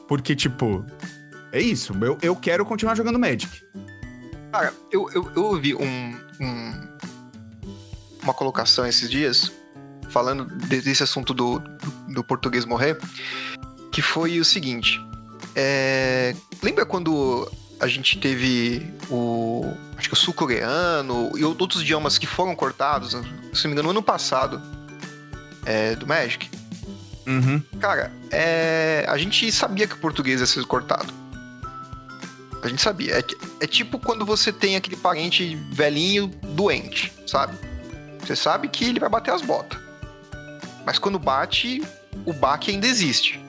Porque, 0.07 0.35
tipo, 0.35 0.85
é 1.51 1.61
isso. 1.61 1.93
Eu, 2.01 2.17
eu 2.21 2.35
quero 2.35 2.65
continuar 2.65 2.95
jogando 2.95 3.17
Magic. 3.17 3.63
Cara, 4.51 4.73
eu, 4.91 5.09
eu, 5.13 5.31
eu 5.35 5.43
ouvi 5.45 5.73
um, 5.75 6.17
um, 6.41 6.73
uma 8.23 8.33
colocação 8.33 8.85
esses 8.85 9.09
dias, 9.09 9.51
falando 10.09 10.45
desse 10.45 11.03
assunto 11.03 11.33
do, 11.33 11.59
do, 11.59 12.13
do 12.15 12.23
português 12.23 12.65
morrer, 12.65 12.97
que 13.91 14.01
foi 14.01 14.39
o 14.39 14.45
seguinte. 14.45 14.99
É, 15.55 16.35
lembra 16.61 16.85
quando 16.85 17.49
a 17.79 17.87
gente 17.87 18.19
teve 18.19 18.91
o. 19.09 19.63
Acho 19.95 20.09
que 20.09 20.13
o 20.13 20.17
sul-coreano 20.17 21.31
e 21.37 21.43
outros 21.43 21.81
idiomas 21.81 22.17
que 22.17 22.25
foram 22.27 22.55
cortados, 22.55 23.11
se 23.11 23.63
não 23.63 23.69
me 23.69 23.71
engano, 23.71 23.83
no 23.83 23.89
ano 23.91 24.03
passado 24.03 24.78
é, 25.65 25.95
do 25.95 26.07
Magic. 26.07 26.49
Uhum. 27.27 27.61
Cara, 27.79 28.11
é, 28.31 29.05
a 29.07 29.17
gente 29.17 29.51
sabia 29.51 29.87
que 29.87 29.95
o 29.95 29.99
português 29.99 30.41
ia 30.41 30.47
ser 30.47 30.65
cortado. 30.65 31.13
A 32.61 32.67
gente 32.67 32.81
sabia. 32.81 33.19
É, 33.19 33.23
é 33.61 33.67
tipo 33.67 33.99
quando 33.99 34.25
você 34.25 34.51
tem 34.51 34.75
aquele 34.75 34.97
parente 34.97 35.55
velhinho 35.71 36.27
doente, 36.27 37.13
sabe? 37.25 37.57
Você 38.19 38.35
sabe 38.35 38.67
que 38.67 38.85
ele 38.85 38.99
vai 38.99 39.09
bater 39.09 39.33
as 39.33 39.41
botas. 39.41 39.79
Mas 40.85 40.97
quando 40.99 41.19
bate, 41.19 41.83
o 42.25 42.33
baque 42.33 42.71
ainda 42.71 42.87
existe. 42.87 43.39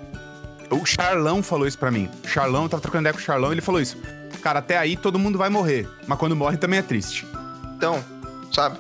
O 0.71 0.87
Charlão 0.87 1.43
falou 1.43 1.67
isso 1.67 1.79
pra 1.79 1.91
mim. 1.91 2.09
O 2.25 2.29
Charlão, 2.29 2.65
eu 2.65 2.69
tava 2.69 2.81
trocando 2.81 3.03
ideia 3.03 3.13
com 3.13 3.19
o 3.19 3.23
Charlão, 3.23 3.51
ele 3.51 3.61
falou 3.61 3.81
isso. 3.81 3.97
Cara, 4.41 4.61
até 4.61 4.79
aí 4.79 4.97
todo 4.97 5.19
mundo 5.19 5.37
vai 5.37 5.49
morrer. 5.49 5.89
Mas 6.07 6.19
quando 6.19 6.37
morre 6.37 6.57
também 6.57 6.79
é 6.79 6.83
triste. 6.83 7.27
Então, 7.77 8.05
sabe? 8.53 8.79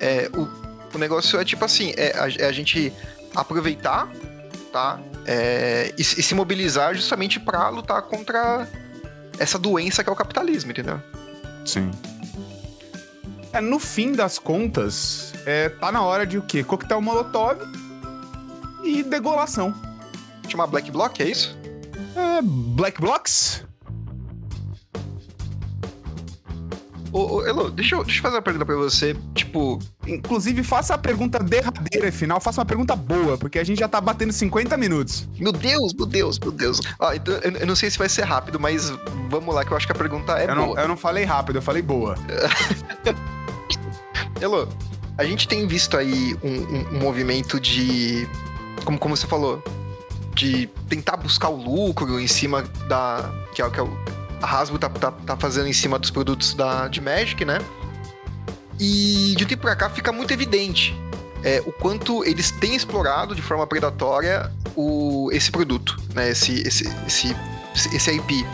É, 0.00 0.28
o, 0.34 0.46
o 0.94 0.98
negócio 0.98 1.38
é 1.38 1.44
tipo 1.44 1.64
assim, 1.64 1.92
é 1.96 2.18
a, 2.18 2.44
é 2.44 2.46
a 2.46 2.52
gente 2.52 2.92
aproveitar, 3.34 4.08
tá? 4.72 5.00
É, 5.26 5.94
e, 5.96 6.00
e, 6.00 6.04
se 6.04 6.34
mobilizar 6.34 6.94
justamente 6.94 7.38
para 7.38 7.68
lutar 7.68 8.02
contra 8.02 8.66
essa 9.38 9.58
doença 9.58 10.02
que 10.02 10.10
é 10.10 10.12
o 10.12 10.16
capitalismo, 10.16 10.70
entendeu? 10.70 11.00
Sim. 11.64 11.90
É, 13.52 13.60
no 13.60 13.78
fim 13.78 14.12
das 14.12 14.38
contas, 14.38 15.32
é, 15.44 15.68
tá 15.68 15.90
na 15.90 16.02
hora 16.02 16.26
de 16.26 16.38
o 16.38 16.42
quê? 16.42 16.62
Coquetel 16.62 17.00
Molotov 17.00 17.58
e 18.84 19.02
degolação. 19.02 19.74
Chama 20.48 20.66
Black 20.66 20.90
Block, 20.90 21.22
é 21.22 21.28
isso? 21.28 21.56
É, 22.16 22.42
Black 22.42 23.00
Blocks? 23.00 23.64
Ô, 27.12 27.36
ô, 27.36 27.46
Elo, 27.46 27.70
deixa 27.70 27.96
eu, 27.96 28.04
deixa 28.04 28.18
eu 28.18 28.22
fazer 28.22 28.36
uma 28.36 28.42
pergunta 28.42 28.64
pra 28.64 28.76
você. 28.76 29.16
Tipo. 29.34 29.78
Inclusive, 30.14 30.62
faça 30.62 30.94
a 30.94 30.98
pergunta 30.98 31.38
derradeira 31.38 32.08
e 32.08 32.12
final, 32.12 32.40
faça 32.40 32.60
uma 32.60 32.66
pergunta 32.66 32.96
boa, 32.96 33.38
porque 33.38 33.58
a 33.58 33.64
gente 33.64 33.78
já 33.78 33.88
tá 33.88 34.00
batendo 34.00 34.32
50 34.32 34.76
minutos. 34.76 35.28
Meu 35.38 35.52
Deus, 35.52 35.94
meu 35.94 36.06
Deus, 36.06 36.38
meu 36.38 36.50
Deus. 36.50 36.80
Ah, 36.98 37.14
então, 37.14 37.34
eu, 37.34 37.52
eu, 37.52 37.66
não 37.66 37.76
sei 37.76 37.90
se 37.90 37.98
vai 37.98 38.08
ser 38.08 38.22
rápido, 38.22 38.58
mas 38.58 38.90
vamos 39.28 39.54
lá, 39.54 39.64
que 39.64 39.72
eu 39.72 39.76
acho 39.76 39.86
que 39.86 39.92
a 39.92 39.96
pergunta 39.96 40.38
é 40.38 40.50
eu 40.50 40.54
boa. 40.54 40.66
Não, 40.66 40.78
eu 40.78 40.88
não 40.88 40.96
falei 40.96 41.24
rápido, 41.24 41.56
eu 41.56 41.62
falei 41.62 41.82
boa. 41.82 42.16
Elo, 44.40 44.68
a 45.16 45.24
gente 45.24 45.46
tem 45.46 45.66
visto 45.66 45.96
aí 45.96 46.36
um, 46.42 46.48
um, 46.48 46.96
um 46.96 47.00
movimento 47.00 47.60
de. 47.60 48.28
Como, 48.84 48.98
como 48.98 49.16
você 49.16 49.26
falou? 49.26 49.62
de 50.34 50.68
tentar 50.88 51.16
buscar 51.16 51.48
o 51.48 51.56
lucro 51.56 52.18
em 52.18 52.26
cima 52.26 52.62
da. 52.88 53.30
que 53.54 53.60
é, 53.60 53.66
o 53.66 53.70
que 53.70 53.78
é 53.78 53.82
o, 53.82 53.90
a 54.40 54.58
Hasbro 54.58 54.78
tá, 54.78 54.88
tá, 54.88 55.10
tá 55.10 55.36
fazendo 55.36 55.68
em 55.68 55.72
cima 55.72 55.98
dos 55.98 56.10
produtos 56.10 56.54
da, 56.54 56.88
de 56.88 57.00
Magic, 57.00 57.44
né? 57.44 57.58
E 58.80 59.34
de 59.36 59.44
um 59.44 59.46
tempo 59.46 59.62
pra 59.62 59.76
cá 59.76 59.90
fica 59.90 60.10
muito 60.10 60.32
evidente 60.32 60.96
é, 61.42 61.62
o 61.64 61.72
quanto 61.72 62.24
eles 62.24 62.50
têm 62.50 62.74
explorado 62.74 63.34
de 63.34 63.42
forma 63.42 63.66
predatória 63.66 64.50
o, 64.76 65.30
esse 65.32 65.50
produto, 65.50 65.96
né? 66.14 66.30
Esse, 66.30 66.60
esse, 66.66 66.88
esse, 67.06 67.36
esse 67.94 68.10
IP. 68.10 68.46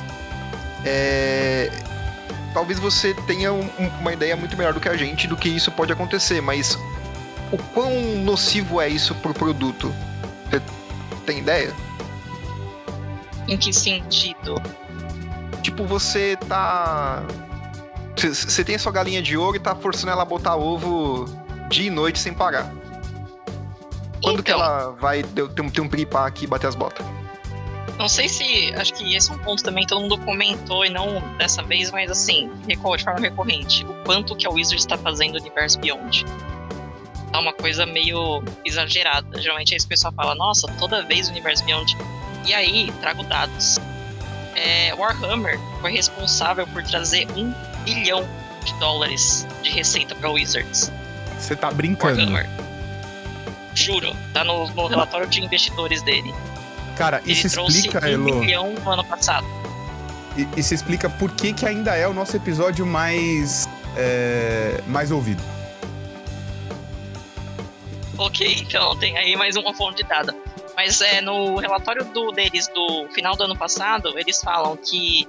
É, 0.84 1.70
talvez 2.54 2.78
você 2.78 3.12
tenha 3.26 3.52
um, 3.52 3.68
uma 4.00 4.12
ideia 4.12 4.36
muito 4.36 4.56
melhor 4.56 4.72
do 4.72 4.80
que 4.80 4.88
a 4.88 4.96
gente 4.96 5.26
do 5.26 5.36
que 5.36 5.48
isso 5.48 5.70
pode 5.72 5.92
acontecer, 5.92 6.40
mas 6.40 6.78
o 7.52 7.58
quão 7.74 7.90
nocivo 8.18 8.80
é 8.80 8.88
isso 8.88 9.14
pro 9.16 9.34
produto? 9.34 9.92
Você 10.48 10.62
tem 11.24 11.38
ideia? 11.38 11.74
Em 13.48 13.56
que 13.56 13.72
sentido? 13.72 14.60
Tipo, 15.62 15.84
você 15.84 16.36
tá. 16.48 17.24
Você 18.16 18.64
tem 18.64 18.78
sua 18.78 18.90
galinha 18.90 19.20
de 19.20 19.36
ouro 19.36 19.56
e 19.56 19.60
tá 19.60 19.74
forçando 19.74 20.10
ela 20.10 20.22
a 20.22 20.24
botar 20.24 20.56
ovo 20.56 21.26
dia 21.68 21.86
e 21.86 21.90
noite 21.90 22.18
sem 22.18 22.32
parar. 22.32 22.72
Quando 24.22 24.40
então, 24.40 24.44
que 24.44 24.50
ela 24.50 24.90
vai 24.92 25.22
ter, 25.22 25.46
ter 25.48 25.80
um 25.80 25.88
piripá 25.88 26.26
aqui 26.26 26.44
e 26.44 26.46
bater 26.46 26.66
as 26.66 26.74
botas? 26.74 27.04
Não 27.98 28.08
sei 28.08 28.28
se. 28.28 28.74
Acho 28.74 28.92
que 28.94 29.14
esse 29.14 29.30
é 29.30 29.34
um 29.34 29.38
ponto 29.38 29.62
também 29.62 29.84
que 29.84 29.90
todo 29.90 30.00
mundo 30.00 30.18
comentou, 30.18 30.84
e 30.84 30.90
não 30.90 31.22
dessa 31.38 31.62
vez, 31.62 31.90
mas 31.90 32.10
assim, 32.10 32.50
de 32.66 32.76
forma 32.76 33.20
recorrente. 33.20 33.84
O 33.84 33.94
quanto 34.04 34.34
que 34.36 34.46
a 34.46 34.50
Wizard 34.50 34.80
está 34.80 34.96
fazendo 34.98 35.36
o 35.36 35.38
Universe 35.38 35.78
Beyond. 35.78 36.24
Tá 37.32 37.38
uma 37.38 37.52
coisa 37.52 37.86
meio 37.86 38.42
exagerada. 38.64 39.40
Geralmente 39.40 39.74
é 39.74 39.76
isso 39.76 39.86
que 39.86 39.94
o 39.94 39.96
pessoal 39.96 40.12
fala, 40.14 40.34
nossa, 40.34 40.66
toda 40.78 41.02
vez 41.04 41.28
o 41.28 41.30
Universe 41.30 41.64
Beyond. 41.64 41.96
E 42.46 42.54
aí, 42.54 42.92
trago 43.00 43.22
dados. 43.24 43.78
É, 44.54 44.94
Warhammer 44.94 45.58
foi 45.80 45.92
responsável 45.92 46.66
por 46.66 46.82
trazer 46.82 47.26
um 47.36 47.52
bilhão 47.86 48.28
de 48.64 48.74
dólares 48.74 49.46
de 49.62 49.70
receita 49.70 50.14
para 50.14 50.28
Wizards. 50.28 50.92
Você 51.38 51.54
tá 51.54 51.70
brincando. 51.70 52.18
Warhammer. 52.20 52.50
Juro, 53.74 54.14
tá 54.32 54.42
no, 54.42 54.68
no 54.68 54.86
relatório 54.88 55.26
de 55.28 55.42
investidores 55.42 56.02
dele. 56.02 56.34
Cara, 56.96 57.20
Ele 57.24 57.32
isso 57.32 57.46
explica, 57.46 58.04
um 58.04 58.08
Elo. 58.08 58.34
milhão 58.36 58.72
no 58.72 58.90
ano 58.90 59.04
passado. 59.04 59.46
E, 60.36 60.48
isso 60.58 60.74
explica 60.74 61.08
por 61.08 61.30
que, 61.30 61.52
que 61.52 61.64
ainda 61.64 61.94
é 61.94 62.08
o 62.08 62.12
nosso 62.12 62.36
episódio 62.36 62.84
mais. 62.84 63.68
É, 63.96 64.82
mais 64.86 65.10
ouvido. 65.10 65.42
Ok, 68.18 68.56
então 68.60 68.96
tem 68.96 69.16
aí 69.16 69.36
mais 69.36 69.56
uma 69.56 69.74
fonte 69.74 70.02
de 70.02 70.08
dada. 70.08 70.34
Mas 70.74 71.00
é, 71.00 71.20
no 71.20 71.56
relatório 71.56 72.04
do, 72.04 72.32
deles 72.32 72.68
do 72.68 73.08
final 73.14 73.34
do 73.34 73.44
ano 73.44 73.56
passado, 73.56 74.18
eles 74.18 74.40
falam 74.42 74.76
que, 74.76 75.26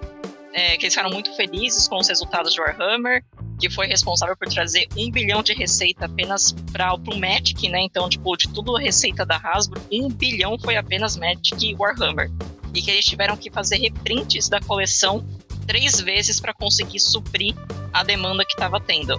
é, 0.58 0.76
que 0.76 0.86
eles 0.86 0.94
ficaram 0.96 1.12
muito 1.12 1.32
felizes 1.36 1.88
com 1.88 1.98
os 2.00 2.08
resultados 2.08 2.52
de 2.52 2.60
Warhammer, 2.60 3.24
que 3.60 3.70
foi 3.70 3.86
responsável 3.86 4.36
por 4.36 4.48
trazer 4.50 4.88
um 4.98 5.12
bilhão 5.12 5.44
de 5.44 5.54
receita 5.54 6.06
apenas 6.06 6.52
para 6.72 6.96
o 6.96 7.20
Magic, 7.20 7.70
né? 7.70 7.82
Então, 7.82 8.10
tipo, 8.10 8.36
de 8.36 8.50
tudo 8.50 8.76
a 8.76 8.80
receita 8.80 9.24
da 9.24 9.38
Hasbro, 9.38 9.80
um 9.92 10.10
bilhão 10.10 10.58
foi 10.58 10.76
apenas 10.76 11.16
Magic 11.16 11.64
e 11.64 11.76
Warhammer. 11.76 12.32
E 12.74 12.82
que 12.82 12.90
eles 12.90 13.06
tiveram 13.06 13.38
que 13.38 13.52
fazer 13.52 13.78
reprints 13.78 14.50
da 14.50 14.60
coleção 14.60 15.24
três 15.68 16.02
vezes 16.02 16.40
para 16.40 16.56
conseguir 16.56 17.00
suprir 17.00 17.54
a 17.94 18.04
demanda 18.04 18.44
que 18.44 18.54
estava 18.54 18.80
tendo. 18.80 19.14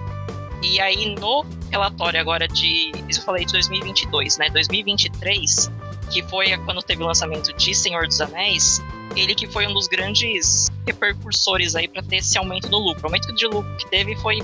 E 0.61 0.81
aí, 0.81 1.15
no 1.15 1.45
relatório 1.71 2.19
agora 2.19 2.49
de. 2.49 2.91
Isso 3.07 3.21
eu 3.21 3.23
falei 3.23 3.45
de 3.45 3.53
2022, 3.53 4.37
né? 4.37 4.49
2023, 4.49 5.71
que 6.09 6.23
foi 6.23 6.55
quando 6.65 6.81
teve 6.81 7.03
o 7.03 7.05
lançamento 7.05 7.53
de 7.53 7.73
Senhor 7.73 8.07
dos 8.07 8.19
Anéis, 8.21 8.81
ele 9.15 9.33
que 9.35 9.47
foi 9.47 9.67
um 9.67 9.73
dos 9.73 9.87
grandes 9.87 10.67
repercursores 10.85 11.75
aí 11.75 11.87
para 11.87 12.01
ter 12.03 12.17
esse 12.17 12.37
aumento 12.37 12.69
no 12.69 12.79
lucro. 12.79 13.03
O 13.03 13.07
aumento 13.07 13.33
de 13.33 13.45
lucro 13.45 13.75
que 13.77 13.89
teve 13.89 14.15
foi 14.17 14.39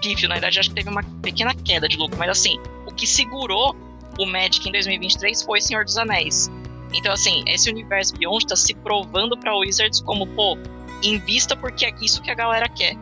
pífio, 0.00 0.28
na 0.28 0.34
verdade 0.34 0.60
acho 0.60 0.68
que 0.68 0.74
teve 0.74 0.88
uma 0.88 1.02
pequena 1.22 1.54
queda 1.54 1.88
de 1.88 1.96
lucro, 1.96 2.18
mas 2.18 2.30
assim, 2.30 2.60
o 2.86 2.92
que 2.92 3.06
segurou 3.06 3.74
o 4.18 4.26
Magic 4.26 4.68
em 4.68 4.72
2023 4.72 5.42
foi 5.42 5.60
Senhor 5.60 5.84
dos 5.84 5.96
Anéis. 5.96 6.50
Então 6.92 7.12
assim, 7.12 7.42
esse 7.46 7.70
universo 7.70 8.16
Beyond 8.16 8.44
está 8.44 8.56
se 8.56 8.74
provando 8.74 9.36
para 9.36 9.56
Wizards 9.56 10.00
como, 10.00 10.26
pô, 10.28 10.56
invista 11.02 11.56
porque 11.56 11.86
é 11.86 11.94
isso 12.00 12.22
que 12.22 12.30
a 12.30 12.34
galera 12.34 12.68
quer 12.68 12.96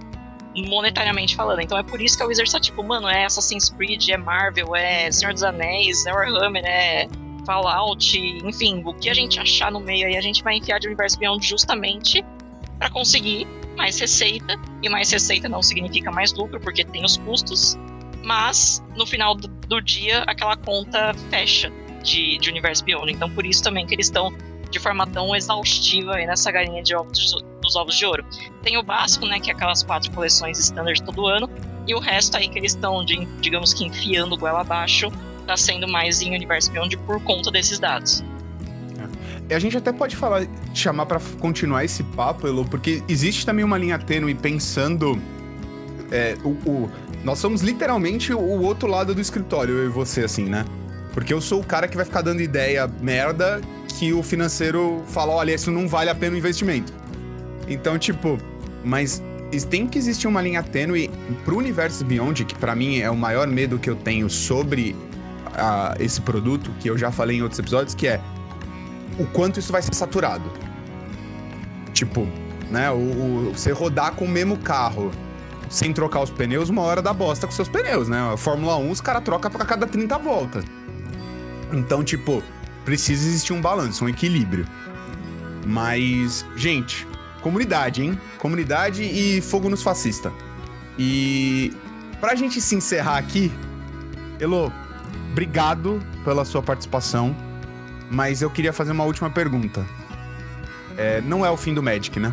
monetariamente 0.56 1.34
falando. 1.34 1.60
Então 1.60 1.76
é 1.76 1.82
por 1.82 2.00
isso 2.00 2.16
que 2.16 2.22
a 2.22 2.26
Wizards 2.26 2.52
tá 2.52 2.60
tipo, 2.60 2.82
mano, 2.82 3.08
é 3.08 3.24
Assassin's 3.24 3.68
Creed, 3.68 4.08
é 4.08 4.16
Marvel, 4.16 4.74
é 4.74 5.10
Senhor 5.10 5.32
dos 5.32 5.42
Anéis, 5.42 6.06
é 6.06 6.12
Warhammer, 6.12 6.64
é 6.64 7.08
Fallout, 7.44 8.18
enfim, 8.44 8.82
o 8.84 8.94
que 8.94 9.08
a 9.08 9.14
gente 9.14 9.38
achar 9.38 9.70
no 9.70 9.80
meio 9.80 10.06
aí, 10.06 10.16
a 10.16 10.20
gente 10.20 10.42
vai 10.42 10.56
enfiar 10.56 10.78
de 10.78 10.86
Universo 10.86 11.18
Beyond 11.18 11.46
justamente 11.46 12.24
para 12.78 12.90
conseguir 12.90 13.46
mais 13.76 13.98
receita. 13.98 14.56
E 14.82 14.88
mais 14.88 15.10
receita 15.10 15.48
não 15.48 15.62
significa 15.62 16.10
mais 16.10 16.32
lucro, 16.32 16.60
porque 16.60 16.84
tem 16.84 17.04
os 17.04 17.16
custos. 17.18 17.78
Mas 18.24 18.82
no 18.96 19.06
final 19.06 19.34
do, 19.34 19.48
do 19.48 19.80
dia, 19.80 20.22
aquela 20.26 20.56
conta 20.56 21.12
fecha 21.30 21.70
de, 22.02 22.38
de 22.38 22.50
Universo 22.50 22.84
Beyond. 22.84 23.12
Então, 23.12 23.30
por 23.30 23.44
isso 23.44 23.62
também 23.62 23.86
que 23.86 23.94
eles 23.94 24.06
estão 24.06 24.32
de 24.70 24.78
forma 24.78 25.06
tão 25.06 25.34
exaustiva 25.36 26.16
aí 26.16 26.26
nessa 26.26 26.50
galinha 26.50 26.82
de 26.82 26.96
ovos, 26.96 27.36
dos 27.62 27.76
ovos 27.76 27.96
de 27.96 28.04
ouro. 28.04 28.24
Tem 28.62 28.76
o 28.76 28.82
básico, 28.82 29.24
né, 29.26 29.38
que 29.38 29.50
é 29.50 29.54
aquelas 29.54 29.82
quatro 29.82 30.10
coleções 30.10 30.58
standard 30.58 31.00
todo 31.04 31.26
ano, 31.26 31.48
e 31.86 31.94
o 31.94 32.00
resto 32.00 32.36
aí 32.36 32.48
que 32.48 32.58
eles 32.58 32.74
estão, 32.74 33.04
digamos 33.04 33.72
que 33.72 33.84
enfiando 33.84 34.36
goela 34.36 34.62
abaixo 34.62 35.12
está 35.44 35.56
sendo 35.56 35.86
mais 35.86 36.20
em 36.20 36.34
Universo 36.34 36.72
Beyond 36.72 36.96
por 36.98 37.22
conta 37.22 37.50
desses 37.50 37.78
dados. 37.78 38.24
É. 39.48 39.54
A 39.54 39.58
gente 39.58 39.76
até 39.76 39.92
pode 39.92 40.16
falar, 40.16 40.46
chamar 40.74 41.06
para 41.06 41.20
continuar 41.38 41.84
esse 41.84 42.02
papo, 42.02 42.46
Elo, 42.46 42.64
porque 42.64 43.02
existe 43.08 43.46
também 43.46 43.64
uma 43.64 43.78
linha 43.78 43.98
tênue 43.98 44.34
pensando. 44.34 45.20
É, 46.10 46.36
o, 46.44 46.50
o, 46.68 46.90
nós 47.22 47.38
somos 47.38 47.62
literalmente 47.62 48.32
o 48.32 48.62
outro 48.62 48.88
lado 48.88 49.14
do 49.14 49.20
escritório, 49.20 49.74
eu 49.74 49.86
e 49.86 49.88
você, 49.88 50.22
assim, 50.22 50.44
né? 50.44 50.64
Porque 51.12 51.32
eu 51.32 51.40
sou 51.40 51.60
o 51.60 51.64
cara 51.64 51.86
que 51.86 51.96
vai 51.96 52.04
ficar 52.04 52.22
dando 52.22 52.42
ideia 52.42 52.86
merda 53.00 53.60
que 53.98 54.12
o 54.12 54.22
financeiro 54.22 55.02
fala: 55.06 55.32
olha, 55.32 55.54
isso 55.54 55.70
não 55.70 55.88
vale 55.88 56.10
a 56.10 56.14
pena 56.14 56.34
o 56.34 56.38
investimento. 56.38 56.92
Então, 57.68 57.98
tipo, 57.98 58.38
mas 58.84 59.22
tem 59.70 59.86
que 59.86 59.96
existir 59.96 60.26
uma 60.26 60.42
linha 60.42 60.62
tênue 60.62 61.08
pro 61.44 61.56
universo 61.56 62.04
Beyond, 62.04 62.44
que 62.44 62.54
para 62.54 62.74
mim 62.74 62.98
é 62.98 63.10
o 63.10 63.16
maior 63.16 63.46
medo 63.46 63.78
que 63.78 63.88
eu 63.88 63.94
tenho 63.94 64.28
sobre 64.28 64.96
a, 65.52 65.94
esse 65.98 66.20
produto, 66.20 66.70
que 66.80 66.88
eu 66.88 66.96
já 66.96 67.10
falei 67.10 67.38
em 67.38 67.42
outros 67.42 67.58
episódios, 67.58 67.94
que 67.94 68.06
é 68.06 68.20
o 69.18 69.26
quanto 69.26 69.58
isso 69.58 69.72
vai 69.72 69.82
ser 69.82 69.94
saturado. 69.94 70.50
Tipo, 71.92 72.26
né, 72.70 72.90
o, 72.90 72.96
o, 72.96 73.52
você 73.54 73.70
rodar 73.72 74.12
com 74.12 74.24
o 74.24 74.28
mesmo 74.28 74.56
carro 74.56 75.10
sem 75.68 75.92
trocar 75.92 76.20
os 76.20 76.30
pneus, 76.30 76.68
uma 76.68 76.82
hora 76.82 77.02
dá 77.02 77.12
bosta 77.12 77.46
com 77.46 77.52
seus 77.52 77.68
pneus, 77.68 78.08
né? 78.08 78.32
A 78.32 78.36
Fórmula 78.36 78.76
1 78.76 78.90
os 78.90 79.00
caras 79.00 79.22
trocam 79.22 79.50
pra 79.50 79.64
cada 79.64 79.86
30 79.86 80.18
voltas. 80.18 80.64
Então, 81.72 82.04
tipo, 82.04 82.42
precisa 82.84 83.26
existir 83.26 83.52
um 83.52 83.60
balanço, 83.60 84.04
um 84.04 84.08
equilíbrio. 84.08 84.66
Mas, 85.66 86.44
gente, 86.54 87.06
comunidade, 87.40 88.02
hein? 88.02 88.18
Comunidade 88.38 89.02
e 89.02 89.40
fogo 89.40 89.68
nos 89.68 89.82
fascista. 89.82 90.32
E 90.98 91.72
pra 92.20 92.34
gente 92.34 92.60
se 92.60 92.74
encerrar 92.74 93.18
aqui, 93.18 93.50
Elo, 94.38 94.72
obrigado 95.34 96.00
pela 96.24 96.44
sua 96.44 96.62
participação, 96.62 97.34
mas 98.08 98.40
eu 98.40 98.48
queria 98.48 98.72
fazer 98.72 98.92
uma 98.92 99.02
última 99.02 99.28
pergunta. 99.28 99.84
É, 100.96 101.20
não 101.22 101.44
é 101.44 101.50
o 101.50 101.56
fim 101.56 101.74
do 101.74 101.82
Magic, 101.82 102.20
né? 102.20 102.32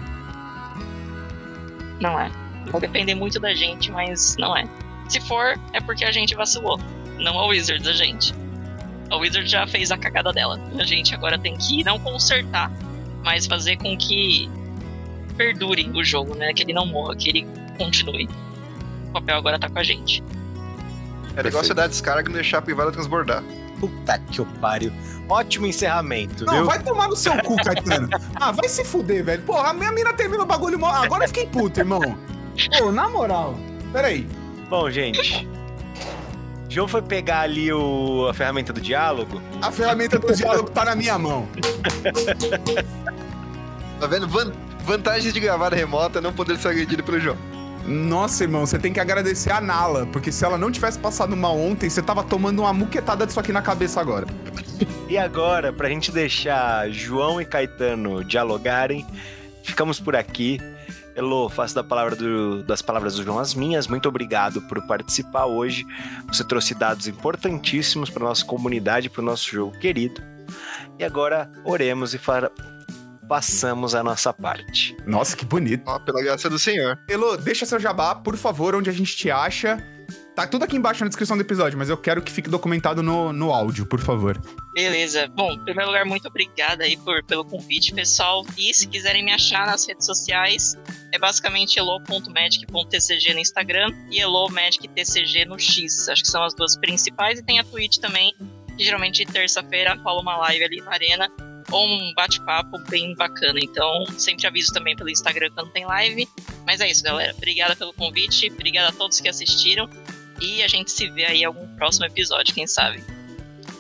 Não 1.99 2.19
é. 2.19 2.31
Vai 2.71 2.79
depender 2.79 3.15
muito 3.15 3.39
da 3.39 3.55
gente, 3.55 3.91
mas 3.91 4.35
não 4.37 4.55
é. 4.55 4.65
Se 5.09 5.19
for, 5.21 5.59
é 5.73 5.81
porque 5.81 6.05
a 6.05 6.11
gente 6.11 6.35
vacilou. 6.35 6.79
Não 7.17 7.39
a 7.39 7.47
Wizards, 7.47 7.87
a 7.87 7.93
gente. 7.93 8.35
A 9.09 9.15
Wizards 9.15 9.49
já 9.49 9.65
fez 9.65 9.91
a 9.91 9.97
cagada 9.97 10.31
dela. 10.31 10.59
A 10.77 10.83
gente 10.83 11.15
agora 11.15 11.39
tem 11.39 11.57
que 11.57 11.83
não 11.83 11.97
consertar, 11.97 12.71
mas 13.23 13.47
fazer 13.47 13.77
com 13.77 13.97
que 13.97 14.47
perdure 15.35 15.89
o 15.89 16.03
jogo, 16.03 16.35
né? 16.35 16.53
Que 16.53 16.61
ele 16.61 16.73
não 16.73 16.85
morra, 16.85 17.15
que 17.15 17.29
ele 17.29 17.47
continue. 17.79 18.29
O 19.09 19.13
papel 19.13 19.37
agora 19.37 19.57
tá 19.57 19.67
com 19.67 19.79
a 19.79 19.83
gente. 19.83 20.23
É 21.35 21.43
negócio 21.43 21.71
é 21.71 21.75
dar 21.75 21.87
descarga 21.87 22.21
e 22.21 22.25
não 22.25 22.33
deixar 22.33 22.57
a 22.57 22.61
privada 22.61 22.91
transbordar. 22.91 23.43
Puta 23.79 24.19
que 24.19 24.45
pariu. 24.59 24.91
Ótimo 25.27 25.65
encerramento, 25.65 26.45
não, 26.45 26.53
viu? 26.53 26.65
vai 26.65 26.83
tomar 26.83 27.07
no 27.07 27.15
seu 27.15 27.33
cu, 27.41 27.55
Caetano. 27.55 28.09
ah, 28.35 28.51
vai 28.51 28.67
se 28.69 28.83
fuder, 28.85 29.23
velho. 29.23 29.43
Porra, 29.43 29.69
a 29.69 29.73
minha 29.73 29.91
mina 29.91 30.13
termina 30.13 30.43
o 30.43 30.45
bagulho. 30.45 30.83
Agora 30.85 31.23
eu 31.23 31.27
fiquei 31.27 31.47
puto, 31.47 31.79
irmão. 31.79 32.01
Pô, 32.77 32.91
na 32.91 33.09
moral. 33.09 33.57
Peraí. 33.91 34.27
Bom, 34.69 34.89
gente. 34.89 35.47
João 36.69 36.87
foi 36.87 37.01
pegar 37.01 37.41
ali 37.41 37.73
o, 37.73 38.27
a 38.29 38.33
ferramenta 38.33 38.71
do 38.71 38.79
diálogo. 38.79 39.41
A 39.61 39.71
ferramenta 39.71 40.17
do 40.17 40.33
diálogo 40.33 40.69
tá 40.69 40.85
na 40.85 40.95
minha 40.95 41.17
mão. 41.17 41.47
tá 43.99 44.07
vendo? 44.07 44.27
Van, 44.27 44.53
vantagens 44.85 45.33
de 45.33 45.39
gravar 45.39 45.73
remota 45.73 46.21
não 46.21 46.31
poder 46.31 46.57
ser 46.57 46.69
agredido 46.69 47.03
pelo 47.03 47.19
João. 47.19 47.37
Nossa, 47.85 48.43
irmão, 48.43 48.65
você 48.65 48.77
tem 48.77 48.93
que 48.93 48.99
agradecer 48.99 49.51
a 49.51 49.59
Nala, 49.59 50.05
porque 50.07 50.31
se 50.31 50.45
ela 50.45 50.57
não 50.57 50.71
tivesse 50.71 50.99
passado 50.99 51.35
mal 51.35 51.57
ontem, 51.57 51.89
você 51.89 52.01
tava 52.01 52.23
tomando 52.23 52.59
uma 52.59 52.73
muquetada 52.73 53.25
disso 53.25 53.39
aqui 53.39 53.51
na 53.51 53.61
cabeça 53.61 53.99
agora. 53.99 54.27
E 55.09 55.17
agora, 55.17 55.73
pra 55.73 55.89
gente 55.89 56.11
deixar 56.11 56.89
João 56.89 57.41
e 57.41 57.45
Caetano 57.45 58.23
dialogarem, 58.23 59.05
ficamos 59.63 59.99
por 59.99 60.15
aqui. 60.15 60.59
Elô, 61.15 61.49
faço 61.49 61.75
da 61.75 61.83
palavra 61.83 62.15
do, 62.15 62.63
das 62.63 62.81
palavras 62.81 63.15
do 63.15 63.23
João 63.23 63.37
as 63.37 63.53
minhas. 63.53 63.87
Muito 63.87 64.07
obrigado 64.07 64.61
por 64.61 64.81
participar 64.87 65.45
hoje. 65.45 65.85
Você 66.27 66.43
trouxe 66.43 66.73
dados 66.73 67.07
importantíssimos 67.07 68.09
para 68.09 68.23
nossa 68.23 68.45
comunidade, 68.45 69.09
para 69.09 69.21
o 69.21 69.25
nosso 69.25 69.49
jogo 69.51 69.77
querido. 69.77 70.21
E 70.97 71.03
agora 71.03 71.51
oremos 71.65 72.13
e 72.13 72.17
fa 72.17 72.49
passamos 73.31 73.95
a 73.95 74.03
nossa 74.03 74.33
parte. 74.33 74.93
Nossa, 75.07 75.37
que 75.37 75.45
bonito. 75.45 75.83
Ó, 75.85 75.97
pela 75.99 76.21
graça 76.21 76.49
do 76.49 76.59
Senhor. 76.59 76.99
Elô, 77.07 77.37
deixa 77.37 77.65
seu 77.65 77.79
jabá, 77.79 78.13
por 78.13 78.35
favor, 78.35 78.75
onde 78.75 78.89
a 78.89 78.93
gente 78.93 79.15
te 79.15 79.31
acha. 79.31 79.81
Tá 80.35 80.45
tudo 80.45 80.65
aqui 80.65 80.75
embaixo 80.75 81.01
na 81.01 81.07
descrição 81.07 81.37
do 81.37 81.41
episódio, 81.41 81.77
mas 81.77 81.89
eu 81.89 81.95
quero 81.95 82.21
que 82.21 82.29
fique 82.29 82.49
documentado 82.49 83.01
no, 83.01 83.31
no 83.31 83.53
áudio, 83.53 83.85
por 83.85 84.01
favor. 84.01 84.37
Beleza. 84.73 85.29
Bom, 85.29 85.53
em 85.53 85.63
primeiro 85.63 85.89
lugar, 85.89 86.05
muito 86.05 86.27
obrigada 86.27 86.83
aí 86.83 86.97
por, 86.97 87.23
pelo 87.23 87.45
convite, 87.45 87.93
pessoal. 87.93 88.45
E 88.57 88.73
se 88.73 88.85
quiserem 88.85 89.23
me 89.23 89.31
achar 89.31 89.65
nas 89.65 89.87
redes 89.87 90.05
sociais, 90.05 90.77
é 91.13 91.17
basicamente 91.17 91.79
elo.magic.tcg 91.79 93.33
no 93.33 93.39
Instagram 93.39 93.95
e 94.11 94.19
elomagictcg 94.19 95.45
no 95.45 95.57
X. 95.57 96.09
Acho 96.09 96.21
que 96.21 96.29
são 96.29 96.43
as 96.43 96.53
duas 96.53 96.75
principais. 96.75 97.39
E 97.39 97.43
tem 97.43 97.59
a 97.59 97.63
Twitch 97.63 97.99
também, 97.99 98.35
que 98.77 98.83
geralmente 98.83 99.25
terça-feira 99.25 99.93
rola 100.03 100.21
uma 100.21 100.35
live 100.35 100.65
ali 100.65 100.81
na 100.81 100.91
arena 100.91 101.50
ou 101.71 101.87
um 101.87 102.13
bate-papo 102.13 102.77
bem 102.89 103.15
bacana. 103.15 103.59
Então, 103.61 104.05
sempre 104.17 104.45
aviso 104.45 104.71
também 104.73 104.95
pelo 104.95 105.09
Instagram 105.09 105.49
quando 105.55 105.71
tem 105.71 105.85
live. 105.85 106.27
Mas 106.65 106.81
é 106.81 106.89
isso, 106.89 107.03
galera. 107.03 107.33
Obrigada 107.35 107.75
pelo 107.75 107.93
convite, 107.93 108.51
obrigada 108.51 108.89
a 108.89 108.91
todos 108.91 109.19
que 109.19 109.29
assistiram. 109.29 109.89
E 110.39 110.63
a 110.63 110.67
gente 110.67 110.91
se 110.91 111.09
vê 111.09 111.25
aí 111.25 111.41
em 111.41 111.45
algum 111.45 111.67
próximo 111.75 112.05
episódio, 112.05 112.53
quem 112.53 112.67
sabe. 112.67 113.03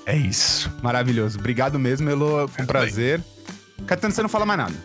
É 0.05 0.15
isso. 0.15 0.71
Maravilhoso. 0.81 1.39
Obrigado 1.39 1.77
mesmo, 1.77 2.09
Elo. 2.09 2.47
Foi 2.47 2.63
um 2.63 2.67
prazer. 2.67 3.21
Caetano, 3.85 4.13
você 4.13 4.21
não 4.21 4.29
fala 4.29 4.45
mais 4.45 4.59
nada. 4.59 4.75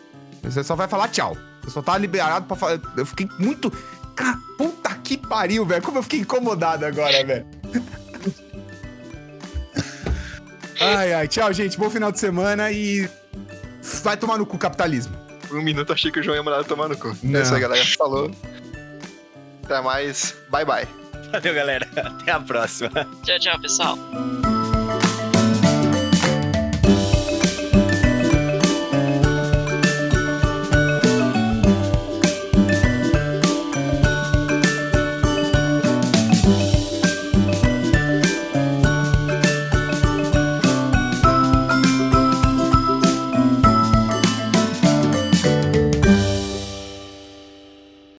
Você 0.43 0.63
só 0.65 0.75
vai 0.75 0.89
falar 0.89 1.09
tchau. 1.09 1.37
Você 1.63 1.71
só 1.71 1.83
tá 1.83 1.97
liberado 1.99 2.47
pra 2.47 2.57
falar. 2.57 2.81
Eu 2.97 3.07
fiquei 3.07 3.29
muito. 3.39 3.71
Cara, 4.15 4.39
puta 4.57 4.95
que 4.97 5.17
pariu, 5.19 5.67
velho. 5.67 5.83
Como 5.83 5.99
eu 5.99 6.03
fiquei 6.03 6.21
incomodado 6.21 6.87
agora, 6.87 7.25
velho. 7.25 7.47
Ai, 10.87 11.13
ai. 11.15 11.29
Tchau, 11.29 11.53
gente. 11.53 11.79
Bom 11.79 11.91
final 11.91 12.13
de 12.13 12.19
semana 12.19 12.71
e. 12.71 13.09
Vai 14.03 14.17
tomar 14.17 14.39
no 14.39 14.47
cu 14.47 14.59
capitalismo. 14.59 15.17
Por 15.49 15.59
um 15.59 15.63
minuto 15.63 15.93
achei 15.93 16.11
que 16.11 16.19
o 16.19 16.23
João 16.23 16.37
ia 16.37 16.43
mandar 16.43 16.65
tomar 16.65 16.89
no 16.89 16.97
cu. 16.97 17.17
Não. 17.23 17.41
É 17.41 17.43
isso 17.43 17.55
aí, 17.55 17.61
galera. 17.61 17.85
Falou. 17.97 18.31
Até 19.65 19.81
mais. 19.81 20.35
Bye, 20.51 20.65
bye. 20.65 20.89
Valeu, 21.33 21.55
galera. 21.55 21.89
Até 21.97 22.33
a 22.33 22.41
próxima. 22.41 22.91
Tchau, 23.25 23.39
tchau, 23.39 23.61
pessoal. 23.61 23.99